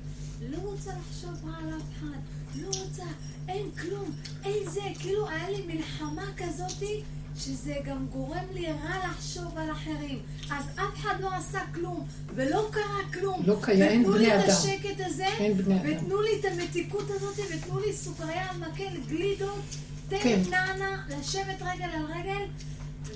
לא 0.48 0.58
רוצה 0.62 0.90
לחשוב 1.00 1.48
רע 1.48 1.56
על 1.58 1.68
אף 1.76 1.82
אחד, 1.98 2.18
לא 2.62 2.66
רוצה, 2.66 3.02
אין 3.48 3.66
כלום, 3.80 4.10
אין 4.44 4.70
זה, 4.70 4.80
כאילו 4.98 5.28
היה 5.28 5.50
לי 5.50 5.74
מלחמה 5.74 6.22
כזאתי 6.36 7.02
שזה 7.36 7.74
גם 7.84 8.06
גורם 8.12 8.44
לי 8.54 8.66
רע 8.66 9.08
לחשוב 9.08 9.58
על 9.58 9.70
אחרים. 9.72 10.18
אז 10.50 10.64
אף 10.74 10.94
אחד 11.00 11.14
לא 11.20 11.34
עשה 11.34 11.58
כלום, 11.74 12.06
ולא 12.34 12.68
קרה 12.70 13.12
כלום. 13.20 13.42
לא 13.46 13.56
קיים, 13.62 13.82
אין 13.82 14.00
ותנו 14.00 14.12
בני 14.12 14.26
לי 14.26 14.34
את 14.38 14.44
אדם. 14.44 14.50
השקט 14.52 15.00
הזה, 15.06 15.26
אדם. 15.26 15.78
ותנו 15.84 16.22
לי 16.22 16.30
את 16.40 16.44
המתיקות 16.44 17.10
הזאת, 17.10 17.34
ותנו 17.54 17.80
לי 17.80 17.92
סוכריה 17.92 18.50
על 18.50 18.56
מקל, 18.58 19.00
גלידות, 19.08 19.62
תן 20.08 20.16
כן. 20.22 20.40
נענה, 20.50 21.04
לשבת 21.20 21.62
רגל 21.62 21.88
על 21.94 22.04
רגל, 22.18 22.44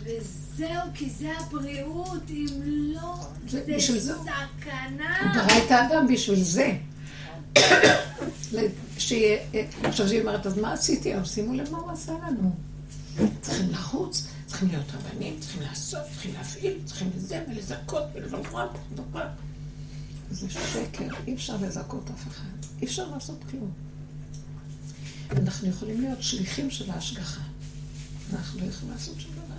וזהו, 0.04 0.80
כי 0.94 1.10
זה 1.10 1.32
הבריאות, 1.38 2.22
אם 2.30 2.46
לא, 2.64 3.14
זה- 3.48 3.64
זה 3.98 4.14
סכנה. 4.14 5.18
הוא 5.22 5.42
ברא 5.42 5.58
את 5.66 5.70
האדם 5.70 6.06
בשביל 6.12 6.42
זה. 6.42 6.72
עכשיו 9.82 10.08
שהיא 10.08 10.20
אומרת, 10.20 10.46
אז 10.46 10.58
מה 10.58 10.72
עשיתי 10.72 11.12
היום? 11.12 11.24
שימו 11.24 11.54
לב 11.54 11.70
מה 11.70 11.78
הוא 11.78 11.90
עשה 11.90 12.12
לנו. 12.12 12.54
צריכים 13.40 13.70
לרוץ, 13.70 14.26
צריכים 14.46 14.68
להיות 14.68 14.86
רבנים, 14.94 15.40
צריכים 15.40 15.62
לעשות, 15.62 16.00
צריכים 16.12 16.34
להפעיל, 16.34 16.78
צריכים 16.84 17.10
לזה 17.16 17.44
ולזכות 17.50 18.02
ולבלבל. 18.14 18.66
זה 20.30 20.50
שקר, 20.50 21.08
אי 21.26 21.34
אפשר 21.34 21.56
לזכות 21.62 22.10
אף 22.10 22.26
אחד. 22.28 22.66
אי 22.80 22.86
אפשר 22.86 23.10
לעשות 23.10 23.44
כלום. 23.50 23.70
אנחנו 25.30 25.68
יכולים 25.68 26.00
להיות 26.00 26.22
שליחים 26.22 26.70
של 26.70 26.90
ההשגחה. 26.90 27.40
אנחנו 28.32 28.60
לא 28.60 28.64
יכולים 28.64 28.94
לעשות 28.94 29.20
שום 29.20 29.32
דבר. 29.32 29.58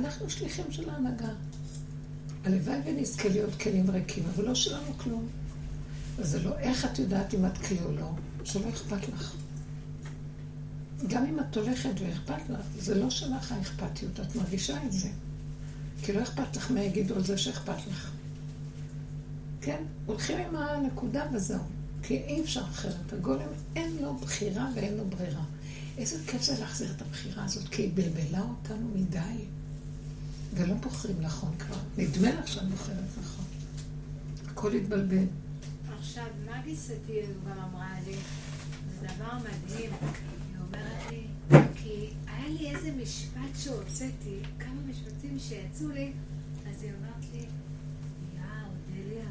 אנחנו 0.00 0.30
שליחים 0.30 0.64
של 0.70 0.90
ההנהגה. 0.90 1.32
הלוואי 2.44 2.78
ונזכה 2.86 3.28
להיות 3.28 3.54
כלים 3.60 3.90
ריקים, 3.90 4.24
אבל 4.34 4.44
לא 4.44 4.54
שלנו 4.54 4.98
כלום. 4.98 5.28
וזה 6.20 6.42
לא 6.42 6.58
איך 6.58 6.84
את 6.84 6.98
יודעת 6.98 7.34
אם 7.34 7.46
את 7.46 7.58
כלי 7.58 7.78
או 7.84 7.92
לא, 7.92 8.10
שלא 8.44 8.68
אכפת 8.68 9.08
לך. 9.08 9.34
גם 11.06 11.26
אם 11.26 11.40
את 11.40 11.56
הולכת 11.56 11.90
ואכפת 12.00 12.50
לך, 12.50 12.60
זה 12.78 12.94
לא 12.94 13.10
שלך 13.10 13.52
האכפתיות, 13.52 14.20
את 14.20 14.36
מרגישה 14.36 14.84
את 14.86 14.92
זה. 14.92 15.08
כי 16.02 16.12
לא 16.12 16.22
אכפת 16.22 16.56
לך 16.56 16.70
מה 16.70 16.80
יגידו 16.80 17.14
על 17.14 17.24
זה 17.24 17.38
שאכפת 17.38 17.86
לך. 17.90 18.10
כן? 19.60 19.82
הולכים 20.06 20.38
עם 20.38 20.56
הנקודה 20.56 21.26
וזהו. 21.32 21.62
כי 22.02 22.16
אי 22.16 22.42
אפשר 22.42 22.60
אחרת. 22.60 23.12
הגולם 23.12 23.48
אין 23.76 23.96
לו 24.02 24.14
בחירה 24.16 24.68
ואין 24.74 24.96
לו 24.96 25.04
ברירה. 25.04 25.42
איזה 25.98 26.16
כיף 26.26 26.42
זה 26.42 26.60
להחזיר 26.60 26.92
את 26.96 27.02
הבחירה 27.02 27.44
הזאת, 27.44 27.68
כי 27.68 27.82
היא 27.82 27.90
בלבלה 27.94 28.40
אותנו 28.40 28.88
מדי. 28.94 29.44
ולא 30.54 30.74
בוחרים 30.74 31.16
נכון 31.20 31.54
כבר. 31.58 31.76
נדמה 31.98 32.34
לך 32.34 32.48
שאת 32.48 32.68
בוחרת 32.68 32.96
נכון. 33.20 33.44
הכל 34.46 34.72
התבלבל. 34.72 35.24
עכשיו, 36.10 36.26
מה 36.46 36.62
גיסתי 36.64 37.20
גם 37.46 37.58
אמרה 37.58 37.94
לי? 38.06 38.16
זה 39.00 39.06
דבר 39.06 39.38
מדהים. 39.38 39.90
היא 40.48 40.56
אומרת 40.60 41.10
לי, 41.10 41.26
כי 41.74 42.10
היה 42.26 42.48
לי 42.48 42.70
איזה 42.70 42.92
משפט 43.02 43.58
שהוצאתי, 43.58 44.38
כמה 44.58 44.80
משפטים 44.88 45.38
שיצאו 45.38 45.88
לי, 45.88 46.12
אז 46.70 46.82
היא 46.82 46.92
אומרת 46.94 47.24
לי, 47.32 47.46
יא, 48.34 48.42
אודליה, 48.66 49.30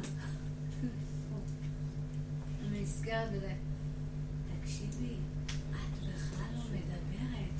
אני 2.68 2.82
נזכרת 2.82 3.32
בזה. 3.32 3.54
תקשיבי, 4.60 5.14
את 5.70 5.98
בכלל 5.98 6.54
לא 6.54 6.64
מדברת, 6.64 7.56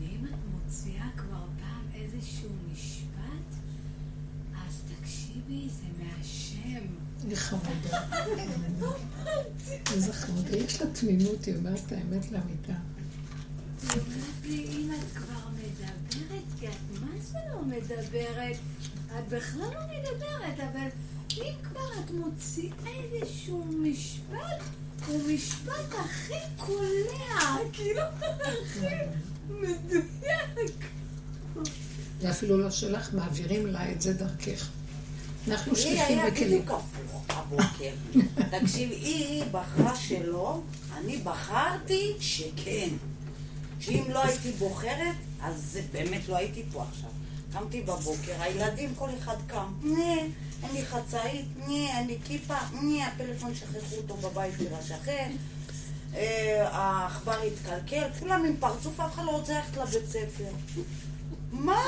ואם 0.00 0.24
את 0.24 0.38
מוציאה 0.52 1.08
כבר 1.16 1.46
פעם 1.60 1.84
איזשהו 1.94 2.50
משפט, 2.72 3.54
אז 4.66 4.82
תקשיבי. 4.88 5.68
זה. 5.68 5.97
היא 7.26 7.36
חמודה. 7.36 8.00
איזה 9.92 10.12
חמודה. 10.12 10.56
יש 10.56 10.82
לה 10.82 10.86
תמימות, 10.86 11.44
היא 11.44 11.56
אומרת 11.56 11.80
את 11.86 11.92
האמת 11.92 12.32
לאמיתה. 12.32 12.72
אם 14.44 14.90
את 14.98 15.16
כבר 15.16 15.48
מדברת, 15.52 16.44
כי 16.60 16.68
את 16.68 17.00
מה 17.00 17.20
זה 17.20 17.38
לא 17.52 17.62
מדברת? 17.62 18.56
את 19.18 19.28
בכלל 19.28 19.60
לא 19.60 19.80
מדברת, 19.86 20.60
אבל 20.60 20.88
אם 21.36 21.54
כבר 21.62 21.88
את 22.04 22.10
מוציאה 22.10 22.72
איזשהו 23.12 23.64
משפט, 23.64 24.62
הוא 25.06 25.22
משפט 25.34 25.94
הכי 25.98 26.34
קולע, 26.56 27.56
כאילו, 27.72 28.02
הכי 28.02 28.86
מדויק. 29.48 30.84
זה 32.20 32.30
אפילו 32.30 32.58
לא 32.58 32.70
שלך, 32.70 33.14
מעבירים 33.14 33.66
לה 33.66 33.92
את 33.92 34.02
זה 34.02 34.12
דרכך. 34.12 34.70
אנחנו 35.48 35.72
לי 35.72 35.78
שליחים 35.80 36.18
היה 36.18 36.28
וכלים. 36.28 36.48
בדיוק 36.48 36.70
הפוך 36.70 37.24
הבוקר. 37.28 37.90
תקשיב, 38.58 38.90
היא 38.90 39.44
בחרה 39.52 39.96
שלא, 39.96 40.60
אני 40.98 41.16
בחרתי 41.16 42.14
שכן. 42.20 42.88
שאם 43.80 44.04
לא 44.08 44.24
הייתי 44.24 44.52
בוחרת, 44.52 45.16
אז 45.42 45.62
זה 45.72 45.82
באמת 45.92 46.28
לא 46.28 46.36
הייתי 46.36 46.62
פה 46.72 46.84
עכשיו. 46.90 47.10
קמתי 47.52 47.82
בבוקר, 47.82 48.32
הילדים, 48.38 48.94
כל 48.94 49.08
אחד 49.18 49.36
קם, 49.46 49.72
נה, 49.82 50.14
אין 50.62 50.72
לי 50.74 50.86
חצאית, 50.86 51.46
נה, 51.56 51.98
אין 51.98 52.06
לי 52.06 52.18
כיפה, 52.24 52.54
נה, 52.72 53.06
הפלאפון 53.06 53.54
שכחו 53.54 53.96
אותו 53.96 54.16
בבית 54.16 54.54
של 54.58 54.74
השכן, 54.74 55.32
אה, 56.14 56.68
העכבר 56.70 57.40
התקלקל, 57.42 58.06
כולם 58.18 58.44
עם 58.44 58.56
פרצוף, 58.60 59.00
אף 59.00 59.14
אחד 59.14 59.24
לא 59.24 59.30
רוצה 59.30 59.54
ללכת 59.54 59.76
לבית 59.76 60.08
ספר. 60.08 60.50
מה? 61.52 61.82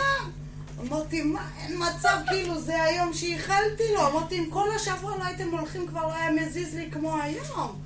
אמרתי, 0.81 1.22
מה, 1.22 1.51
אין 1.59 1.78
מצב, 1.78 2.18
כאילו, 2.28 2.61
זה 2.61 2.83
היום 2.83 3.14
שאיחלתי 3.14 3.83
לו. 3.95 4.09
אמרתי, 4.09 4.39
אם 4.39 4.51
כל 4.51 4.68
השבוע 4.76 5.16
לא 5.16 5.24
הייתם 5.24 5.51
הולכים, 5.51 5.87
כבר 5.87 6.07
לא 6.07 6.14
היה 6.14 6.31
מזיז 6.31 6.74
לי 6.74 6.91
כמו 6.91 7.16
היום. 7.16 7.81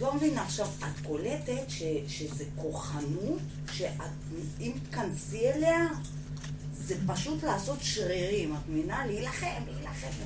לא 0.00 0.14
מבינה. 0.14 0.42
עכשיו, 0.42 0.66
את 0.78 1.06
קולטת 1.06 1.64
ש, 1.68 1.82
שזה 2.08 2.44
כוחנות, 2.56 3.40
שאם 3.72 4.72
תכנסי 4.90 5.50
אליה, 5.50 5.86
זה 6.72 6.94
פשוט 7.06 7.44
לעשות 7.44 7.78
שרירים. 7.80 8.54
את 8.54 8.68
מבינה? 8.68 9.06
להילחם, 9.06 9.62
להילחם. 9.66 10.22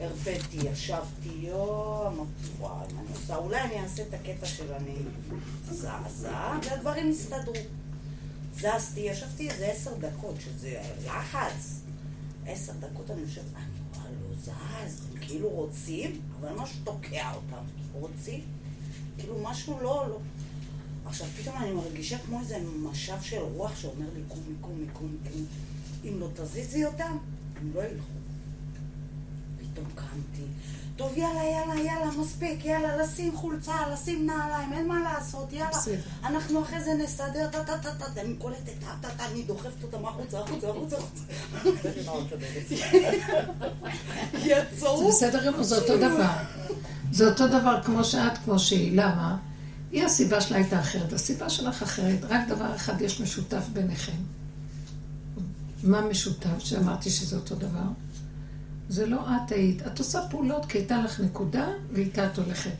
הרפאתי, 0.00 0.56
ישבתי, 0.72 1.28
יואו, 1.32 2.06
אמרתי, 2.06 2.30
וואי, 2.58 2.86
מה 2.94 3.00
אני 3.00 3.08
עושה? 3.14 3.36
אולי 3.36 3.60
אני 3.60 3.80
אעשה 3.82 4.02
את 4.02 4.14
הקטע 4.14 4.46
של 4.46 4.72
אני 4.72 4.96
זזה, 5.70 5.88
והדברים 6.62 7.10
יסתדרו. 7.10 7.54
זזתי, 8.56 9.00
ישבתי 9.00 9.50
איזה 9.50 9.66
עשר 9.66 9.94
דקות, 10.00 10.34
שזה 10.40 10.80
לחץ. 11.06 11.80
עשר 12.46 12.72
דקות 12.80 13.10
אני 13.10 13.26
חושבת, 13.26 13.44
אני 13.56 13.64
רואה 13.94 14.10
לא 14.10 14.36
זז, 14.38 15.06
הם 15.12 15.20
כאילו 15.20 15.48
רוצים, 15.48 16.20
אבל 16.40 16.52
משהו 16.52 16.78
תוקע 16.84 17.32
אותם. 17.34 17.64
רוצים? 17.92 18.40
כאילו 19.18 19.38
משהו 19.42 19.78
לא, 19.82 20.06
לא. 20.08 20.18
עכשיו 21.06 21.26
פתאום 21.26 21.56
אני 21.56 21.72
מרגישה 21.72 22.18
כמו 22.18 22.40
איזה 22.40 22.58
משב 22.82 23.22
של 23.22 23.38
רוח 23.38 23.76
שאומר 23.76 24.06
לי 24.14 24.20
קומי, 24.28 24.54
קומי, 24.60 24.86
קומי, 24.92 25.16
קומי. 25.28 25.44
אם 26.04 26.20
לא 26.20 26.28
תזיזי 26.34 26.84
אותם, 26.84 27.18
הם 27.60 27.70
לא 27.74 27.80
ילכו. 27.80 28.06
פתאום 29.58 29.86
קמתי. 29.94 30.46
טוב, 30.96 31.18
יאללה, 31.18 31.44
יאללה, 31.44 31.80
יאללה, 31.80 32.10
מספיק, 32.20 32.64
יאללה, 32.64 32.96
לשים 32.96 33.36
חולצה, 33.36 33.74
לשים 33.92 34.26
נעליים, 34.26 34.72
אין 34.72 34.88
מה 34.88 35.00
לעשות, 35.00 35.52
יאללה. 35.52 35.78
אנחנו 36.24 36.62
אחרי 36.62 36.82
זה 36.84 36.94
נסדר, 36.94 37.46
טה 37.52 37.64
טה 37.64 37.78
טה 37.78 37.90
טה, 37.98 38.10
טה, 38.14 38.20
אני 38.20 38.34
קולטת, 38.34 38.72
טה 38.80 38.86
טה 39.00 39.08
טה, 39.16 39.26
אני 39.32 39.42
דוחפת 39.42 39.82
אותם 39.82 40.06
החוצה, 40.06 40.40
החוצה, 40.40 40.68
החוצה, 40.70 40.96
החוצה. 40.96 41.26
זה 44.42 44.50
יצאו. 44.50 45.08
בסדר 45.08 45.46
גמור, 45.46 45.62
זה 45.62 45.76
אותו 45.76 45.96
דבר. 45.96 46.32
זה 47.12 47.28
אותו 47.28 47.46
דבר 47.48 47.82
כמו 47.84 48.04
שאת, 48.04 48.38
כמו 48.44 48.58
שהיא. 48.58 48.92
למה? 48.96 49.36
היא 49.92 50.04
הסיבה 50.04 50.40
שלה 50.40 50.56
הייתה 50.56 50.80
אחרת. 50.80 51.12
הסיבה 51.12 51.50
שלך 51.50 51.82
אחרת, 51.82 52.18
רק 52.22 52.48
דבר 52.48 52.74
אחד 52.76 53.00
יש 53.00 53.20
משותף 53.20 53.62
ביניכם. 53.72 54.12
מה 55.82 56.00
משותף? 56.00 56.58
שאמרתי 56.58 57.10
שזה 57.10 57.36
אותו 57.36 57.54
דבר. 57.54 58.05
זה 58.88 59.06
לא 59.06 59.20
את 59.20 59.52
היית. 59.52 59.86
את 59.86 59.98
עושה 59.98 60.20
פעולות 60.30 60.66
כי 60.66 60.78
הייתה 60.78 60.98
לך 60.98 61.20
נקודה 61.20 61.68
ואיתה 61.92 62.26
את 62.26 62.38
הולכת. 62.38 62.70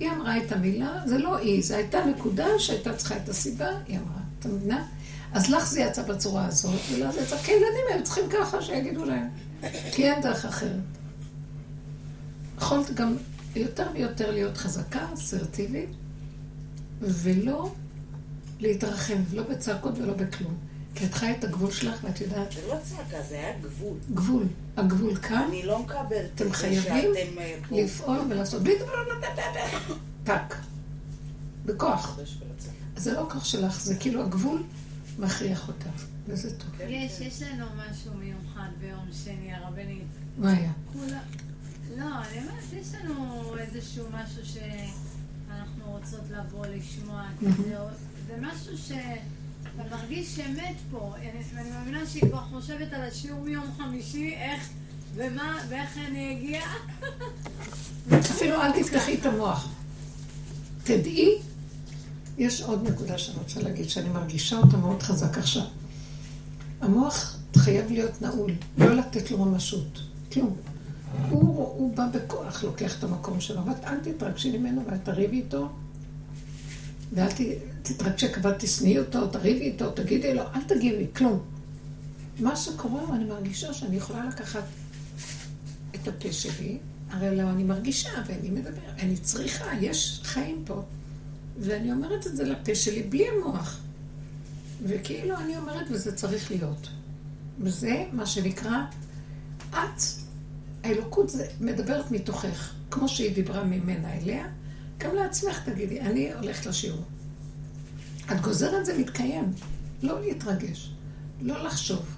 היא 0.00 0.10
אמרה 0.10 0.38
את 0.38 0.52
המילה, 0.52 1.02
זה 1.06 1.18
לא 1.18 1.36
היא, 1.36 1.62
זו 1.62 1.74
הייתה 1.74 1.98
נקודה 2.06 2.46
שהייתה 2.58 2.96
צריכה 2.96 3.16
את 3.16 3.28
הסיבה, 3.28 3.68
היא 3.86 3.98
אמרה. 3.98 4.20
אתה 4.38 4.48
מבינה? 4.48 4.86
אז 5.32 5.50
לך 5.50 5.66
זה 5.66 5.80
יצא 5.80 6.02
בצורה 6.02 6.46
הזאת, 6.46 6.80
ולא 6.92 7.12
זה 7.12 7.20
יצא, 7.20 7.36
כי 7.36 7.52
ילדים 7.52 7.84
הם 7.94 8.02
צריכים 8.02 8.24
ככה 8.30 8.62
שיגידו 8.62 9.04
להם. 9.04 9.28
כי 9.92 10.10
אין 10.10 10.22
דרך 10.22 10.44
אחרת. 10.44 10.80
יכולת 12.56 12.94
גם 12.94 13.16
יותר 13.56 13.86
ויותר 13.92 14.30
להיות 14.30 14.56
חזקה, 14.56 15.06
אסרטיבית, 15.14 15.88
ולא 17.00 17.72
להתרחב, 18.60 19.34
לא 19.34 19.42
בצעקות 19.42 19.98
ולא 19.98 20.14
בכלום. 20.14 20.54
כי 20.94 21.06
את 21.06 21.14
חיה 21.14 21.30
את 21.30 21.44
הגבול 21.44 21.70
שלך 21.70 22.04
ואת 22.04 22.20
יודעת, 22.20 22.52
זה 22.52 22.60
לא 22.68 22.76
צעקה, 22.82 23.22
זה 23.28 23.34
היה 23.38 23.58
גבול. 23.60 23.96
גבול. 24.14 24.44
הגבול 24.76 25.16
כאן, 25.16 25.44
אני 25.48 25.62
לא 25.62 25.78
מקבלת 25.78 26.30
אתם 26.34 26.44
את 26.46 26.48
זה 26.48 26.54
חייבים 26.54 26.82
שאתם 26.82 27.38
אה, 27.38 27.56
פה. 27.68 27.76
לפעול 27.76 28.18
ולעשות 28.30 28.62
בלי 28.62 28.74
טק. 30.24 30.54
בכוח. 31.66 32.18
אז 32.96 33.02
זה 33.02 33.12
לא 33.12 33.28
כוח 33.32 33.44
שלך, 33.44 33.80
זה 33.80 33.94
כאילו 33.96 34.22
הגבול 34.22 34.62
מכריח 35.18 35.68
אותה, 35.68 35.90
וזה 36.26 36.58
טוב. 36.58 36.68
יש, 36.80 37.20
יש 37.20 37.42
לנו 37.42 37.66
משהו 37.76 38.14
מיוחד 38.14 38.68
ביום 38.80 39.08
שני, 39.24 39.54
הרבנית. 39.54 40.06
מה 40.38 40.52
היה? 40.52 40.72
כולה... 40.92 41.20
לא, 41.96 42.04
אני 42.04 42.38
אומרת, 42.38 42.64
יש 42.72 42.88
לנו 42.94 43.42
איזשהו 43.58 44.06
משהו 44.12 44.42
שאנחנו 44.46 45.84
רוצות 45.86 46.30
לבוא 46.30 46.66
לשמוע 46.66 47.22
זה 48.26 48.36
משהו 48.40 48.78
שאתה 49.76 49.96
מרגיש 49.96 50.38
אמת 50.38 50.76
פה. 50.90 51.14
אני 51.56 51.70
מאמינה 51.70 52.06
שהיא 52.06 52.22
כבר 52.30 52.40
חושבת 52.50 52.92
על 52.92 53.02
השיעור 53.02 53.40
מיום 53.40 53.64
חמישי, 53.78 54.34
איך 54.34 54.68
ומה, 55.14 55.58
ואיך 55.68 55.98
אני 56.08 56.32
אגיע. 56.38 56.60
אפילו 58.20 58.62
אל 58.62 58.82
תפתחי 58.82 59.14
את 59.14 59.26
המוח. 59.26 59.68
תדעי, 60.84 61.38
יש 62.38 62.60
עוד 62.62 62.88
נקודה 62.88 63.18
שאני 63.18 63.38
רוצה 63.38 63.60
להגיד, 63.62 63.88
שאני 63.90 64.08
מרגישה 64.08 64.56
אותה 64.56 64.76
מאוד 64.76 65.02
חזק 65.02 65.38
עכשיו. 65.38 65.62
המוח 66.80 67.36
חייב 67.56 67.90
להיות 67.92 68.22
נעול, 68.22 68.52
לא 68.78 68.94
לתת 68.94 69.30
לו 69.30 69.38
ממשות, 69.44 70.00
כלום. 70.32 70.56
הוא, 71.28 71.40
הוא 71.56 71.96
בא 71.96 72.06
בכוח, 72.14 72.64
לוקח 72.64 72.98
את 72.98 73.04
המקום 73.04 73.40
שלו, 73.40 73.58
אבל 73.60 73.72
אל 73.84 73.98
תתרגשי 74.00 74.58
ממנו 74.58 74.82
ואל 74.86 74.98
תריבי 74.98 75.36
איתו. 75.36 75.68
ואל 77.12 77.28
ת- 77.30 77.71
תתרגשי, 77.82 78.32
כבר 78.32 78.52
תשנאי 78.58 78.98
אותו, 78.98 79.26
תריבי 79.26 79.64
איתו, 79.64 79.90
תגידי 79.90 80.34
לו, 80.34 80.42
אל 80.54 80.62
תגיבי, 80.68 81.06
כלום. 81.16 81.40
מה 82.40 82.56
שקורה, 82.56 83.16
אני 83.16 83.24
מרגישה 83.24 83.72
שאני 83.72 83.96
יכולה 83.96 84.28
לקחת 84.28 84.64
את 85.94 86.08
הפה 86.08 86.32
שלי, 86.32 86.78
הרי 87.10 87.36
לא, 87.36 87.42
אני 87.42 87.64
מרגישה 87.64 88.10
ואני 88.26 88.50
מדברת, 88.50 88.98
אני 88.98 89.16
צריכה, 89.16 89.64
יש 89.80 90.20
חיים 90.24 90.62
פה. 90.66 90.82
ואני 91.58 91.92
אומרת 91.92 92.26
את 92.26 92.36
זה 92.36 92.44
לפה 92.44 92.74
שלי 92.74 93.02
בלי 93.02 93.28
המוח. 93.28 93.80
וכאילו 94.82 95.36
אני 95.36 95.56
אומרת, 95.56 95.86
וזה 95.90 96.16
צריך 96.16 96.50
להיות. 96.50 96.88
וזה 97.60 98.04
מה 98.12 98.26
שנקרא, 98.26 98.78
את, 99.70 100.02
האלוקות 100.84 101.28
זה 101.28 101.46
מדברת 101.60 102.10
מתוכך, 102.10 102.74
כמו 102.90 103.08
שהיא 103.08 103.34
דיברה 103.34 103.64
ממנה 103.64 104.14
אליה, 104.14 104.46
גם 104.98 105.14
לעצמך 105.14 105.68
תגידי, 105.68 106.00
אני 106.00 106.32
הולכת 106.32 106.66
לשיעור. 106.66 107.02
את 108.32 108.40
גוזרת 108.40 108.86
זה 108.86 108.98
מתקיים, 108.98 109.52
לא 110.02 110.20
להתרגש, 110.20 110.92
לא 111.40 111.64
לחשוב, 111.64 112.16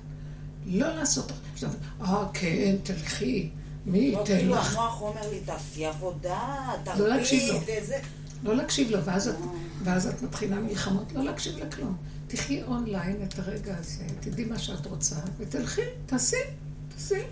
לא 0.66 0.96
לעשות... 0.96 1.32
עכשיו, 1.52 1.70
אה, 2.00 2.24
כן, 2.32 2.76
תלכי, 2.82 3.50
מי 3.86 4.12
לא, 4.12 4.18
ייתן 4.18 4.36
כאילו 4.36 4.54
לך? 4.54 4.76
המוח 4.76 5.02
אומר 5.02 5.30
לי, 5.30 5.40
תעשי 5.40 5.86
עבודה, 5.86 6.72
לא. 6.86 7.16
תרפי, 7.16 7.50
איזה... 7.68 7.98
לא 8.42 8.56
להקשיב 8.56 8.90
לו, 8.90 9.04
ואז 9.04 9.28
את, 9.28 9.34
ואז 9.84 10.06
את 10.06 10.22
מתחילה 10.22 10.56
מלחמות, 10.56 11.12
לא 11.12 11.24
להקשיב 11.24 11.58
לכלום. 11.58 11.96
תחי 12.26 12.62
אונליין 12.62 13.22
את 13.22 13.38
הרגע 13.38 13.76
הזה, 13.78 14.04
תדעי 14.20 14.44
מה 14.44 14.58
שאת 14.58 14.86
רוצה, 14.86 15.16
ותלכי, 15.38 15.82
תעשי, 16.06 16.36
תעשי. 16.88 17.22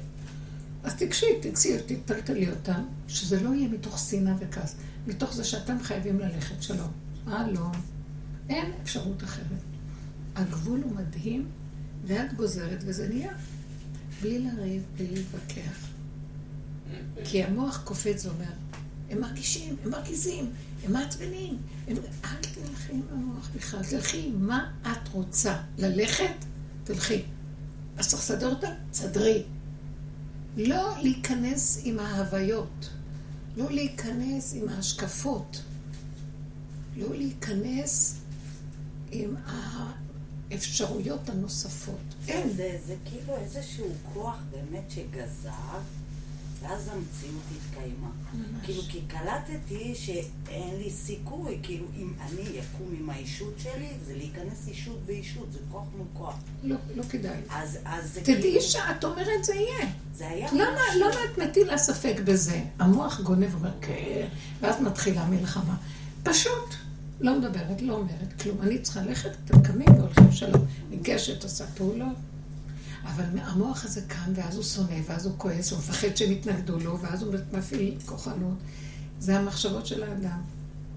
אז 0.84 0.94
תגשי, 0.94 1.26
תגשי, 1.42 1.76
תטלטלי 1.86 2.50
אותם, 2.50 2.84
שזה 3.08 3.42
לא 3.42 3.54
יהיה 3.54 3.68
מתוך 3.68 3.98
שנאה 3.98 4.34
וכעס, 4.38 4.74
מתוך 5.06 5.34
זה 5.34 5.44
שאתם 5.44 5.82
חייבים 5.82 6.18
ללכת, 6.20 6.62
שלום. 6.62 6.90
הלו, 7.26 7.66
אין 8.48 8.72
אפשרות 8.82 9.24
אחרת. 9.24 9.62
הגבול 10.36 10.82
הוא 10.82 10.96
מדהים, 10.96 11.48
ואת 12.06 12.32
גוזרת, 12.34 12.78
וזה 12.86 13.08
נהיה. 13.08 13.32
בלי 14.22 14.38
לריב, 14.38 14.82
בלי 14.96 15.06
להתווכח. 15.06 15.88
כי 17.24 17.44
המוח 17.44 17.82
קופץ 17.84 18.26
ואומר, 18.26 18.52
הם 19.10 19.20
מרגישים, 19.20 19.76
הם 19.84 19.90
מרגיזים, 19.90 20.50
הם 20.84 20.92
מעצבנים. 20.92 21.56
הם... 21.88 21.96
אל 22.24 22.36
תלכי 22.40 22.92
עם 22.92 23.02
המוח 23.10 23.50
בכלל, 23.56 23.80
תלכי, 23.90 24.30
מה 24.38 24.72
את 24.82 25.08
רוצה? 25.08 25.56
ללכת? 25.78 26.44
תלכי. 26.84 27.22
אז 27.96 28.08
צריך 28.08 28.22
לסדר 28.22 28.50
אותה? 28.50 28.68
תסדרי. 28.90 29.42
לא 30.56 30.94
להיכנס 31.02 31.80
עם 31.84 31.98
ההוויות, 31.98 32.90
לא 33.56 33.70
להיכנס 33.70 34.54
עם 34.54 34.68
ההשקפות, 34.68 35.62
לא 36.96 37.16
להיכנס 37.16 38.21
עם 39.12 39.34
האפשרויות 40.50 41.28
הנוספות. 41.28 41.98
אין. 42.28 42.50
זה, 42.56 42.78
זה 42.86 42.94
כאילו 43.04 43.36
איזשהו 43.36 43.86
כוח 44.14 44.36
באמת 44.50 44.90
שגזר, 44.90 45.50
ואז 46.62 46.88
המציאות 46.92 47.42
התקיימה. 47.56 48.08
ממש. 48.34 48.64
כאילו, 48.64 48.82
כי 48.88 49.00
קלטתי 49.08 49.94
שאין 49.94 50.76
לי 50.78 50.90
סיכוי, 50.90 51.58
כאילו, 51.62 51.86
אם 51.96 52.12
אני 52.20 52.42
אקום 52.42 52.94
עם 53.00 53.10
האישות 53.10 53.54
שלי, 53.58 53.88
זה 54.06 54.16
להיכנס 54.16 54.68
אישות 54.68 54.98
באישות, 55.06 55.52
זה 55.52 55.58
כוח 55.72 55.84
מול 55.96 56.06
כוח. 56.14 56.34
לא, 56.62 56.76
לא 56.96 57.02
כדאי. 57.02 57.40
אז, 57.50 57.78
אז 57.84 58.12
זה 58.14 58.20
תדעי 58.20 58.40
כאילו... 58.42 58.60
שאת 58.60 59.04
אומרת 59.04 59.44
זה 59.44 59.54
יהיה. 59.54 59.90
זה 60.14 60.28
היה 60.28 60.48
למה, 60.52 60.64
ממש- 60.70 60.96
למה 61.00 61.24
את 61.32 61.38
מטילה 61.38 61.78
ספק 61.78 62.16
בזה? 62.24 62.62
המוח 62.78 63.20
גונב 63.20 63.54
ואומר, 63.54 63.72
כן, 63.80 64.28
ואז 64.60 64.80
מתחילה 64.80 65.24
מלחמה. 65.24 65.76
פשוט, 66.22 66.74
לא 67.22 67.38
מדברת, 67.38 67.82
לא 67.82 67.94
אומרת 67.94 68.42
כלום. 68.42 68.62
אני 68.62 68.78
צריכה 68.78 69.02
ללכת, 69.02 69.30
אתם 69.44 69.62
קמים 69.62 69.88
והולכים 69.98 70.32
שלום. 70.32 70.66
ניגשת, 70.90 71.44
עושה 71.44 71.66
פעולות. 71.66 72.16
אבל 73.04 73.24
המוח 73.38 73.84
הזה 73.84 74.02
קם, 74.08 74.32
ואז 74.34 74.56
הוא 74.56 74.64
שונא, 74.64 74.96
ואז 75.06 75.26
הוא 75.26 75.34
כועס, 75.36 75.72
הוא 75.72 75.78
מפחד 75.78 76.16
שהם 76.16 76.32
יתנגדו 76.32 76.78
לו, 76.78 77.00
ואז 77.00 77.22
הוא 77.22 77.34
מפעיל 77.52 77.98
כוחנות. 78.06 78.58
זה 79.18 79.38
המחשבות 79.38 79.86
של 79.86 80.02
האדם. 80.02 80.40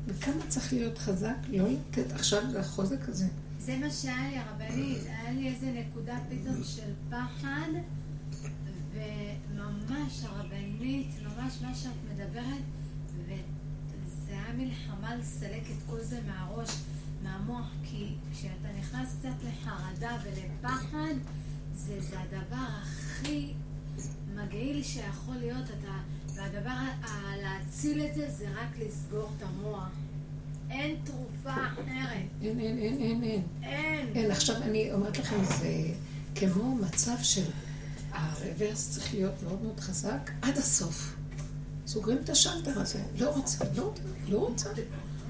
וכמה 0.08 0.42
צריך 0.48 0.74
להיות 0.74 0.98
חזק, 0.98 1.36
לא 1.50 1.68
לתת, 1.70 2.12
עכשיו 2.12 2.52
זה 2.52 2.60
החוזק 2.60 3.10
הזה. 3.10 3.28
זה 3.60 3.78
מה 3.78 3.90
שהיה 3.90 4.30
לי, 4.30 4.38
הרבנית. 4.38 4.98
היה 5.04 5.32
לי 5.32 5.50
איזה 5.50 5.66
נקודה 5.66 6.18
פתאום 6.30 6.64
של 6.64 6.92
פחד, 7.10 7.70
וממש 8.94 10.24
הרבנית, 10.24 11.08
ממש 11.24 11.54
מה 11.62 11.76
שאת 11.76 11.92
מדברת, 12.14 12.64
היה 14.46 14.54
מלחמה 14.54 15.16
לסלק 15.16 15.64
את 15.72 15.90
כל 15.90 16.00
זה 16.00 16.20
מהראש, 16.28 16.70
מהמוח, 17.24 17.72
כי 17.84 18.16
כשאתה 18.34 18.68
נכנס 18.80 19.16
קצת 19.20 19.44
לחרדה 19.44 20.18
ולפחד, 20.24 21.14
זה, 21.76 22.02
זה 22.02 22.16
הדבר 22.20 22.66
הכי 22.82 23.54
מגעיל 24.36 24.84
שיכול 24.84 25.36
להיות, 25.36 25.64
אתה, 25.64 25.98
והדבר 26.36 26.78
להציל 27.42 28.06
את 28.06 28.16
זה, 28.16 28.30
זה 28.30 28.46
רק 28.50 28.80
לסגור 28.80 29.30
את 29.38 29.44
המוח. 29.44 29.90
אין 30.70 30.96
תרופה 31.04 31.52
אחרת. 31.68 32.28
אין, 32.42 32.60
אין, 32.60 32.78
אין, 32.78 32.98
אין, 32.98 33.24
אין. 33.24 33.44
אין. 33.64 34.14
כן, 34.14 34.32
עכשיו 34.32 34.56
אני 34.62 34.94
אומרת 34.94 35.18
לכם, 35.18 35.44
זה 35.44 35.94
כמו 36.36 36.76
מצב 36.76 37.16
של 37.22 37.46
הרוורס 38.12 38.90
צריך 38.90 39.14
להיות 39.14 39.44
מאוד 39.44 39.62
מאוד 39.62 39.80
חזק 39.80 40.32
עד 40.42 40.58
הסוף. 40.58 41.15
סוגרים 41.88 42.18
את 42.24 42.30
השלטר 42.30 42.80
הזה. 42.80 43.00
לא 43.20 43.30
רוצה, 43.30 43.66
לא, 43.76 43.94
לא 44.30 44.38
רוצה. 44.38 44.70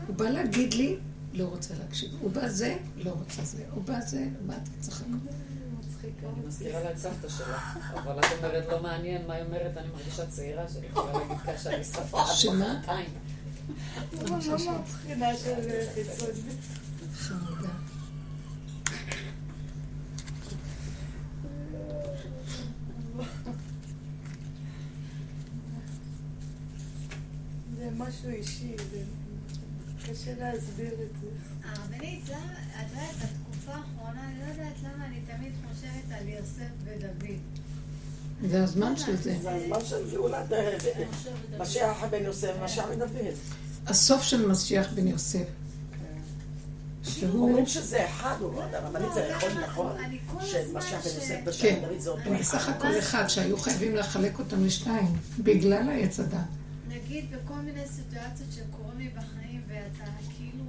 הוא 0.07 0.15
בא 0.15 0.29
להגיד 0.29 0.73
לי, 0.73 0.97
לא 1.33 1.45
רוצה 1.45 1.73
להקשיב. 1.79 2.11
הוא 2.21 2.31
בא 2.31 2.47
זה, 2.49 2.77
לא 2.97 3.11
רוצה 3.11 3.43
זה. 3.43 3.63
הוא 3.71 3.83
בא 3.83 3.99
זה, 4.01 4.27
מה 4.45 4.53
אתה 4.53 4.69
צריך 4.79 5.01
לקום? 5.01 5.19
אני 6.23 6.47
מזכירה 6.47 6.83
לה 6.83 6.91
את 6.91 6.97
סבתא 6.97 7.29
שלה, 7.29 7.73
אבל 7.93 8.19
את 8.19 8.25
אומרת 8.37 8.65
לא 8.71 8.83
מעניין 8.83 9.27
מה 9.27 9.33
היא 9.33 9.43
אומרת, 9.43 9.77
אני 9.77 9.87
מרגישה 9.87 10.25
צעירה 10.25 10.63
שאני 10.73 10.87
יכולה 10.87 11.13
להגיד 11.13 11.37
ככה 11.37 11.57
שאני 11.57 11.83
סבתא 11.83 12.17
עד 12.17 12.35
שמה? 12.35 12.73
מחרתיים. 12.79 13.09
מבחינה 14.13 15.35
של 15.37 15.69
חיצוני. 15.93 16.51
משהו 27.97 28.29
אישי, 28.29 28.75
זה 28.91 28.99
קשה 30.03 30.31
להסביר 30.39 30.93
את 30.93 31.09
זה. 31.21 31.27
הרבנית, 31.63 32.29
למה, 32.29 32.53
את 32.75 32.91
יודעת, 32.91 33.15
בתקופה 33.15 33.71
האחרונה, 33.71 34.21
אני 34.27 34.39
לא 34.39 34.51
יודעת 34.51 34.75
למה 34.83 35.05
אני 35.05 35.19
תמיד 35.35 35.51
חושבת 35.67 36.19
על 36.19 36.27
יוסף 36.27 36.71
ודוד. 36.83 37.39
זה 38.49 38.63
הזמן 38.63 38.97
של 38.97 39.15
זה. 39.15 39.35
זה 39.41 39.55
הזמן 39.55 39.85
של 39.85 40.11
גאולת 40.11 40.53
אה, 40.53 40.77
משיח 41.59 42.03
בן 42.11 42.23
יוסף, 42.23 42.51
משיח 42.63 42.85
בן 42.85 42.99
דוד. 42.99 43.33
הסוף 43.87 44.23
של 44.23 44.47
משיח 44.47 44.93
בן 44.93 45.07
יוסף. 45.07 45.45
שהוא... 47.03 47.47
אומרים 47.47 47.65
שזה 47.65 48.05
אחד, 48.05 48.35
הוא 48.39 48.53
לא 48.53 48.63
יודע, 48.63 48.79
רבנית 48.79 49.13
זה 49.13 49.21
יכול? 49.21 49.49
נכון, 49.63 49.91
שמשיח 50.41 51.07
בן 51.07 51.15
יוסף 51.15 51.37
בשם 51.45 51.61
כן, 51.61 51.81
דוד 51.87 51.99
זה 51.99 52.09
אותו 52.09 52.21
הם 52.25 52.37
בסך 52.37 52.55
אחד. 52.55 52.71
הכל 52.71 52.99
אחד 52.99 53.27
שהיו 53.27 53.57
חייבים 53.57 53.95
לחלק 53.95 54.39
אותם 54.39 54.65
לשניים, 54.65 55.17
בגלל 55.39 55.89
העץ 55.89 56.19
הדת. 56.19 56.37
נגיד 57.05 57.25
בכל 57.31 57.53
מיני 57.53 57.87
סיטואציות 57.87 58.51
שקורים 58.51 58.97
לי 58.97 59.09
בחיים, 59.09 59.61
ואתה 59.67 60.11
כאילו 60.37 60.63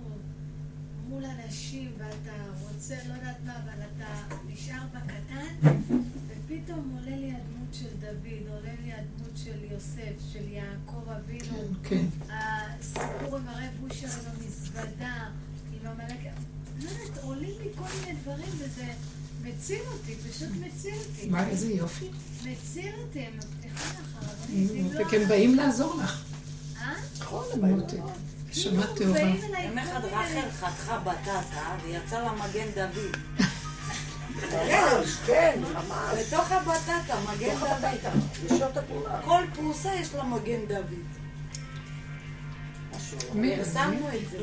מול 1.09 1.25
אנשים, 1.25 1.93
ואתה 1.99 2.33
רוצה, 2.63 2.97
לא 3.09 3.15
יודעת 3.15 3.37
מה, 3.45 3.57
אבל 3.57 3.83
אתה 3.97 4.37
נשאר 4.49 4.83
בקטן, 4.93 5.71
ופתאום 6.29 6.99
עולה 6.99 7.17
לי 7.17 7.33
הדמות 7.33 7.75
של 7.75 7.89
דוד, 8.01 8.49
עולה 8.49 8.73
לי 8.85 8.93
הדמות 8.93 9.37
של 9.37 9.73
יוסף, 9.73 10.33
של 10.33 10.49
יעקב 10.49 11.09
אבינו. 11.09 11.59
כן. 11.83 12.05
הסיפור 12.31 13.37
עם 13.37 13.49
הרב 13.49 13.71
בושר 13.81 14.07
עם 14.07 14.35
המזוודה, 14.35 15.31
עם 15.73 15.87
המלאק... 15.87 16.21
לא 16.79 16.91
יודעת, 16.91 17.23
עולים 17.23 17.55
לי 17.63 17.69
כל 17.77 17.85
מיני 18.01 18.21
דברים, 18.21 18.53
וזה 18.59 18.87
מציל 19.47 19.81
אותי, 19.93 20.15
פשוט 20.15 20.49
מציל 20.67 20.95
אותי. 20.95 21.27
מה, 21.31 21.49
איזה 21.49 21.73
יופי. 21.73 22.09
מציל 22.45 22.93
אותי, 22.99 23.21
הם 23.21 23.33
מבטיחים 23.37 23.71
לך, 23.75 24.17
רבנית. 24.23 24.71
אם 24.71 24.93
לא... 24.93 25.07
וכן 25.07 25.29
באים 25.29 25.55
לעזור 25.55 26.01
לך. 26.03 26.25
אה? 26.81 26.93
נכון, 27.21 27.45
הם 27.53 27.61
באים 27.61 27.75
מותק. 27.79 27.97
כאילו, 28.53 28.83
טהורה. 28.97 29.21
יום 29.21 29.79
אחד 29.79 30.01
רחל 30.05 30.51
חתכה 30.51 30.99
בטטה 30.99 31.41
ויצא 31.85 32.19
לה 32.23 32.33
מגן 32.33 32.67
דוד. 32.75 33.17
ממש, 34.53 35.09
כן, 35.27 35.61
ממש. 35.73 36.19
בתוך 36.19 36.53
הבטטה, 36.53 37.17
מגן 37.33 37.55
דוד. 38.49 38.65
כל 39.25 39.43
פרוסה 39.55 39.95
יש 39.95 40.15
לה 40.15 40.25
מגן 40.25 40.61
דוד. 40.69 40.95
מי- 43.35 43.57
פרסמנו 43.57 44.09
את 44.09 44.21
זה. 44.31 44.39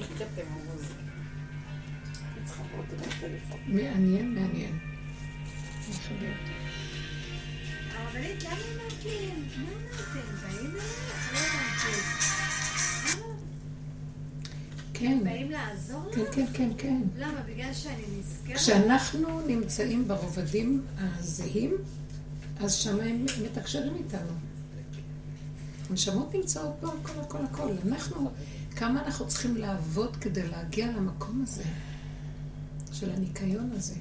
מעניין, 3.67 4.35
מעניין. 4.35 4.79
כן? 14.93 16.25
כן, 16.31 16.45
כן, 16.53 16.69
כן. 16.77 17.01
למה? 17.17 17.41
בגלל 17.41 17.73
שאני 17.73 18.03
נזכרת? 18.19 18.57
כשאנחנו 18.57 19.47
נמצאים 19.47 20.07
ברובדים 20.07 20.81
הזהים, 20.97 21.75
אז 22.59 22.73
שם 22.73 22.99
הם 22.99 23.25
מתקשרים 23.43 23.95
איתנו. 23.95 24.31
הנשמות 25.89 26.35
נמצאות 26.35 26.73
פה, 26.81 26.87
הכל, 26.87 27.19
הכל, 27.21 27.37
הכל. 27.43 27.71
אנחנו, 27.87 28.31
כמה 28.75 29.03
אנחנו 29.05 29.27
צריכים 29.27 29.57
לעבוד 29.57 30.15
כדי 30.15 30.47
להגיע 30.47 30.91
למקום 30.91 31.43
הזה, 31.43 31.63
של 32.91 33.09
הניקיון 33.09 33.69
הזה, 33.73 33.95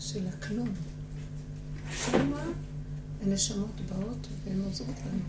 של 0.00 0.26
הכלום. 0.26 0.68
שמה 1.90 2.44
הנשמות 3.22 3.80
באות 3.88 4.26
והן 4.44 4.60
עוזרות 4.60 4.96
לנו. 5.06 5.20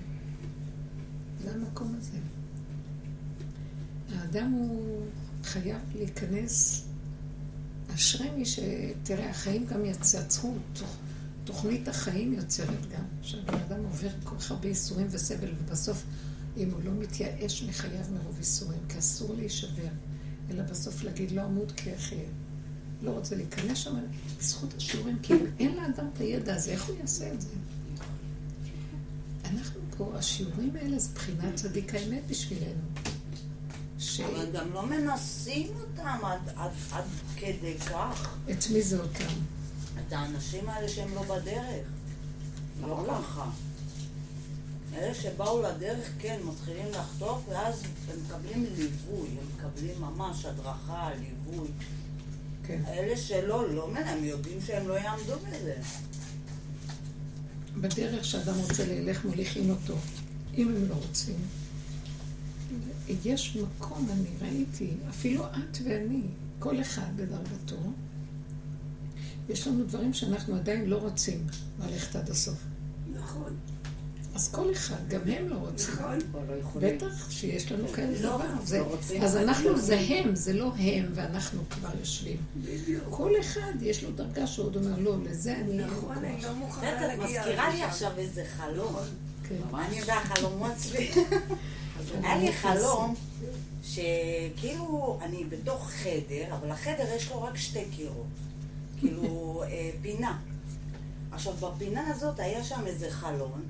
זה 1.44 1.52
המקום 1.56 1.96
הזה. 1.98 2.18
האדם 4.16 4.52
הוא 4.52 5.06
חייב 5.44 5.82
להיכנס, 5.96 6.86
אשרי 7.96 8.30
מי 8.38 8.46
ש... 8.46 8.60
תראה, 9.04 9.30
החיים 9.30 9.66
גם 9.66 9.86
יצרו, 9.86 10.56
תוכנית 11.44 11.88
החיים 11.88 12.34
יוצרת 12.34 12.90
גם. 12.92 13.04
עכשיו, 13.20 13.40
האדם 13.48 13.84
עובר 13.84 14.10
כל 14.24 14.36
כך 14.36 14.52
הרבה 14.52 14.68
ייסורים 14.68 15.08
וסבל, 15.10 15.50
ובסוף, 15.58 16.04
אם 16.58 16.70
הוא 16.72 16.82
לא 16.84 16.92
מתייאש 16.92 17.64
מחייו 17.64 18.06
מרוב 18.14 18.38
ייסורים, 18.38 18.80
כי 18.90 19.00
אסור 19.00 19.36
להישבר, 19.36 19.88
אלא 20.50 20.64
בסוף 20.64 21.04
להגיד 21.04 21.32
לא 21.32 21.46
אמות 21.46 21.72
כי 21.72 21.96
אחיה. 21.96 22.30
לא 23.02 23.12
רוצה 23.12 23.36
להיכנס 23.36 23.78
שם, 23.78 23.96
בזכות 24.40 24.74
השיעורים, 24.78 25.18
כי 25.22 25.34
אם 25.34 25.46
אין 25.60 25.76
לאדם 25.76 26.06
את 26.14 26.20
הידע 26.20 26.56
הזה, 26.56 26.72
איך 26.72 26.86
הוא 26.86 26.96
יעשה 27.00 27.34
את 27.34 27.42
זה? 27.42 27.50
אנחנו 29.46 29.82
פה, 29.98 30.12
השיעורים 30.16 30.72
האלה 30.76 31.00
זה 31.00 31.10
בחינת 31.16 31.56
צדיק 31.56 31.96
האמת 31.96 32.22
בשבילנו. 32.28 32.82
ש... 34.00 34.20
אבל 34.20 34.52
גם 34.52 34.74
לא 34.74 34.86
מנסים 34.86 35.68
אותם 35.80 36.26
עד, 36.26 36.50
עד, 36.56 36.72
עד 36.92 37.04
כדי 37.36 37.78
כך. 37.78 38.38
את 38.52 38.66
מי 38.74 38.82
זה 38.82 39.00
אותם? 39.00 39.34
את 40.00 40.14
האנשים 40.14 40.70
האלה 40.70 40.90
שהם 40.90 41.16
לא 41.16 41.22
בדרך. 41.22 41.88
לא 42.82 43.04
ככה. 43.08 43.50
אלה 44.94 45.14
שבאו 45.14 45.62
לדרך, 45.62 46.10
כן, 46.20 46.40
מתחילים 46.44 46.86
לחטוף, 46.92 47.44
ואז 47.50 47.84
הם 48.10 48.18
מקבלים 48.26 48.66
ליווי, 48.76 49.30
הם 49.30 49.48
מקבלים 49.56 50.02
ממש 50.02 50.46
הדרכה, 50.46 51.10
ליווי. 51.20 51.68
כן. 52.72 52.82
אלה 52.94 53.18
שלא, 53.18 53.74
לא, 53.74 53.90
הם 54.06 54.24
יודעים 54.24 54.60
שהם 54.66 54.88
לא 54.88 54.94
יעמדו 54.94 55.34
בזה. 55.48 55.76
בדרך 57.78 58.26
שאדם 58.26 58.56
רוצה 58.60 58.86
ללך 58.86 59.26
מוליכים 59.26 59.70
אותו, 59.70 59.96
אם 60.58 60.68
הם 60.68 60.90
לא 60.90 60.96
רוצים. 60.96 61.36
יש 63.26 63.58
מקום, 63.58 64.08
אני 64.12 64.30
ראיתי, 64.42 64.90
אפילו 65.10 65.46
את 65.46 65.78
ואני, 65.84 66.22
כל 66.60 66.82
אחד 66.82 67.18
בדרגתו, 67.18 67.92
יש 69.50 69.68
לנו 69.68 69.84
דברים 69.86 70.14
שאנחנו 70.14 70.56
עדיין 70.56 70.86
לא 70.86 70.98
רוצים 70.98 71.48
ללכת 71.80 72.16
עד 72.16 72.30
הסוף. 72.30 72.58
נכון, 73.14 73.56
אז 74.36 74.52
כל 74.52 74.72
אחד, 74.72 75.08
גם 75.10 75.20
הם 75.26 75.50
לא 75.50 75.56
רוצים. 75.56 75.94
נכון. 75.94 76.20
לא. 76.82 76.90
בטח 76.90 77.32
שיש 77.32 77.72
לנו 77.72 77.88
כאלה 77.88 78.22
לא, 78.22 78.38
דבר. 78.38 78.46
זה- 78.64 78.80
לא. 78.80 78.98
אז 79.22 79.38
אנחנו 79.38 79.78
זה 79.78 80.00
הם, 80.00 80.36
זה 80.36 80.54
לא 80.54 80.72
הם, 80.78 81.06
ואנחנו 81.14 81.62
כבר 81.70 81.90
יושבים. 82.00 82.38
כל 83.10 83.32
אחד 83.40 83.72
יש 83.82 84.04
לו 84.04 84.12
דרגה 84.12 84.48
שעוד 84.48 84.76
אומר, 84.76 85.00
לא, 85.00 85.16
לזה 85.24 85.56
אני... 85.58 85.78
נכון, 85.78 86.18
אני 86.18 86.36
כוח." 86.42 86.46
לא 86.50 86.56
מוכנה 86.56 87.08
להגיע 87.08 87.26
מזכירה 87.42 87.70
לי. 87.74 87.84
עכשיו 87.84 88.12
איזה 88.18 88.44
חלום. 88.58 88.96
כן. 89.50 89.56
אני 89.88 90.00
יודעת, 90.00 90.22
החלומות 90.32 90.72
שלי. 90.84 91.12
היה 92.24 92.38
לי 92.38 92.54
חלום 92.54 93.16
שכאילו 93.84 95.20
אני 95.22 95.44
בתוך 95.50 95.90
חדר, 95.90 96.56
אבל 96.60 96.72
החדר 96.72 97.06
יש 97.16 97.30
לו 97.32 97.44
רק 97.44 97.58
שתי 97.58 97.84
קירות. 97.96 98.26
כאילו 99.00 99.64
אה, 99.68 99.90
פינה. 100.02 100.38
עכשיו, 101.32 101.54
בפינה 101.54 102.08
הזאת 102.08 102.40
היה 102.40 102.64
שם 102.64 102.88
איזה 102.88 103.12
חלון, 103.12 103.62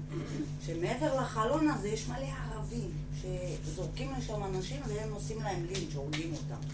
שמעבר 0.65 1.21
לחלון 1.21 1.67
הזה 1.67 1.89
יש 1.89 2.07
מלא 2.07 2.27
ערבים, 2.53 2.89
שזורקים 3.21 4.11
לשם 4.17 4.43
אנשים 4.43 4.81
והם 4.87 5.13
עושים 5.13 5.41
להם 5.41 5.65
לינץ', 5.71 5.95
הורגים 5.95 6.33
אותם. 6.33 6.67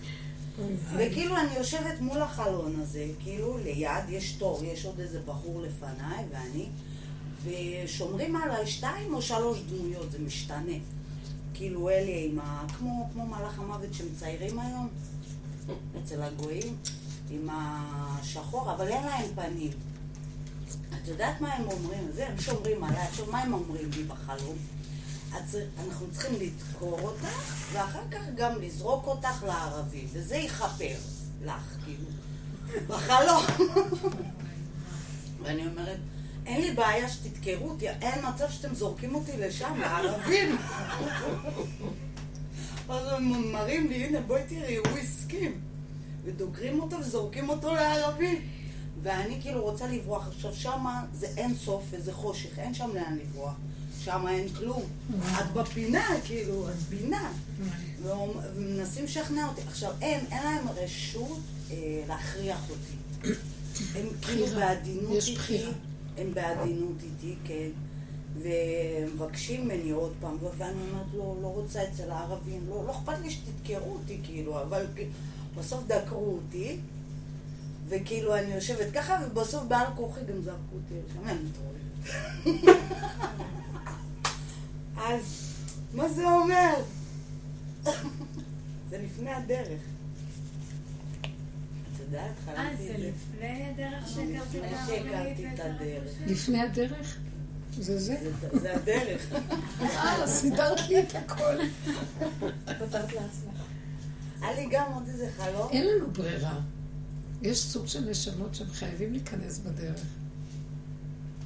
וכאילו 0.98 1.38
אני 1.38 1.56
יושבת 1.58 2.02
מול 2.02 2.22
החלון 2.22 2.80
הזה, 2.82 3.06
כאילו 3.20 3.58
ליד 3.58 4.10
יש 4.10 4.32
תור, 4.32 4.64
יש 4.64 4.86
עוד 4.86 5.00
איזה 5.00 5.20
בחור 5.26 5.62
לפניי 5.62 6.26
ואני, 6.32 6.70
ושומרים 7.44 8.36
עליי 8.36 8.68
שתיים 8.68 9.14
או 9.14 9.22
שלוש 9.22 9.60
דמויות, 9.62 10.12
זה 10.12 10.20
משתנה. 10.20 10.78
כאילו 11.54 11.90
אלה 11.90 12.12
עם 12.26 12.40
ה... 12.40 12.66
כמו, 12.78 13.10
כמו 13.14 13.26
מלאך 13.26 13.60
המוות 13.60 13.94
שמציירים 13.94 14.60
היום, 14.60 14.88
אצל 16.04 16.22
הגויים, 16.22 16.76
עם 17.30 17.50
השחור, 17.52 18.74
אבל 18.74 18.88
אין 18.88 19.06
להם 19.06 19.26
פנים. 19.36 19.72
את 21.08 21.12
יודעת 21.12 21.42
מה 21.42 21.54
הם 21.54 21.68
אומרים? 21.70 22.12
זה, 22.12 22.28
הם 22.28 22.40
שומרים 22.40 22.84
עליי. 22.84 23.04
עכשיו, 23.08 23.26
מה 23.32 23.42
הם 23.42 23.54
אומרים 23.54 23.90
לי 23.98 24.04
בחלום? 24.04 24.58
אנחנו 25.86 26.08
צריכים 26.12 26.34
לדקור 26.40 27.00
אותך, 27.02 27.54
ואחר 27.74 28.02
כך 28.12 28.22
גם 28.36 28.62
לזרוק 28.62 29.08
אותך 29.08 29.44
לערבים, 29.44 30.08
וזה 30.14 30.36
יכפר 30.36 30.96
לך, 31.46 31.78
כאילו, 31.86 32.06
בחלום. 32.88 33.44
ואני 35.44 35.68
אומרת, 35.68 35.98
אין 36.46 36.62
לי 36.62 36.74
בעיה 36.74 37.10
שתדקרו 37.10 37.70
אותי, 37.70 37.90
אין 37.90 38.26
מצב 38.30 38.50
שאתם 38.50 38.76
זורקים 38.76 39.16
אותי 39.16 39.38
לשם, 39.38 39.80
לערבים. 39.80 40.58
אז 42.90 43.14
הם 43.14 43.52
מראים 43.52 43.88
לי, 43.88 43.96
הנה 43.96 44.22
בואי 44.22 44.42
תראי, 44.48 44.76
הוא 44.76 44.88
הסכים. 44.88 45.62
ודוקרים 46.24 46.82
אותו 46.82 47.00
וזורקים 47.00 47.50
אותו 47.50 47.76
לערבים. 47.76 48.57
ואני 49.04 49.42
כאילו 49.42 49.62
רוצה 49.64 49.88
לברוח. 49.88 50.28
עכשיו 50.28 50.54
שמה 50.56 51.06
זה 51.14 51.28
אין 51.38 51.56
סוף 51.56 51.84
וזה 51.92 52.14
חושך, 52.14 52.60
אין 52.60 52.74
שם 52.74 52.90
לאן 52.96 53.18
לברוח. 53.22 53.54
שם 54.04 54.28
אין 54.28 54.50
כלום. 54.50 54.82
את 55.40 55.54
בפינה, 55.54 56.06
כאילו, 56.26 56.70
את 56.70 56.76
פינה. 56.90 57.32
ואומ- 58.04 58.38
ומנסים 58.56 59.04
לשכנע 59.06 59.48
אותי. 59.48 59.62
עכשיו, 59.68 59.92
הם, 60.02 60.20
אין 60.32 60.44
להם 60.44 60.66
רשות 60.76 61.40
אה, 61.72 61.76
להכריח 62.08 62.62
אותי. 62.70 63.30
הם 63.96 64.06
כאילו. 64.22 64.48
בעדינות 64.48 65.12
יש 65.18 65.30
איתי. 65.30 65.64
הם 66.18 66.34
בעדינות 66.34 66.96
איתי, 67.04 67.36
כן. 67.46 67.70
ומבקשים 68.42 69.66
ממני 69.66 69.92
עוד 69.92 70.14
פעם, 70.22 70.38
ואני 70.58 70.72
אומרת, 70.92 71.06
לא, 71.14 71.36
לא 71.42 71.48
רוצה 71.48 71.84
אצל 71.84 72.12
הערבים, 72.12 72.66
לא, 72.70 72.84
לא 72.88 72.92
אכפת 72.92 73.20
לי 73.24 73.30
שתדקרו 73.32 73.92
אותי, 73.94 74.18
כאילו, 74.24 74.62
אבל 74.62 74.86
בסוף 75.58 75.84
דקרו 75.88 76.26
אותי, 76.46 76.78
וכאילו 77.90 78.36
אני 78.36 78.54
יושבת 78.54 78.94
ככה, 78.94 79.18
ובסוף 79.26 79.64
בעל 79.68 79.86
כורחי 79.96 80.20
גם 80.22 80.42
זרקו 80.42 80.58
אותי 80.76 80.94
לשם, 81.10 81.28
אני 81.30 81.40
מתעוררת. 81.44 82.78
אז, 84.98 85.54
מה 85.94 86.10
זה 86.10 86.26
אומר? 86.26 86.74
זה 88.90 88.98
לפני 89.06 89.32
הדרך. 89.34 89.80
יודעת, 92.00 92.32
אה, 92.48 92.70
זה. 92.78 92.94
לפני 92.98 93.66
הדרך 93.70 94.08
שהכרתי 94.08 94.60
את 94.60 94.64
לפני 94.64 94.76
הערבית 95.14 95.38
שהכרתי 95.38 95.54
את 95.54 95.60
הדרך. 95.60 96.12
לפני 96.28 96.62
הדרך? 96.62 97.18
זה 97.80 98.00
זה? 98.00 98.16
זה- 98.42 98.60
זה 98.60 98.76
הדרך. 98.76 99.32
אה, 99.82 100.28
סידרת 100.28 100.90
לי 100.90 101.00
את 101.00 101.16
הכל. 101.16 101.56
פתרת 102.66 103.14
לעצמך. 103.14 103.62
היה 104.42 104.54
לי 104.56 104.68
גם 104.72 104.92
עוד 104.94 105.08
איזה 105.08 105.28
חלום. 105.38 105.68
אין 105.72 105.88
לנו 105.88 106.12
ברירה. 106.12 106.60
יש 107.42 107.64
סוג 107.64 107.88
של 107.88 108.10
נשמות 108.10 108.56
שהם 108.56 108.68
חייבים 108.68 109.12
להיכנס 109.12 109.60
בדרך. 109.60 110.02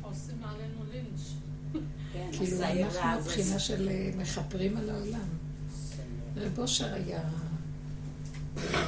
עושים 0.02 0.44
עלינו 0.44 0.84
לינץ'. 0.92 1.32
כן, 2.14 2.30
כאילו, 2.38 2.64
אנחנו. 2.64 3.22
מבחינה 3.22 3.60
של 3.60 3.90
אה, 3.90 4.12
מכפרים 4.18 4.78
על 4.78 4.90
העולם. 4.90 5.28
רב 6.36 6.60
אושר 6.60 6.94
היה 6.94 7.22
אה, 8.58 8.88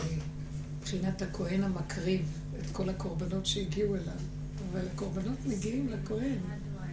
מבחינת 0.79 1.21
הכהן 1.21 1.63
המקריב 1.63 2.37
את 2.59 2.65
כל 2.71 2.89
הקורבנות 2.89 3.45
שהגיעו 3.45 3.95
אליו. 3.95 4.13
אבל 4.71 4.81
הקורבנות 4.93 5.37
מגיעים 5.45 5.89
לכהן. 5.89 6.37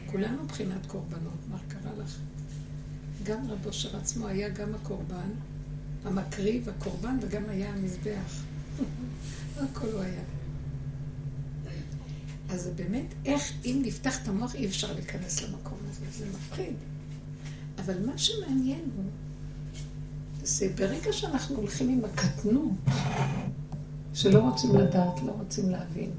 כולנו 0.07 0.43
מבחינת 0.43 0.87
קורבנות, 0.87 1.39
מה 1.51 1.59
קרה 1.69 1.91
לך? 1.99 2.19
גם 3.23 3.51
רב 3.51 3.67
אושר 3.67 3.97
עצמו 3.97 4.27
היה 4.27 4.49
גם 4.49 4.75
הקורבן, 4.75 5.31
המקריב, 6.05 6.69
הקורבן, 6.69 7.17
וגם 7.23 7.43
היה 7.49 7.73
המזבח. 7.75 8.43
הכל 9.65 9.87
הוא 9.87 10.01
היה. 10.01 10.23
אז 12.51 12.63
זה 12.63 12.71
באמת, 12.71 13.15
איך 13.25 13.53
אם 13.65 13.83
נפתח 13.85 14.23
את 14.23 14.29
המוח 14.29 14.55
אי 14.55 14.67
אפשר 14.67 14.93
להיכנס 14.93 15.43
למקום 15.43 15.79
הזה, 15.91 16.05
זה 16.11 16.27
מפחיד. 16.29 16.75
אבל 17.79 18.07
מה 18.07 18.19
שמעניין 18.19 18.91
הוא, 18.97 19.05
זה 20.43 20.69
ברגע 20.75 21.13
שאנחנו 21.13 21.57
הולכים 21.57 21.89
עם 21.89 22.05
הקטנות, 22.05 22.73
שלא 24.15 24.39
רוצים 24.39 24.77
לדעת, 24.77 25.23
לא 25.27 25.33
רוצים 25.33 25.71
להבין. 25.71 26.11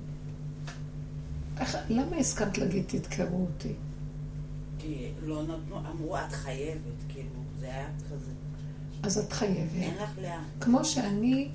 איך, 1.60 1.78
למה 1.90 2.16
הסכמת 2.18 2.58
להגיד 2.58 2.84
תדקרו 2.88 3.42
אותי? 3.42 3.74
כי 4.80 5.12
לא 5.24 5.44
נתנו, 5.44 5.80
אמרו, 5.92 6.18
את 6.18 6.32
חייבת, 6.32 6.82
כאילו, 7.10 7.30
זה 7.60 7.66
היה 7.66 7.88
כזה. 8.12 8.32
אז 9.04 9.18
את 9.18 9.34
חייבת. 9.34 9.74
אין 9.74 9.96
לך 10.04 10.10
לאן. 10.22 10.44
כמו 10.60 10.86
שאני, 10.86 11.50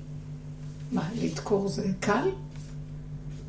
מה, 0.91 1.09
לדקור 1.21 1.67
זה 1.67 1.91
קל? 1.99 2.29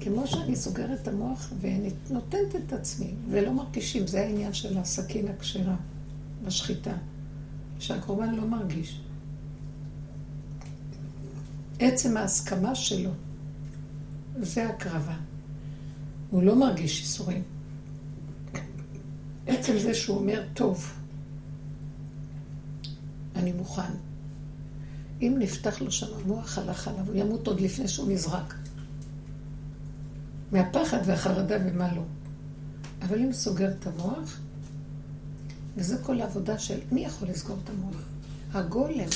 כמו 0.00 0.26
שאני 0.26 0.56
סוגרת 0.56 1.02
את 1.02 1.08
המוח 1.08 1.52
ונותנת 1.60 2.56
את 2.56 2.72
עצמי, 2.72 3.14
ולא 3.30 3.52
מרגישים, 3.52 4.06
זה 4.06 4.20
העניין 4.20 4.52
של 4.52 4.78
הסכין 4.78 5.28
הכשרה 5.28 5.76
בשחיטה, 6.44 6.94
שהקורבן 7.78 8.34
לא 8.34 8.44
מרגיש. 8.44 9.00
עצם 11.78 12.16
ההסכמה 12.16 12.74
שלו, 12.74 13.10
זה 14.40 14.68
הקרבה. 14.68 15.16
הוא 16.30 16.42
לא 16.42 16.56
מרגיש 16.56 17.00
ייסורים. 17.00 17.42
עצם 19.46 19.78
זה 19.78 19.94
שהוא 19.94 20.18
אומר, 20.18 20.44
טוב, 20.54 20.92
אני 23.36 23.52
מוכן. 23.52 24.07
אם 25.22 25.36
נפתח 25.38 25.80
לו 25.80 25.92
שם 25.92 26.06
המוח, 26.22 26.58
הלך 26.58 26.88
עליו, 26.88 27.06
הוא 27.06 27.14
ימות 27.14 27.46
עוד 27.46 27.60
לפני 27.60 27.88
שהוא 27.88 28.12
נזרק. 28.12 28.54
מהפחד 30.52 30.98
והחרדה 31.04 31.56
ומה 31.64 31.94
לא. 31.94 32.02
אבל 33.02 33.18
אם 33.18 33.32
סוגר 33.32 33.70
את 33.70 33.86
המוח, 33.86 34.40
וזה 35.76 35.98
כל 36.02 36.20
העבודה 36.20 36.58
של 36.58 36.78
מי 36.92 37.04
יכול 37.04 37.28
לסגור 37.28 37.56
את 37.64 37.70
המוח? 37.70 37.96
הגולם 38.52 39.08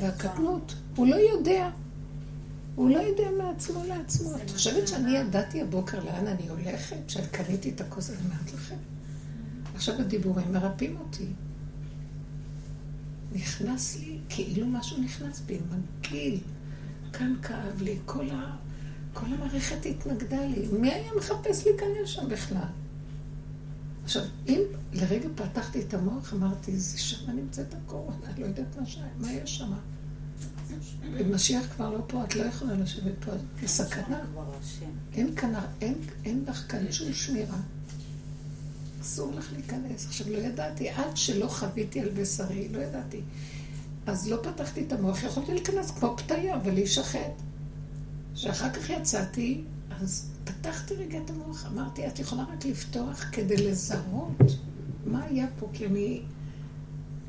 והקטנות. 0.00 0.74
הוא 0.96 1.06
לא 1.06 1.16
יודע. 1.16 1.70
הוא 2.74 2.90
לא 2.90 2.98
יודע 2.98 3.24
מעצמו 3.38 3.84
לעצמו. 3.84 4.36
את 4.36 4.50
חושבת 4.50 4.88
שאני 4.88 5.16
ידעתי 5.16 5.62
הבוקר 5.62 6.04
לאן 6.04 6.26
אני 6.26 6.48
הולכת? 6.48 6.96
שקניתי 7.08 7.70
את 7.70 7.80
הכוס, 7.80 8.10
אני 8.10 8.18
אומרת 8.24 8.52
לכם. 8.54 8.76
עכשיו 9.74 10.00
הדיבורים 10.00 10.52
מרפאים 10.52 10.96
אותי. 10.96 11.26
נכנס 13.34 13.98
לי, 14.00 14.18
כאילו 14.28 14.66
משהו 14.66 15.02
נכנס 15.02 15.40
בי, 15.40 15.58
מגעיל. 15.70 16.38
כאן 17.12 17.34
כאב 17.42 17.82
לי, 17.82 17.98
כל, 18.04 18.30
ה... 18.30 18.56
כל 19.12 19.26
המערכת 19.26 19.86
התנגדה 19.86 20.46
לי. 20.46 20.68
מי 20.72 20.92
היה 20.92 21.10
מחפש 21.18 21.66
להיכנס 21.66 22.08
שם 22.08 22.28
בכלל? 22.28 22.68
עכשיו, 24.04 24.22
אם 24.48 24.60
לרגע 24.92 25.28
פתחתי 25.34 25.80
את 25.80 25.94
המוח, 25.94 26.32
אמרתי, 26.34 26.78
זה 26.78 26.98
שם 26.98 27.30
נמצאת 27.30 27.74
הקורונה, 27.74 28.26
אני 28.26 28.40
לא 28.40 28.46
יודעת 28.46 28.76
מה, 28.80 28.86
ש... 28.86 28.98
מה 29.18 29.32
יש 29.32 29.58
שם. 29.58 29.72
ומשיח 31.12 31.66
כבר 31.74 31.90
לא 31.90 32.04
פה, 32.06 32.24
את 32.24 32.36
לא 32.36 32.42
יכולה 32.42 32.74
לשבת 32.74 33.12
פה, 33.24 33.32
כסכנה. 33.62 34.20
כבר 34.32 34.44
השם. 34.60 34.90
אין 35.12 35.34
כאן, 35.34 35.54
אין, 35.80 35.94
אין 36.24 36.44
לך 36.48 36.72
כאן 36.72 36.92
שום 36.92 37.12
שמירה. 37.12 37.58
אסור 39.02 39.32
לך 39.34 39.52
להיכנס. 39.52 40.06
עכשיו, 40.06 40.32
לא 40.32 40.38
ידעתי, 40.38 40.90
עד 40.90 41.16
שלא 41.16 41.46
חוויתי 41.46 42.00
על 42.00 42.08
בשרי, 42.08 42.68
לא 42.68 42.78
ידעתי. 42.78 43.20
אז 44.06 44.28
לא 44.28 44.36
פתחתי 44.42 44.84
את 44.86 44.92
המוח, 44.92 45.22
יכולתי 45.22 45.52
להיכנס 45.52 45.90
כמו 45.90 46.16
פתיה 46.16 46.56
ולהישחט. 46.64 47.32
כשאחר 48.34 48.70
כך 48.70 48.90
יצאתי, 48.90 49.64
אז 50.00 50.30
פתחתי 50.44 50.94
רגע 50.94 51.18
את 51.24 51.30
המוח, 51.30 51.66
אמרתי, 51.66 52.06
את 52.06 52.18
יכולה 52.18 52.42
רק 52.42 52.64
לפתוח 52.64 53.24
כדי 53.32 53.56
לזהות 53.56 54.42
מה 55.06 55.24
היה 55.24 55.46
פה, 55.58 55.68
כי 55.72 55.86
אני, 55.86 56.22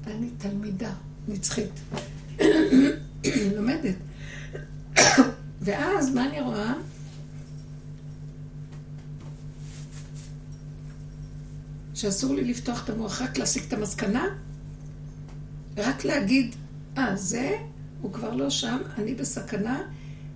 אני 0.07 0.30
תלמידה 0.38 0.93
נצחית, 1.28 1.80
לומדת. 3.55 3.95
ואז, 5.61 6.09
מה 6.09 6.30
אני 6.30 6.41
רואה? 6.41 6.74
שאסור 11.93 12.35
לי 12.35 12.43
לפתוח 12.43 12.83
את 12.83 12.89
המוח, 12.89 13.21
רק 13.21 13.37
להסיק 13.37 13.67
את 13.67 13.73
המסקנה, 13.73 14.25
רק 15.77 16.05
להגיד, 16.05 16.55
אה, 16.97 17.15
זה, 17.15 17.57
הוא 18.01 18.13
כבר 18.13 18.35
לא 18.35 18.49
שם, 18.49 18.77
אני 18.97 19.15
בסכנה, 19.15 19.81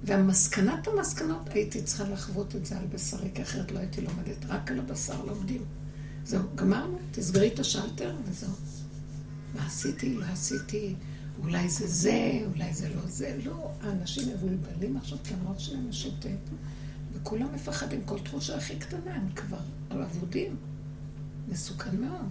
והמסקנת 0.03 0.87
המסקנות, 0.87 1.49
הייתי 1.49 1.81
צריכה 1.81 2.03
לחוות 2.03 2.55
את 2.55 2.65
זה 2.65 2.77
על 2.77 2.85
בשרי, 2.85 3.29
כי 3.35 3.41
אחרת 3.41 3.71
לא 3.71 3.79
הייתי 3.79 4.01
לומדת, 4.01 4.45
רק 4.47 4.71
על 4.71 4.79
הבשר 4.79 5.25
לומדים. 5.25 5.61
זהו, 6.25 6.41
גמרנו, 6.55 6.97
תסגרי 7.11 7.47
את 7.47 7.59
השלטר 7.59 8.15
וזהו. 8.25 8.53
מה 9.55 9.65
עשיתי? 9.65 10.15
לא 10.15 10.25
עשיתי. 10.25 10.95
אולי 11.41 11.69
זה 11.69 11.87
זה, 11.87 12.39
אולי 12.53 12.73
זה 12.73 12.89
לא 12.89 13.01
זה. 13.07 13.37
לא, 13.45 13.71
האנשים 13.81 14.23
מבולבלים 14.29 14.97
עכשיו, 14.97 15.17
כי 15.23 15.33
המוח 15.33 15.59
שלהם 15.59 15.89
משוטט, 15.89 16.49
וכולם 17.13 17.47
מפחדים. 17.55 18.01
כל 18.05 18.19
תחושה 18.19 18.57
הכי 18.57 18.75
קטנה, 18.75 19.15
הם 19.15 19.29
כבר 19.35 19.59
אבודים. 19.91 20.55
מסוכן 21.47 22.01
מאוד. 22.01 22.29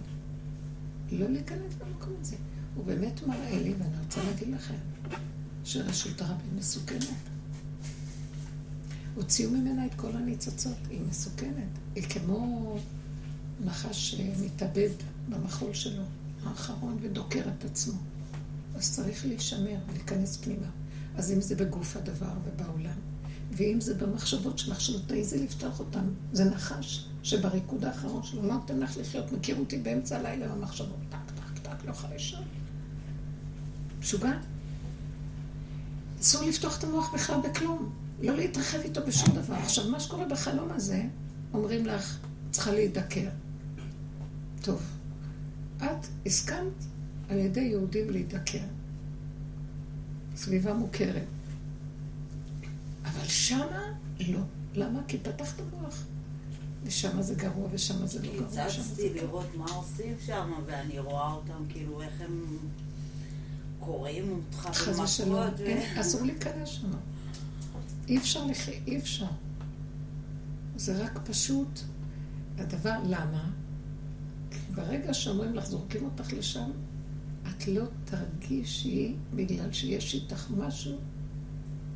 לא 1.11 1.29
להיכנס 1.29 1.73
למקום 1.81 2.13
הזה. 2.21 2.35
הוא 2.75 2.85
באמת 2.85 3.27
מראה 3.27 3.61
לי, 3.63 3.73
ואני 3.79 3.99
רוצה 4.03 4.23
להגיד 4.23 4.47
לכם, 4.47 4.75
שרשות 5.63 6.21
הרבים 6.21 6.55
מסוכנת. 6.55 7.17
הוציאו 9.15 9.51
ממנה 9.51 9.85
את 9.85 9.93
כל 9.93 10.11
הניצוצות, 10.13 10.77
היא 10.89 11.01
מסוכנת. 11.09 11.69
היא 11.95 12.03
כמו 12.03 12.77
נחש 13.65 14.11
שמתאבד 14.11 14.89
במחול 15.29 15.73
שלו, 15.73 16.03
האחרון, 16.43 16.97
ודוקר 17.01 17.41
את 17.57 17.65
עצמו. 17.65 17.99
אז 18.75 18.91
צריך 18.91 19.25
להישמר 19.25 19.77
ולהיכנס 19.89 20.37
פנימה. 20.37 20.67
אז 21.15 21.31
אם 21.31 21.41
זה 21.41 21.55
בגוף 21.55 21.97
הדבר 21.97 22.33
ובעולם, 22.45 22.99
ואם 23.57 23.81
זה 23.81 23.93
במחשבות 23.93 24.59
שלך, 24.59 24.81
שלא 24.81 24.99
תעיזי 25.07 25.43
לפתוח 25.43 25.79
אותן, 25.79 26.05
זה 26.33 26.45
נחש 26.45 27.05
שבריקוד 27.23 27.85
האחרון 27.85 28.23
שלו 28.23 28.43
לא 28.43 28.53
נותן 28.53 28.79
לך 28.79 28.97
לחיות. 28.97 29.31
מכיר 29.31 29.59
אותי 29.59 29.77
באמצע 29.77 30.17
הלילה 30.17 30.47
במחשבות, 30.47 30.97
טק, 31.09 31.17
טק, 31.35 31.59
טק, 31.63 31.85
לא 31.85 31.91
יכולה 31.91 32.13
לישון. 32.13 32.43
משוגע. 33.99 34.31
אסור 36.21 36.43
לפתוח 36.43 36.79
את 36.79 36.83
המוח 36.83 37.13
בכלל 37.13 37.39
בכלום. 37.49 37.93
לא 38.21 38.35
להתרחב 38.35 38.77
איתו 38.77 39.01
בשום 39.07 39.35
דבר. 39.35 39.55
עכשיו, 39.55 39.89
מה 39.89 39.99
שקורה 39.99 40.25
בחלום 40.25 40.71
הזה, 40.71 41.03
אומרים 41.53 41.85
לך, 41.85 42.17
צריכה 42.51 42.71
להידקר. 42.71 43.29
טוב, 44.61 44.81
את 45.77 46.07
הסכמת 46.25 46.85
על 47.29 47.37
ידי 47.37 47.61
יהודים 47.61 48.09
להידקר. 48.09 48.63
סביבה 50.35 50.73
מוכרת. 50.73 51.36
אבל 53.27 53.33
שמה 53.33 53.81
לא. 54.27 54.39
למה? 54.75 54.99
כי 55.07 55.17
פתחת 55.17 55.61
מוח. 55.71 56.03
ושמה 56.83 57.21
זה 57.21 57.35
גרוע 57.35 57.67
ושמה 57.71 58.07
זה 58.07 58.19
לא 58.25 58.33
גרוע. 58.33 58.47
גרוע. 58.47 59.21
לראות 59.21 59.55
מה 59.57 59.65
עושים 59.65 60.15
שם, 60.25 60.51
ואני 60.65 60.99
רואה 60.99 61.31
אותם, 61.33 61.63
כאילו, 61.69 62.01
איך 62.01 62.21
הם 62.21 62.45
קוראים 63.79 64.31
אותך 64.31 64.67
חס 64.77 64.99
ושלום. 64.99 65.29
במכות. 65.41 65.59
ו- 65.59 65.63
אין, 65.63 65.97
אסור 65.99 66.21
להיכנס 66.21 66.69
שם. 66.69 66.87
אי 68.07 68.17
אפשר 68.17 68.45
לחי... 68.45 68.79
אי 68.87 68.97
אפשר. 68.97 69.25
זה 70.75 71.03
רק 71.03 71.19
פשוט 71.25 71.79
הדבר, 72.57 72.95
למה? 73.05 73.49
ברגע 74.75 75.13
שאומרים 75.13 75.55
לך, 75.55 75.65
זורקים 75.65 76.05
אותך 76.05 76.33
לשם, 76.33 76.71
את 77.47 77.67
לא 77.67 77.83
תרגישי 78.05 79.15
בגלל 79.35 79.71
שיש 79.71 80.13
איתך 80.15 80.47
משהו 80.57 80.97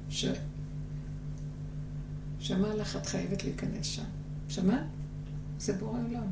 ש... 0.10 0.26
שאמר 2.42 2.76
לך, 2.76 2.96
את 2.96 3.06
חייבת 3.06 3.44
להיכנס 3.44 3.86
שם. 3.86 4.04
שמעת? 4.48 4.86
זה 5.60 5.74
בורא 5.74 6.00
עולם. 6.00 6.28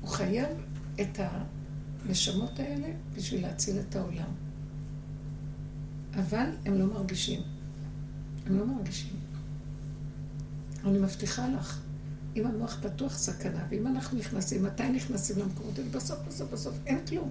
הוא 0.00 0.08
חייב 0.08 0.48
את 1.00 1.20
הנשמות 2.04 2.58
האלה 2.58 2.88
בשביל 3.16 3.42
להציל 3.42 3.78
את 3.80 3.96
העולם. 3.96 4.30
אבל 6.14 6.46
הם 6.64 6.74
לא 6.74 6.86
מרגישים. 6.86 7.40
הם 8.46 8.58
לא 8.58 8.66
מרגישים. 8.66 9.16
אני 10.84 10.98
מבטיחה 10.98 11.48
לך, 11.48 11.80
אם 12.36 12.46
המוח 12.46 12.78
פתוח 12.82 13.18
סכנה, 13.18 13.66
ואם 13.70 13.86
אנחנו 13.86 14.18
נכנסים, 14.18 14.62
מתי 14.62 14.88
נכנסים 14.88 15.38
למקומות 15.38 15.78
האלה? 15.78 15.90
בסוף, 15.90 16.18
בסוף, 16.28 16.52
בסוף, 16.52 16.74
אין 16.86 17.06
כלום. 17.06 17.30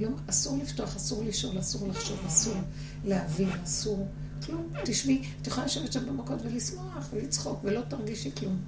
לא, 0.00 0.08
אסור 0.26 0.58
לפתוח, 0.58 0.96
אסור 0.96 1.24
לשאול, 1.24 1.60
אסור 1.60 1.88
לחשוב, 1.88 2.18
אסור 2.26 2.56
להבין, 3.04 3.48
אסור 3.64 4.08
כלום. 4.46 4.68
תשבי, 4.84 5.22
את 5.42 5.46
יכולה 5.46 5.66
לשבת 5.66 5.92
שם 5.92 6.06
במכות 6.06 6.38
ולשמוח 6.44 7.08
ולצחוק, 7.12 7.60
ולא 7.64 7.80
תרגישי 7.80 8.30
כלום. 8.34 8.58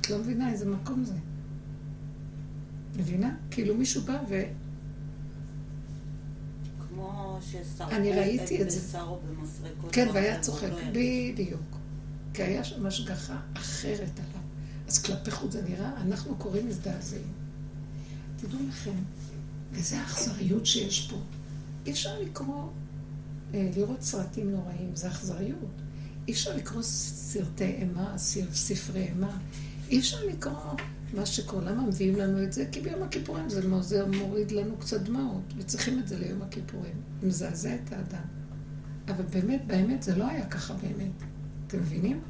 את 0.00 0.10
לא 0.10 0.18
מבינה 0.18 0.52
איזה 0.52 0.66
מקום 0.66 1.04
זה. 1.04 1.14
מבינה? 2.96 3.36
כאילו 3.50 3.74
מישהו 3.74 4.02
בא 4.02 4.18
ו... 4.28 4.42
כמו 6.78 7.38
ראיתי 8.12 8.62
את 8.62 8.70
זה. 8.70 8.80
בשרו 8.80 9.18
במסרקות. 9.28 9.92
כן, 9.92 10.04
בחדר, 10.04 10.14
והיה 10.14 10.40
צוחק, 10.40 10.68
לא. 10.68 10.90
בדיוק. 10.90 11.76
כי 12.34 12.42
היה 12.42 12.64
שם 12.64 12.86
השגחה 12.86 13.36
אחרת 13.54 14.18
עליו. 14.18 14.42
אז 14.88 15.02
כלפי 15.02 15.30
חוץ 15.30 15.52
זה 15.52 15.62
נראה, 15.68 15.92
אנחנו 15.96 16.36
קוראים 16.36 16.68
מזדעזעים. 16.68 17.32
תדעו 18.36 18.58
לכם, 18.68 18.94
וזו 19.72 19.96
האכזריות 19.96 20.66
שיש 20.66 21.10
פה. 21.10 21.16
אי 21.86 21.92
אפשר 21.92 22.20
לקרוא, 22.20 22.68
לראות 23.76 24.02
סרטים 24.02 24.50
נוראים, 24.50 24.90
זה 24.96 25.08
אכזריות. 25.08 25.82
אי 26.28 26.32
אפשר 26.32 26.56
לקרוא 26.56 26.82
סרטי 26.82 27.64
אימה, 27.64 28.18
ספר- 28.18 28.54
ספרי 28.54 29.02
אימה. 29.02 29.38
אי 29.90 29.98
אפשר 29.98 30.16
לקרוא 30.26 30.54
מה 31.14 31.26
שקורה. 31.26 31.70
למה 31.70 31.82
מביאים 31.86 32.16
לנו 32.16 32.42
את 32.42 32.52
זה? 32.52 32.66
כי 32.72 32.80
ביום 32.80 33.02
הכיפורים 33.02 33.48
זה 33.50 33.68
מוזר, 33.68 34.06
מוריד 34.06 34.50
לנו 34.50 34.76
קצת 34.76 35.00
דמעות, 35.00 35.54
וצריכים 35.56 35.98
את 35.98 36.08
זה 36.08 36.18
ליום 36.18 36.42
הכיפורים. 36.42 36.94
מזעזע 37.22 37.74
את 37.74 37.92
האדם. 37.92 38.24
אבל 39.08 39.24
באמת, 39.24 39.66
באמת, 39.66 40.02
זה 40.02 40.16
לא 40.16 40.28
היה 40.28 40.46
ככה 40.46 40.74
באמת. 40.74 41.12
אתם 41.66 41.78
מבינים? 41.78 42.20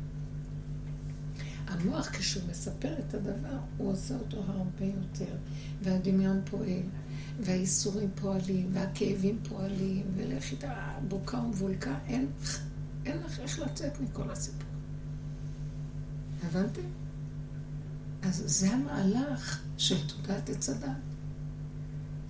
המוח, 1.67 2.09
כשהוא 2.13 2.43
מספר 2.51 2.95
את 2.99 3.15
הדבר, 3.15 3.59
הוא 3.77 3.93
עושה 3.93 4.15
אותו 4.15 4.37
הרבה 4.47 4.85
יותר. 4.85 5.35
והדמיון 5.83 6.41
פועל, 6.51 6.83
והאיסורים 7.41 8.11
פועלים, 8.15 8.71
והכאבים 8.73 9.39
פועלים, 9.49 10.07
ולך 10.17 10.53
איתה 10.53 10.93
בוקה 11.09 11.39
ומבולקה, 11.39 11.95
אין, 12.07 12.27
אין 13.07 13.19
לך 13.27 13.41
איך 13.41 13.59
לצאת 13.59 14.01
מכל 14.01 14.31
הסיפור. 14.31 14.69
הבנתם? 16.47 16.83
אז 18.23 18.43
זה 18.47 18.71
המהלך 18.71 19.63
של 19.79 20.09
תודעת 20.09 20.51
עץ 20.51 20.69
הדת. 20.69 20.89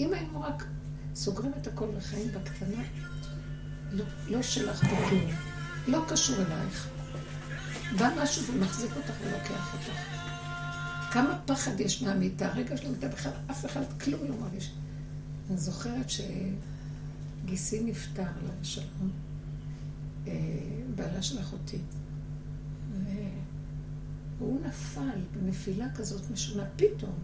אם 0.00 0.12
היינו 0.12 0.40
רק 0.40 0.64
סוגרים 1.14 1.52
את 1.60 1.66
הכל 1.66 1.88
וחיים 1.96 2.28
בקטנה, 2.28 2.82
לא, 3.92 4.04
לא 4.28 4.42
שלך 4.42 4.84
פה 4.84 4.96
לא 5.86 6.04
קשור 6.08 6.36
אלייך. 6.36 6.88
בא 7.98 8.10
משהו 8.22 8.54
ומחזיק 8.54 8.90
אותך 8.96 9.14
ולוקח 9.24 9.74
אותך. 9.74 9.98
כמה 11.12 11.38
פחד 11.46 11.80
יש 11.80 12.02
מהמיטה, 12.02 12.48
רגע 12.48 12.76
של 12.76 12.86
המיטה 12.86 13.08
בכלל, 13.08 13.32
אף 13.50 13.66
אחד 13.66 14.00
כלום 14.00 14.20
לא 14.28 14.36
מרגיש. 14.36 14.72
אני 15.50 15.56
זוכרת 15.56 16.06
שגיסי 17.44 17.84
נפטר, 17.84 18.22
עליו 18.22 18.54
השלום, 18.60 19.10
אה, 20.26 20.32
בעלה 20.94 21.22
של 21.22 21.40
אחותי. 21.40 21.78
והוא 24.38 24.60
נפל 24.66 25.20
בנפילה 25.32 25.86
כזאת 25.94 26.30
משונה, 26.30 26.64
פתאום. 26.76 27.14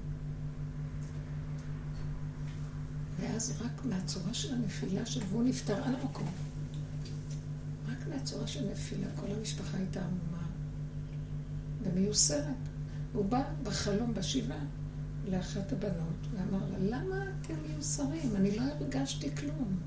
ואז 3.20 3.60
רק 3.60 3.84
מהצורה 3.84 4.34
של 4.34 4.54
הנפילה 4.54 5.06
שלו, 5.06 5.26
והוא 5.26 5.44
נפטר 5.44 5.74
על 5.74 5.94
המקום. 5.94 6.28
רק 7.88 8.06
מהצורה 8.08 8.46
של 8.46 8.70
נפילה, 8.70 9.06
כל 9.16 9.26
המשפחה 9.38 9.76
הייתה 9.76 10.00
עמומה 10.04 10.46
ומיוסרת. 11.82 12.54
הוא 13.12 13.24
בא 13.24 13.42
בחלום, 13.62 14.14
בשבעה, 14.14 14.64
לאחת 15.28 15.72
הבנות, 15.72 16.26
ואמר 16.32 16.64
לה, 16.70 16.78
למה 16.78 17.24
אתם 17.40 17.54
מיוסרים? 17.80 18.36
אני 18.36 18.56
לא 18.56 18.62
הרגשתי 18.62 19.36
כלום. 19.36 19.78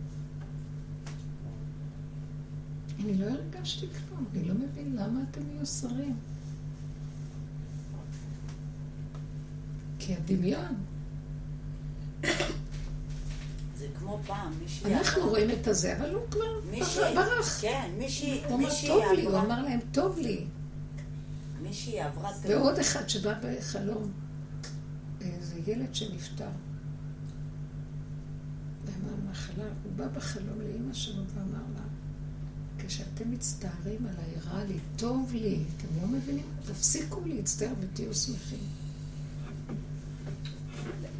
אני 2.99 3.17
לא 3.17 3.25
הרגשתי 3.25 3.87
כלום, 3.87 4.25
אני 4.33 4.45
לא 4.47 4.53
מבין 4.53 4.95
למה 4.95 5.19
אתם 5.31 5.41
מיוסרים. 5.43 6.17
כי 9.99 10.15
הדמיון, 10.15 10.75
זה 13.77 13.87
כמו 13.99 14.19
פעם, 14.27 14.53
מישהי... 14.61 14.95
אנחנו 14.95 15.29
רואים 15.29 15.51
את 15.51 15.67
הזה, 15.67 15.97
אבל 15.97 16.13
הוא 16.13 16.21
כבר 16.31 16.61
ברח. 17.15 17.61
כן, 17.61 17.91
מישהי 17.97 18.43
הוא 18.47 18.59
אמר, 18.59 18.69
טוב 18.87 19.03
לי, 19.15 19.25
הוא 19.25 19.39
אמר 19.39 19.61
להם, 19.61 19.79
טוב 19.91 20.19
לי. 20.19 20.45
מישהי 21.61 22.01
עברה... 22.01 22.31
ועוד 22.47 22.79
אחד 22.79 23.09
שבא 23.09 23.33
בחלום, 23.41 24.11
זה 25.41 25.59
ילד 25.67 25.95
שנפטר. 25.95 26.49
מהמחלה, 29.33 29.65
הוא 29.83 29.91
בא 29.95 30.07
בחלום 30.07 30.61
לאימא 30.61 30.93
שלו 30.93 31.23
ואמר 31.35 31.63
לה, 31.75 31.83
כשאתם 32.77 33.31
מצטערים 33.31 34.07
עליי, 34.07 34.39
רע 34.47 34.63
לי, 34.63 34.79
טוב 34.95 35.31
לי, 35.33 35.59
אתם 35.77 35.87
לא 36.01 36.07
מבינים? 36.07 36.45
תפסיקו 36.65 37.21
להצטער 37.25 37.73
ותהיו 37.79 38.13
שמחים. 38.13 38.59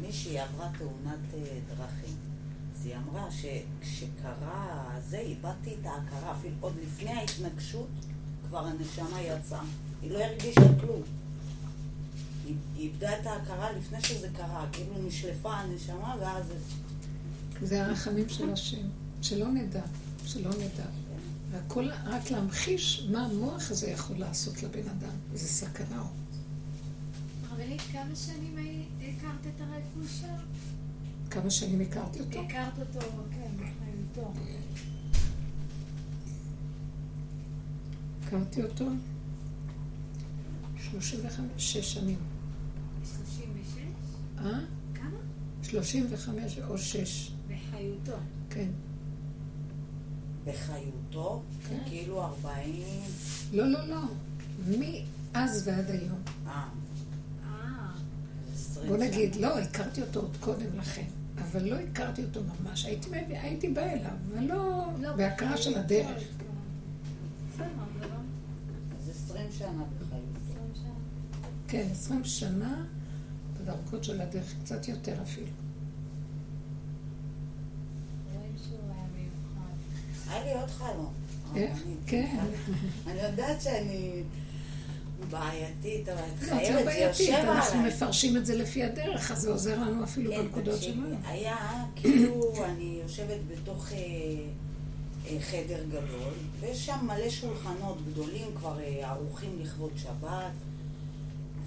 מישהי 0.00 0.38
עברה 0.38 0.70
תאונת 0.78 1.18
אה, 1.34 1.58
דרכים. 1.68 2.16
אז 2.74 2.86
היא 2.86 2.96
אמרה 2.96 3.28
שכשקרה 3.30 4.98
זה, 5.08 5.18
איבדתי 5.18 5.74
את 5.80 5.86
ההכרה, 5.86 6.32
אפילו 6.32 6.54
עוד 6.60 6.74
לפני 6.82 7.10
ההתנגשות, 7.10 7.88
כבר 8.48 8.66
הנשמה 8.66 9.20
יצאה. 9.20 9.62
היא 10.02 10.10
לא 10.10 10.18
הרגישה 10.24 10.80
כלום. 10.80 11.02
היא 12.46 12.56
איבדה 12.76 13.20
את 13.20 13.26
ההכרה 13.26 13.72
לפני 13.72 14.02
שזה 14.02 14.28
קרה, 14.36 14.66
כאילו 14.72 14.94
נשלפה 15.06 15.54
הנשמה 15.54 16.14
ואז... 16.20 16.44
זה 17.64 17.86
הרחמים 17.86 18.28
של 18.28 18.50
השם, 18.50 18.86
שלא 19.22 19.48
נדע, 19.48 19.82
שלא 20.26 20.50
נדע. 20.50 20.86
והכל 21.50 21.88
רק 22.04 22.30
להמחיש 22.30 23.08
מה 23.12 23.26
המוח 23.26 23.70
הזה 23.70 23.90
יכול 23.90 24.16
לעשות 24.16 24.62
לבן 24.62 24.88
אדם. 24.88 25.16
זה 25.34 25.48
סכנה. 25.48 26.02
רבנית, 27.52 27.82
כמה 27.92 28.16
שנים 28.16 28.56
הכרת 29.00 29.46
את 29.46 29.60
הרב 29.60 29.82
בושר? 29.96 30.44
כמה 31.30 31.50
שנים 31.50 31.80
הכרתי 31.80 32.20
אותו? 32.20 32.40
הכרת 32.40 32.78
אותו, 32.78 33.06
כן, 33.30 33.50
בחייתו. 33.56 34.32
הכרתי 38.26 38.62
אותו 38.62 38.86
35 40.90 41.76
שנים. 41.76 42.18
36? 43.04 43.78
אה? 44.38 44.58
כמה? 44.94 45.18
35 45.62 46.58
או 46.58 46.78
6, 46.78 47.33
בחיותו. 47.74 48.16
כן. 48.50 48.68
בחיותו, 50.44 51.42
כן. 51.68 51.78
כאילו 51.86 52.22
40... 52.22 52.82
לא, 53.52 53.66
לא, 53.66 53.88
לא. 53.88 54.00
מאז 54.66 55.68
ועד 55.68 55.90
היום. 55.90 56.22
אה, 56.46 56.68
אה, 57.44 57.90
20 58.54 58.88
בוא. 58.88 58.96
נגיד, 58.96 59.36
לא, 59.36 59.58
הכרתי 59.58 60.02
אותו 60.02 60.20
עוד 60.20 60.36
קודם 60.40 60.78
לכן. 60.78 61.04
אבל 61.38 61.64
לא 61.64 61.76
הכרתי 61.76 62.24
אותו 62.24 62.40
ממש. 62.42 62.84
הייתי, 62.84 63.08
באה 63.68 63.92
אליו, 63.92 64.10
אבל 64.32 64.44
לא... 64.44 64.86
לא, 65.00 65.12
בהכרה 65.12 65.56
של 65.56 65.74
בחיותו 65.74 65.78
הדרך. 65.78 66.22
לא... 67.58 68.06
אז 68.98 69.10
20 69.10 69.52
שנה 69.52 69.84
בחיותו. 69.98 70.16
20 70.50 70.70
שנה. 70.74 70.94
כן, 71.68 71.86
20 71.90 72.24
שנה 72.24 72.84
בדרכות 73.60 74.04
של 74.04 74.20
הדרך, 74.20 74.54
קצת 74.62 74.88
יותר 74.88 75.22
אפילו. 75.22 75.46
רואים 78.34 78.44
שהוא 78.44 78.44
היה 78.70 79.04
מיוחד. 79.16 79.74
היה 80.30 80.44
לי 80.44 80.60
עוד 80.60 80.70
חלום. 80.70 81.12
איך? 81.56 81.78
אני- 81.86 81.94
כן. 82.06 82.36
אני 83.06 83.20
יודעת 83.22 83.62
שאני 83.62 84.22
בעייתית, 85.30 86.08
אבל 86.08 86.18
את 86.22 86.42
לא, 86.42 86.46
את 86.46 86.52
חייבת, 86.52 86.84
לא 86.84 86.92
זה 86.92 86.98
יושב 86.98 87.32
אנחנו 87.32 87.78
עליי. 87.80 87.92
מפרשים 87.94 88.36
את 88.36 88.46
זה 88.46 88.54
לפי 88.56 88.84
הדרך, 88.84 89.30
אז 89.30 89.38
זה 89.40 89.50
עוזר 89.50 89.78
לנו 89.80 90.04
אפילו 90.04 90.32
כן, 90.32 90.42
בנקודות 90.42 90.82
שלנו. 90.82 91.16
היה 91.26 91.56
כאילו, 91.96 92.52
אני 92.64 92.98
יושבת 93.02 93.38
בתוך 93.52 93.92
אה, 93.92 93.98
אה, 95.26 95.36
חדר 95.40 95.84
גדול, 95.88 96.32
ויש 96.60 96.86
שם 96.86 96.98
מלא 97.06 97.30
שולחנות 97.30 97.98
גדולים 98.12 98.46
כבר 98.56 98.80
אה, 98.80 99.10
ערוכים 99.10 99.58
לכבוד 99.62 99.90
שבת, 99.96 100.52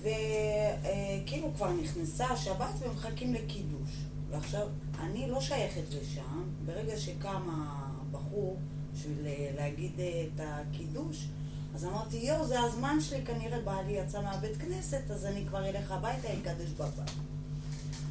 וכאילו 0.01 1.53
כבר 1.55 1.71
נכנסה 1.73 2.25
השבת 2.25 2.69
ומחכים 2.79 3.33
לקידוש. 3.33 3.89
ועכשיו, 4.31 4.67
אני 4.99 5.29
לא 5.29 5.41
שייכת 5.41 5.83
לשם, 5.89 6.43
ברגע 6.65 6.97
שקם 6.97 7.41
הבחור 7.49 8.57
בשביל 8.93 9.27
אה, 9.27 9.51
להגיד 9.55 9.91
אה, 9.99 10.25
את 10.35 10.39
הקידוש, 10.43 11.27
אז 11.75 11.85
אמרתי, 11.85 12.17
יואו, 12.17 12.47
זה 12.47 12.59
הזמן 12.59 12.97
שלי, 13.01 13.25
כנראה 13.25 13.61
בעלי 13.61 13.91
יצא 13.91 14.21
מהבית 14.21 14.57
כנסת, 14.57 15.11
אז 15.11 15.25
אני 15.25 15.45
כבר 15.47 15.69
אלך 15.69 15.91
הביתה, 15.91 16.27
אקדש 16.33 16.69
בבית. 16.69 17.11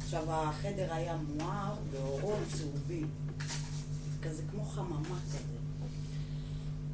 עכשיו, 0.03 0.23
החדר 0.27 0.93
היה 0.93 1.17
מואר 1.17 1.75
באורות 1.91 2.39
צהובים, 2.53 3.09
כזה 4.21 4.43
כמו 4.51 4.63
חממה 4.63 5.19
כזה. 5.25 5.37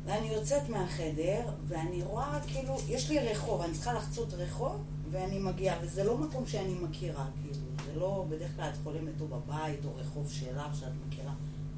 ואני 0.05 0.27
יוצאת 0.27 0.69
מהחדר, 0.69 1.41
ואני 1.67 2.03
רואה 2.03 2.39
כאילו, 2.47 2.77
יש 2.87 3.09
לי 3.09 3.19
רחוב, 3.19 3.61
אני 3.61 3.73
צריכה 3.73 3.93
לחצות 3.93 4.33
רחוב, 4.33 4.83
ואני 5.11 5.39
מגיעה, 5.39 5.77
וזה 5.81 6.03
לא 6.03 6.17
מקום 6.17 6.47
שאני 6.47 6.73
מכירה, 6.73 7.25
כאילו, 7.41 7.62
לא, 7.95 8.25
בדרך 8.29 8.55
כלל 8.55 8.69
את 8.69 8.77
חולמת 8.83 9.21
או 9.21 9.27
בבית, 9.27 9.85
או 9.85 9.95
רחוב 9.95 10.31
שלך 10.31 10.75
שאת 10.79 10.91
מכירה, 11.07 11.33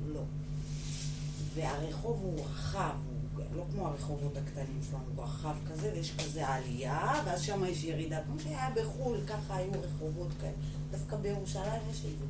לא. 0.08 0.22
והרחוב 1.56 2.20
הוא 2.24 2.46
רחב, 2.46 2.94
הוא 3.36 3.44
לא 3.56 3.66
כמו 3.72 3.88
הרחובות 3.88 4.38
הקטנים 4.38 4.80
שלנו, 4.90 5.04
הוא 5.16 5.24
רחב 5.24 5.56
כזה, 5.72 5.92
ויש 5.94 6.14
כזה 6.18 6.48
עלייה, 6.48 7.12
ואז 7.26 7.42
שם 7.42 7.64
יש 7.66 7.84
ירידה, 7.84 8.20
כמו 8.26 8.40
שהיה 8.40 8.70
בחו"ל, 8.76 9.18
ככה 9.28 9.56
היו 9.56 9.72
רחובות 9.82 10.28
כאלה. 10.42 10.52
דווקא 10.92 11.16
בירושלים 11.18 11.82
יש 11.92 11.98
את 11.98 12.12
זה. 12.20 12.26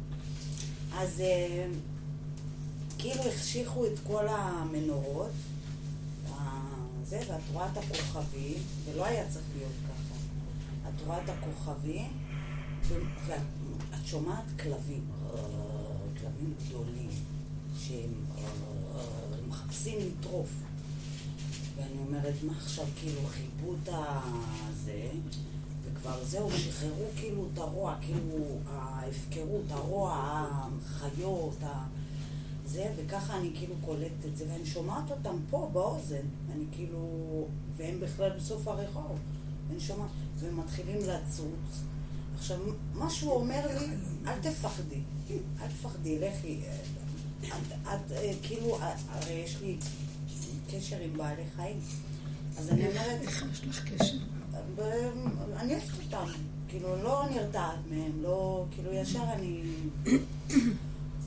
אז 0.97 1.19
אה, 1.21 1.65
כאילו 2.97 3.21
החשיכו 3.23 3.85
את 3.85 3.99
כל 4.07 4.25
המנורות, 4.29 5.29
ה- 6.31 6.59
זה, 7.05 7.19
ואת 7.29 7.41
רואה 7.53 7.67
את 7.71 7.77
הכוכבים, 7.77 8.57
ולא 8.85 9.05
היה 9.05 9.29
צריך 9.29 9.45
להיות 9.57 9.71
ככה. 9.83 10.15
את 10.89 11.01
רואה 11.07 11.23
את 11.23 11.29
הכוכבים, 11.29 12.11
ואת 13.27 13.39
את 14.06 14.10
שומעת 14.10 14.44
כלבים, 14.60 15.06
כלבים 16.22 16.53
גדולים, 16.68 17.10
שהם 17.77 18.14
מחפשים 19.48 19.98
לטרוף. 19.99 20.49
ואני 21.76 22.02
אומרת, 22.07 22.34
מה 22.44 22.53
עכשיו, 22.57 22.86
כאילו, 22.99 23.22
חיבו 23.27 23.73
את 23.73 23.90
הזה, 23.94 25.10
וכבר 25.84 26.26
זהו, 26.26 26.52
שחררו 26.52 27.06
כאילו 27.15 27.48
את 27.53 27.57
הרוע, 27.57 27.95
כאילו, 28.02 28.45
ההפקרות, 28.68 29.64
הרוע, 29.69 30.14
החיות, 30.86 31.64
ה... 31.64 31.86
זה, 32.65 32.94
וככה 32.98 33.38
אני 33.38 33.52
כאילו 33.56 33.76
קולטת 33.86 34.26
את 34.26 34.38
זה, 34.38 34.45
ואני 34.49 34.65
שומעת 34.65 35.11
אותם 35.11 35.36
פה 35.49 35.69
באוזן, 35.73 36.26
אני 36.52 36.65
כאילו, 36.72 36.99
והם 37.77 37.99
בכלל 37.99 38.30
בסוף 38.38 38.68
הרחוב, 38.68 39.19
ואני 39.68 39.80
שומעת, 39.80 40.10
והם 40.40 40.60
מתחילים 40.60 40.98
לצוץ. 40.98 41.84
עכשיו, 42.37 42.57
משהו 42.93 43.31
אומר 43.31 43.67
לי, 43.79 43.85
אל 44.27 44.39
תפחדי, 44.41 45.01
אל 45.31 45.67
תפחדי, 45.67 46.19
לכי. 46.19 46.59
את, 47.47 47.53
את, 47.83 48.11
אה, 48.11 48.31
כאילו, 48.43 48.79
אה, 48.81 48.95
הרי 49.09 49.33
יש 49.33 49.61
לי 49.61 49.77
קשר 50.71 50.99
עם 50.99 51.17
בעלי 51.17 51.43
חיים. 51.55 51.79
אז 52.57 52.69
אני 52.69 52.87
אומרת, 52.87 53.21
איך 53.21 53.45
יש 53.53 53.67
לך 53.67 53.93
קשר? 53.93 54.17
ב- 54.75 55.11
אני 55.55 55.73
אוהבת 55.73 55.89
אותם, 56.03 56.31
כאילו 56.67 57.03
לא 57.03 57.25
נרתעת 57.31 57.79
מהם, 57.89 58.11
לא, 58.21 58.65
כאילו 58.71 58.93
ישר 58.93 59.23
אני... 59.33 59.61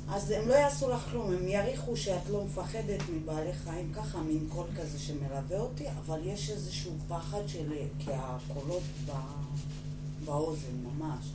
אז 0.09 0.30
הם 0.30 0.48
לא 0.48 0.55
יעשו 0.55 0.90
לך 0.90 1.01
כלום, 1.10 1.32
הם 1.32 1.48
יעריכו 1.48 1.97
שאת 1.97 2.28
לא 2.30 2.44
מפחדת 2.44 3.01
מבעלי 3.14 3.52
חיים, 3.52 3.93
ככה 3.93 4.18
מין 4.18 4.47
קול 4.48 4.66
כזה 4.76 4.98
שמלווה 4.98 5.60
אותי, 5.60 5.85
אבל 5.90 6.20
יש 6.24 6.51
איזשהו 6.51 6.93
פחד 7.09 7.43
של... 7.47 7.72
כי 7.98 8.10
הקולות 8.14 8.82
ב... 9.06 9.10
באוזן 10.24 10.76
ממש, 10.99 11.33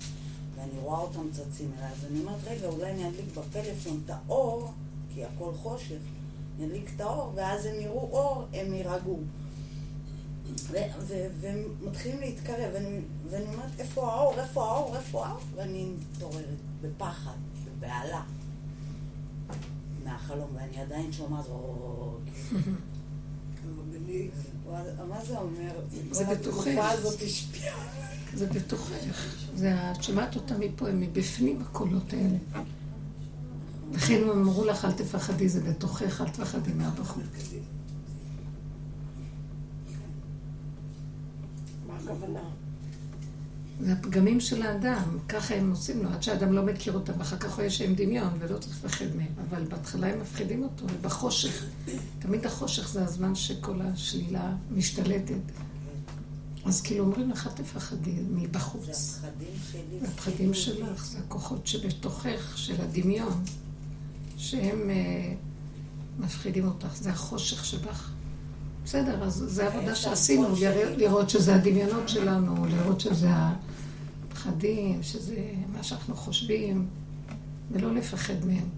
ואני 0.55 0.79
רואה 0.81 0.99
אותם 0.99 1.31
צצים 1.31 1.71
אליי, 1.77 1.91
אז 1.91 2.05
אני 2.11 2.19
אומרת, 2.19 2.39
רגע, 2.47 2.67
אולי 2.67 2.91
אני 2.91 3.07
אדליק 3.07 3.25
בפלאפון 3.37 4.01
את 4.05 4.09
האור, 4.09 4.71
כי 5.13 5.25
הכל 5.25 5.53
חושך, 5.53 5.97
אני 6.57 6.65
אדליק 6.65 6.91
את 6.95 7.01
האור, 7.01 7.31
ואז 7.35 7.65
הם 7.65 7.75
יראו 7.79 8.09
אור, 8.11 8.45
הם 8.53 8.73
יירגעו. 8.73 9.19
והם 11.39 11.63
מתחילים 11.81 12.19
להתקרב, 12.19 12.69
ואני, 12.73 12.99
ואני 13.29 13.45
אומרת, 13.45 13.79
איפה 13.79 14.13
האור, 14.13 14.39
איפה 14.39 14.65
האור, 14.65 14.95
איפה 14.95 15.25
האור? 15.25 15.39
ואני 15.55 15.93
מתעוררת 16.15 16.45
בפחד, 16.81 17.37
בבהלה, 17.65 18.23
מהחלום, 20.03 20.47
ואני 20.55 20.81
עדיין 20.81 21.11
שומעת, 21.11 21.45
מה 25.09 25.25
זה 25.25 25.37
אומר? 25.37 25.71
זה 26.11 26.25
בתוכך. 26.25 26.67
התקופה 26.67 26.89
הזאת 26.89 27.21
השפיעה. 27.21 28.12
זה 28.35 28.47
בתוכך. 28.47 29.35
זה, 29.55 29.91
את 29.91 30.03
שומעת 30.03 30.35
אותם 30.35 30.59
מפה, 30.59 30.89
הם 30.89 30.99
מבפנים 30.99 31.61
הקולות 31.61 32.13
האלה. 32.13 32.37
לכן 33.93 34.21
הם 34.23 34.29
אמרו 34.29 34.65
לך, 34.65 34.85
אל 34.85 34.91
תפחדי, 34.91 35.49
זה 35.49 35.61
בתוכך, 35.61 36.21
אל 36.21 36.29
תפחדי 36.29 36.73
מהבחור. 36.73 37.23
זה 43.79 43.93
הפגמים 43.93 44.39
של 44.39 44.61
האדם, 44.61 45.17
ככה 45.29 45.55
הם 45.55 45.71
עושים 45.71 46.03
לו, 46.03 46.09
עד 46.09 46.23
שהאדם 46.23 46.53
לא 46.53 46.65
מכיר 46.65 46.93
אותם, 46.93 47.21
אחר 47.21 47.37
כך 47.37 47.55
רואה 47.55 47.69
שהם 47.69 47.95
דמיון 47.95 48.29
ולא 48.39 48.57
צריך 48.57 48.85
לפחד 48.85 49.05
מהם, 49.15 49.27
אבל 49.49 49.63
בהתחלה 49.63 50.07
הם 50.07 50.21
מפחידים 50.21 50.63
אותו, 50.63 50.85
ובחושך, 50.93 51.65
תמיד 52.19 52.45
החושך 52.45 52.89
זה 52.89 53.03
הזמן 53.03 53.35
שכל 53.35 53.81
השלילה 53.81 54.55
משתלטת. 54.71 55.33
אז 56.65 56.81
כאילו 56.81 57.05
אומרים 57.05 57.29
לך, 57.31 57.49
תפחדי 57.55 58.11
מבחוץ. 58.31 58.85
זה 58.85 59.27
הפחדים 59.27 59.53
שלי. 59.71 59.99
זה 60.01 60.07
הפחדים 60.07 60.53
שלך, 60.53 61.05
זה 61.05 61.17
הכוחות 61.19 61.67
שבתוכך, 61.67 62.53
של 62.57 62.81
הדמיון, 62.81 63.43
שהם 64.37 64.89
אה, 64.89 65.33
מפחידים 66.19 66.65
אותך, 66.67 66.95
זה 66.95 67.09
החושך 67.09 67.65
שבך. 67.65 68.09
בסדר, 68.85 69.23
אז 69.23 69.43
זה 69.47 69.67
עבודה 69.67 69.95
שעשינו, 69.95 70.55
לרא- 70.55 70.95
לראות 70.97 71.29
שזה 71.29 71.55
הדמיונות 71.55 72.09
שלנו, 72.09 72.65
לראות 72.65 72.99
שזה 73.01 73.27
הפחדים, 74.29 75.03
שזה 75.03 75.35
מה 75.73 75.83
שאנחנו 75.83 76.15
חושבים, 76.15 76.87
ולא 77.71 77.95
לפחד 77.95 78.45
מהם. 78.45 78.69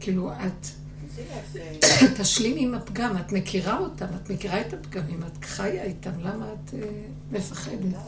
כאילו, 0.00 0.32
את 0.32 0.66
תשלימי 2.20 2.62
עם 2.62 2.74
הפגם, 2.74 3.16
את 3.16 3.32
מכירה 3.32 3.78
אותם, 3.78 4.06
את 4.22 4.30
מכירה 4.30 4.60
את 4.60 4.72
הפגמים, 4.72 5.22
את 5.22 5.44
חיה 5.44 5.82
איתם, 5.82 6.20
למה 6.20 6.46
את 6.52 6.74
אה, 6.74 6.88
מפחדת? 7.32 7.78
לא, 7.92 7.98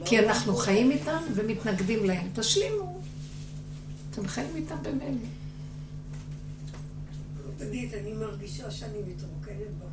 לא... 0.00 0.06
כי 0.06 0.18
אנחנו 0.18 0.56
חיים 0.56 0.90
איתם 0.90 1.18
ומתנגדים 1.34 2.04
להם. 2.04 2.26
תשלימו. 2.34 3.00
אתם 4.10 4.28
חיים 4.28 4.56
איתם 4.56 4.76
במילא. 4.82 5.18
רבנית, 7.48 7.94
אני 7.94 8.12
מרגישה 8.12 8.70
שאני 8.70 8.98
מתרוקנת 8.98 9.74
בראש. 9.78 9.92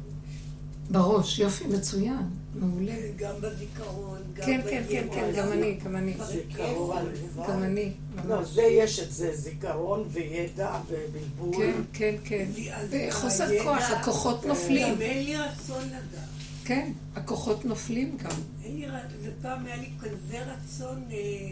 בראש, 0.90 1.40
יופי, 1.40 1.68
מצוין, 1.68 2.30
מעולה. 2.60 2.94
גם 3.15 3.36
בזיכרון, 3.41 4.18
גם 4.34 4.45
כן, 4.45 4.61
כן, 4.69 4.84
כן, 4.90 5.07
כן, 5.14 5.32
גם 5.36 5.52
אני, 5.52 5.77
גם 5.86 5.95
אני. 5.95 6.14
זיכרון. 6.26 7.06
גם 7.49 7.64
אני, 7.64 7.91
לא. 8.27 8.44
זה 8.44 8.61
יש 8.61 8.99
את 8.99 9.11
זה, 9.11 9.36
זיכרון 9.36 10.03
וידע 10.11 10.80
ובלבול. 10.88 11.56
כן, 11.65 11.82
כן, 11.94 12.15
כן. 12.23 12.45
וחוסר 12.90 13.64
כוח, 13.64 13.91
הכוחות 13.91 14.45
נופלים. 14.45 14.95
גם 14.95 15.02
אין 15.02 15.26
לי 15.26 15.38
רצון 15.38 15.84
לדעת. 15.86 16.30
כן, 16.65 16.91
הכוחות 17.15 17.65
נופלים 17.65 18.18
גם. 18.18 18.30
אין 18.64 18.76
לי 18.76 18.86
רצון, 18.86 19.19
ופעם 19.23 19.65
היה 19.65 19.76
לי 19.76 19.90
כזה 19.99 20.40
רצון 20.44 21.03
אה, 21.11 21.49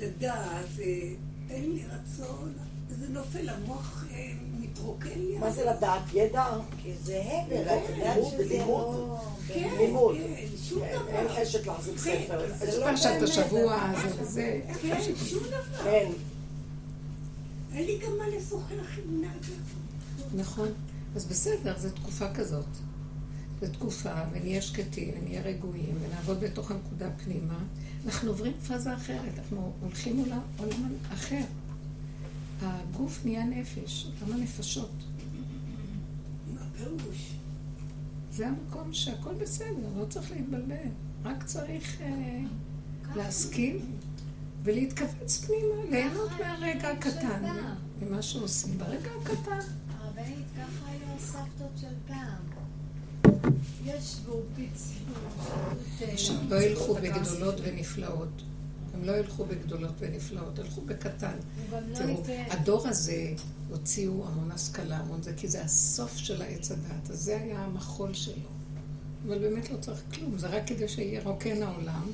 לדעת, 0.00 0.80
אה, 0.80 0.84
אין 1.50 1.72
לי 1.72 1.82
רצון, 1.84 2.52
זה 2.88 3.08
נופל, 3.08 3.48
המוח 3.48 4.04
אה. 4.10 4.32
מה 5.40 5.50
זה 5.50 5.64
לדעת? 5.64 6.02
ידע? 6.14 6.44
כי 6.82 6.92
זה 7.02 7.22
הבל, 7.24 7.56
את 7.56 7.90
יודעת 7.90 8.16
לימוד, 8.16 8.32
שזה 8.32 8.44
לימוד. 8.44 8.96
לא... 8.96 9.20
כן, 9.48 9.70
לימוד. 9.78 10.16
כן, 10.16 10.46
שום 10.68 10.82
אין 10.82 10.98
דבר. 10.98 11.08
אין 11.08 11.28
חשק 11.28 11.66
להחזיק 11.66 11.98
כן, 11.98 12.22
ספר. 12.26 12.54
זה 12.58 12.80
לא 12.80 12.86
פרשת 12.86 13.06
באמת, 13.06 13.22
השבוע, 13.22 13.92
זה. 14.22 14.60
כן, 14.82 15.00
שום 15.26 15.42
דבר. 15.42 15.84
כן. 15.84 16.10
אין 17.74 17.86
לי 17.86 17.98
גם 17.98 18.18
מה 18.18 18.24
לשוחח 18.28 18.98
עם 19.04 19.20
נאדה. 19.20 19.54
נכון. 20.34 20.68
אז 21.16 21.24
בסדר, 21.24 21.78
זו 21.78 21.90
תקופה 21.90 22.34
כזאת. 22.34 22.66
זו 23.60 23.66
תקופה, 23.72 24.12
ונהיה 24.32 24.62
שקטים, 24.62 25.14
ונהיה 25.20 25.42
רגועים, 25.42 25.94
ונעבוד 26.02 26.40
בתוך 26.40 26.70
הנקודה 26.70 27.08
פנימה. 27.24 27.58
אנחנו 28.06 28.30
עוברים 28.30 28.52
פאזה 28.68 28.94
אחרת, 28.94 29.38
אנחנו 29.38 29.72
הולכים 29.80 30.16
לעולם 30.18 30.40
עולם 30.58 30.94
אחר. 31.12 31.40
הגוף 32.62 33.24
נהיה 33.24 33.44
נפש, 33.44 34.06
אותם 34.06 34.32
הנפשות. 34.32 34.90
מה 36.54 36.60
פירוש? 36.76 37.32
זה 38.32 38.48
המקום 38.48 38.92
שהכל 38.92 39.34
בסדר, 39.34 39.88
לא 39.96 40.04
צריך 40.04 40.30
להתבלבל. 40.30 40.88
רק 41.24 41.44
צריך 41.44 42.00
אה, 42.00 42.40
להסכים 43.16 43.78
ולהתכווץ 44.62 45.44
פנימה, 45.44 45.90
ליהנות 45.90 46.30
מהרגע 46.40 46.88
הקטן, 46.88 47.42
ממה 48.02 48.22
שעושים 48.22 48.78
ברגע 48.78 49.10
הקטן. 49.22 49.58
הרבנית, 49.98 50.46
ככה 50.56 50.90
היו 50.90 51.16
הסבתות 51.16 51.70
של 51.80 51.94
פעם. 52.08 52.46
פיצלו, 53.84 54.42
שהם 56.16 56.50
לא 56.50 56.56
ילכו 56.56 56.94
בגדולות 56.94 57.54
ונפלאות. 57.62 58.42
הם 58.96 59.04
לא 59.04 59.12
ילכו 59.12 59.44
בגדולות 59.44 59.92
ונפלאות, 59.98 60.58
ילכו 60.58 60.80
בקטן. 60.80 61.36
לא 61.72 61.78
תראו. 61.94 62.22
הדור 62.50 62.88
הזה 62.88 63.32
הוציאו 63.70 64.26
המון 64.26 64.50
השכלה, 64.50 64.96
המון 64.96 65.22
זה, 65.22 65.32
כי 65.36 65.48
זה 65.48 65.64
הסוף 65.64 66.16
של 66.16 66.42
העץ 66.42 66.72
הדת, 66.72 67.10
אז 67.10 67.20
זה 67.22 67.40
היה 67.40 67.60
המחול 67.60 68.14
שלו. 68.14 68.48
אבל 69.26 69.38
באמת 69.38 69.70
לא 69.70 69.76
צריך 69.76 70.02
כלום, 70.14 70.38
זה 70.38 70.46
רק 70.46 70.62
כדי 70.66 70.88
שירוקן 70.88 71.62
העולם, 71.62 72.10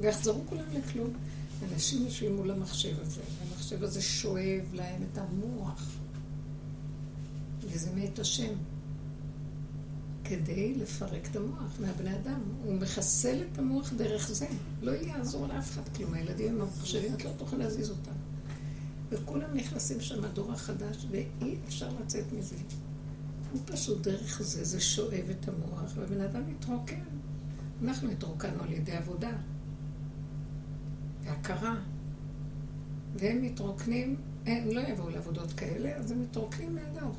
ויחזרו 0.00 0.40
כולם 0.48 0.64
לכלום. 0.72 1.10
אנשים 1.72 2.04
יושבים 2.04 2.36
מול 2.36 2.50
המחשב 2.50 3.00
הזה, 3.00 3.20
והמחשב 3.38 3.82
הזה 3.82 4.02
שואב 4.02 4.62
להם 4.72 5.02
את 5.12 5.18
המוח, 5.18 5.90
וזה 7.60 7.90
מאת 7.94 8.18
השם. 8.18 8.54
כדי 10.24 10.74
לפרק 10.74 11.26
את 11.30 11.36
המוח 11.36 11.80
מהבני 11.80 12.16
אדם. 12.16 12.40
הוא 12.64 12.74
מחסל 12.74 13.42
את 13.52 13.58
המוח 13.58 13.92
דרך 13.92 14.28
זה. 14.28 14.46
לא 14.82 14.92
יעזור 14.92 15.46
לאף 15.46 15.70
אחד 15.70 15.88
כלום. 15.96 16.14
הילדים 16.14 16.54
עם 16.54 16.60
המחשבים, 16.60 17.14
את 17.14 17.24
לא 17.24 17.30
תוכל 17.36 17.56
להזיז 17.56 17.90
אותם. 17.90 18.12
וכולם 19.10 19.54
נכנסים 19.54 20.00
שם, 20.00 20.24
הדור 20.24 20.52
החדש, 20.52 21.06
ואי 21.10 21.56
אפשר 21.68 21.88
לצאת 22.00 22.32
מזה. 22.32 22.56
הוא 23.52 23.60
פשוט 23.64 24.02
דרך 24.02 24.42
זה, 24.42 24.64
זה 24.64 24.80
שואב 24.80 25.24
את 25.30 25.48
המוח, 25.48 25.92
והבן 25.96 26.20
אדם 26.20 26.42
מתרוקן. 26.50 27.00
אנחנו 27.82 28.10
התרוקנו 28.10 28.62
על 28.62 28.72
ידי 28.72 28.92
עבודה 28.92 29.30
והכרה. 31.24 31.74
והם 33.14 33.42
מתרוקנים, 33.42 34.16
הם 34.46 34.68
לא 34.68 34.80
יבואו 34.80 35.10
לעבודות 35.10 35.52
כאלה, 35.52 35.96
אז 35.96 36.10
הם 36.10 36.22
מתרוקנים 36.22 36.74
מהדור. 36.74 37.14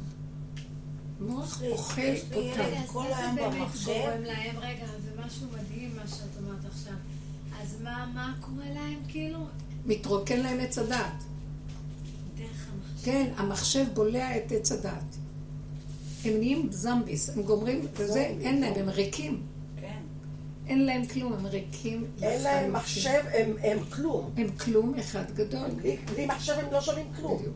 לי- 1.62 1.72
אוכל 1.72 2.02
יש 2.02 2.22
לי 2.32 2.52
אותם. 2.52 2.64
כל 2.86 3.06
היום 3.06 3.36
זה 3.36 3.42
באמת 3.42 3.54
במחשב. 3.56 3.86
גורם 3.86 4.24
להם? 4.24 4.56
רגע, 4.60 4.86
זה 4.86 5.22
משהו 5.26 5.48
מדהים 5.54 5.96
מה 5.96 6.08
שאת 6.08 6.38
אומרת 6.44 6.66
עכשיו. 6.66 6.94
אז 7.62 7.76
מה, 7.84 8.12
מה 8.14 8.34
קורה 8.42 8.66
להם 8.76 9.00
כאילו? 9.08 9.40
מתרוקן 9.86 10.40
להם 10.40 10.60
עץ 10.60 10.78
הדעת. 10.78 11.24
דרך 12.38 12.68
המחשב. 12.74 13.06
כן, 13.06 13.32
המחשב 13.38 13.86
בולע 13.94 14.38
את 14.38 14.52
עץ 14.52 14.72
הדעת. 14.72 15.16
הם 16.26 16.34
נהיים 16.38 16.68
זמביס, 16.72 17.30
הם 17.30 17.44
גומרים, 17.44 17.86
וזה, 17.98 18.20
אין 18.22 18.62
להם, 18.62 18.74
הם 18.80 18.90
ריקים. 18.90 19.42
כן. 19.82 20.00
אין 20.68 20.86
להם 20.86 21.06
כלום, 21.06 21.34
הם 21.34 21.46
ריקים. 21.46 22.06
אין 22.22 22.42
להם. 22.44 22.74
מחשב, 22.74 23.22
הם 23.34 23.54
הם 23.64 23.78
כלום. 23.90 24.32
הם 24.38 24.48
כלום 24.52 24.94
אחד 25.00 25.32
גדול. 25.36 25.70
בלי 25.70 25.98
בלי 26.14 26.26
מחשב 26.26 26.54
הם 26.54 26.72
לא 26.74 26.82
שווים 26.82 27.06
כלום. 27.16 27.38
בדיוק. 27.40 27.54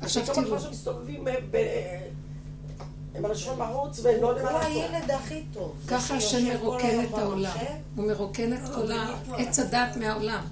עכשיו 0.00 0.24
פתאום 0.26 0.44
תראו, 0.44 0.56
עכשיו 0.56 0.70
מסתובבים 0.70 1.28
אה, 1.28 1.34
ב- 1.50 1.56
הם 3.14 3.26
אנשים 3.26 3.52
בחוץ 3.58 4.00
ולא 4.02 4.32
הוא 4.32 4.40
למעלה. 4.40 4.66
הילד 4.66 5.10
הכי 5.10 5.42
טוב. 5.52 5.74
ככה 5.88 6.16
השם 6.16 6.44
מרוקן 6.44 7.04
את 7.04 7.18
העולם. 7.18 7.56
הוא 7.96 8.06
מרוקן 8.06 8.52
את 8.52 8.68
כל 8.74 8.92
עץ 9.36 9.58
הדת 9.58 9.96
מהעולם. 9.96 10.44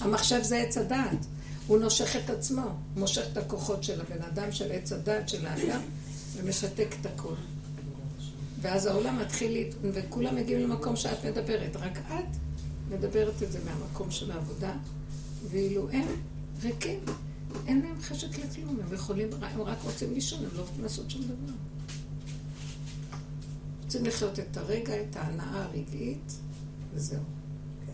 המחשב 0.00 0.42
זה 0.42 0.56
עץ 0.56 0.76
הדת. 0.76 1.26
הוא 1.66 1.78
נושך 1.78 2.16
את 2.16 2.30
עצמו, 2.30 2.62
הוא 2.62 2.70
מושך 2.96 3.22
את 3.32 3.36
הכוחות 3.36 3.84
של 3.84 4.00
הבן 4.00 4.22
אדם, 4.22 4.52
של 4.52 4.72
עץ 4.72 4.92
הדת, 4.92 5.28
של 5.28 5.46
האדם, 5.46 5.80
ומשתק 6.36 6.94
את 7.00 7.06
הכל. 7.06 7.34
ואז 8.60 8.86
העולם 8.86 9.18
מתחיל, 9.18 9.52
להת... 9.52 9.74
וכולם 9.82 10.36
מגיעים 10.36 10.60
למקום 10.60 10.96
שאת 10.96 11.24
מדברת, 11.24 11.76
רק 11.76 11.98
את 11.98 12.36
מדברת 12.90 13.42
את 13.42 13.52
זה 13.52 13.58
מהמקום 13.64 14.10
של 14.10 14.30
העבודה, 14.30 14.72
ואילו 15.50 15.90
הם 15.90 16.06
ריקים, 16.62 17.00
אין 17.66 17.80
להם 17.80 18.00
חשק 18.00 18.38
לכלום, 18.38 18.76
הם 18.86 18.94
יכולים, 18.94 19.28
הם 19.42 19.62
רק 19.62 19.78
רוצים 19.82 20.14
לישון, 20.14 20.38
הם 20.44 20.50
לא 20.56 20.60
רוצים 20.60 20.82
לעשות 20.82 21.10
שום 21.10 21.22
דבר. 21.22 21.52
רוצים 23.84 24.04
לחיות 24.04 24.38
את 24.38 24.56
הרגע, 24.56 25.02
את 25.02 25.16
ההנאה 25.16 25.64
הרגעית, 25.64 26.32
וזהו. 26.94 27.39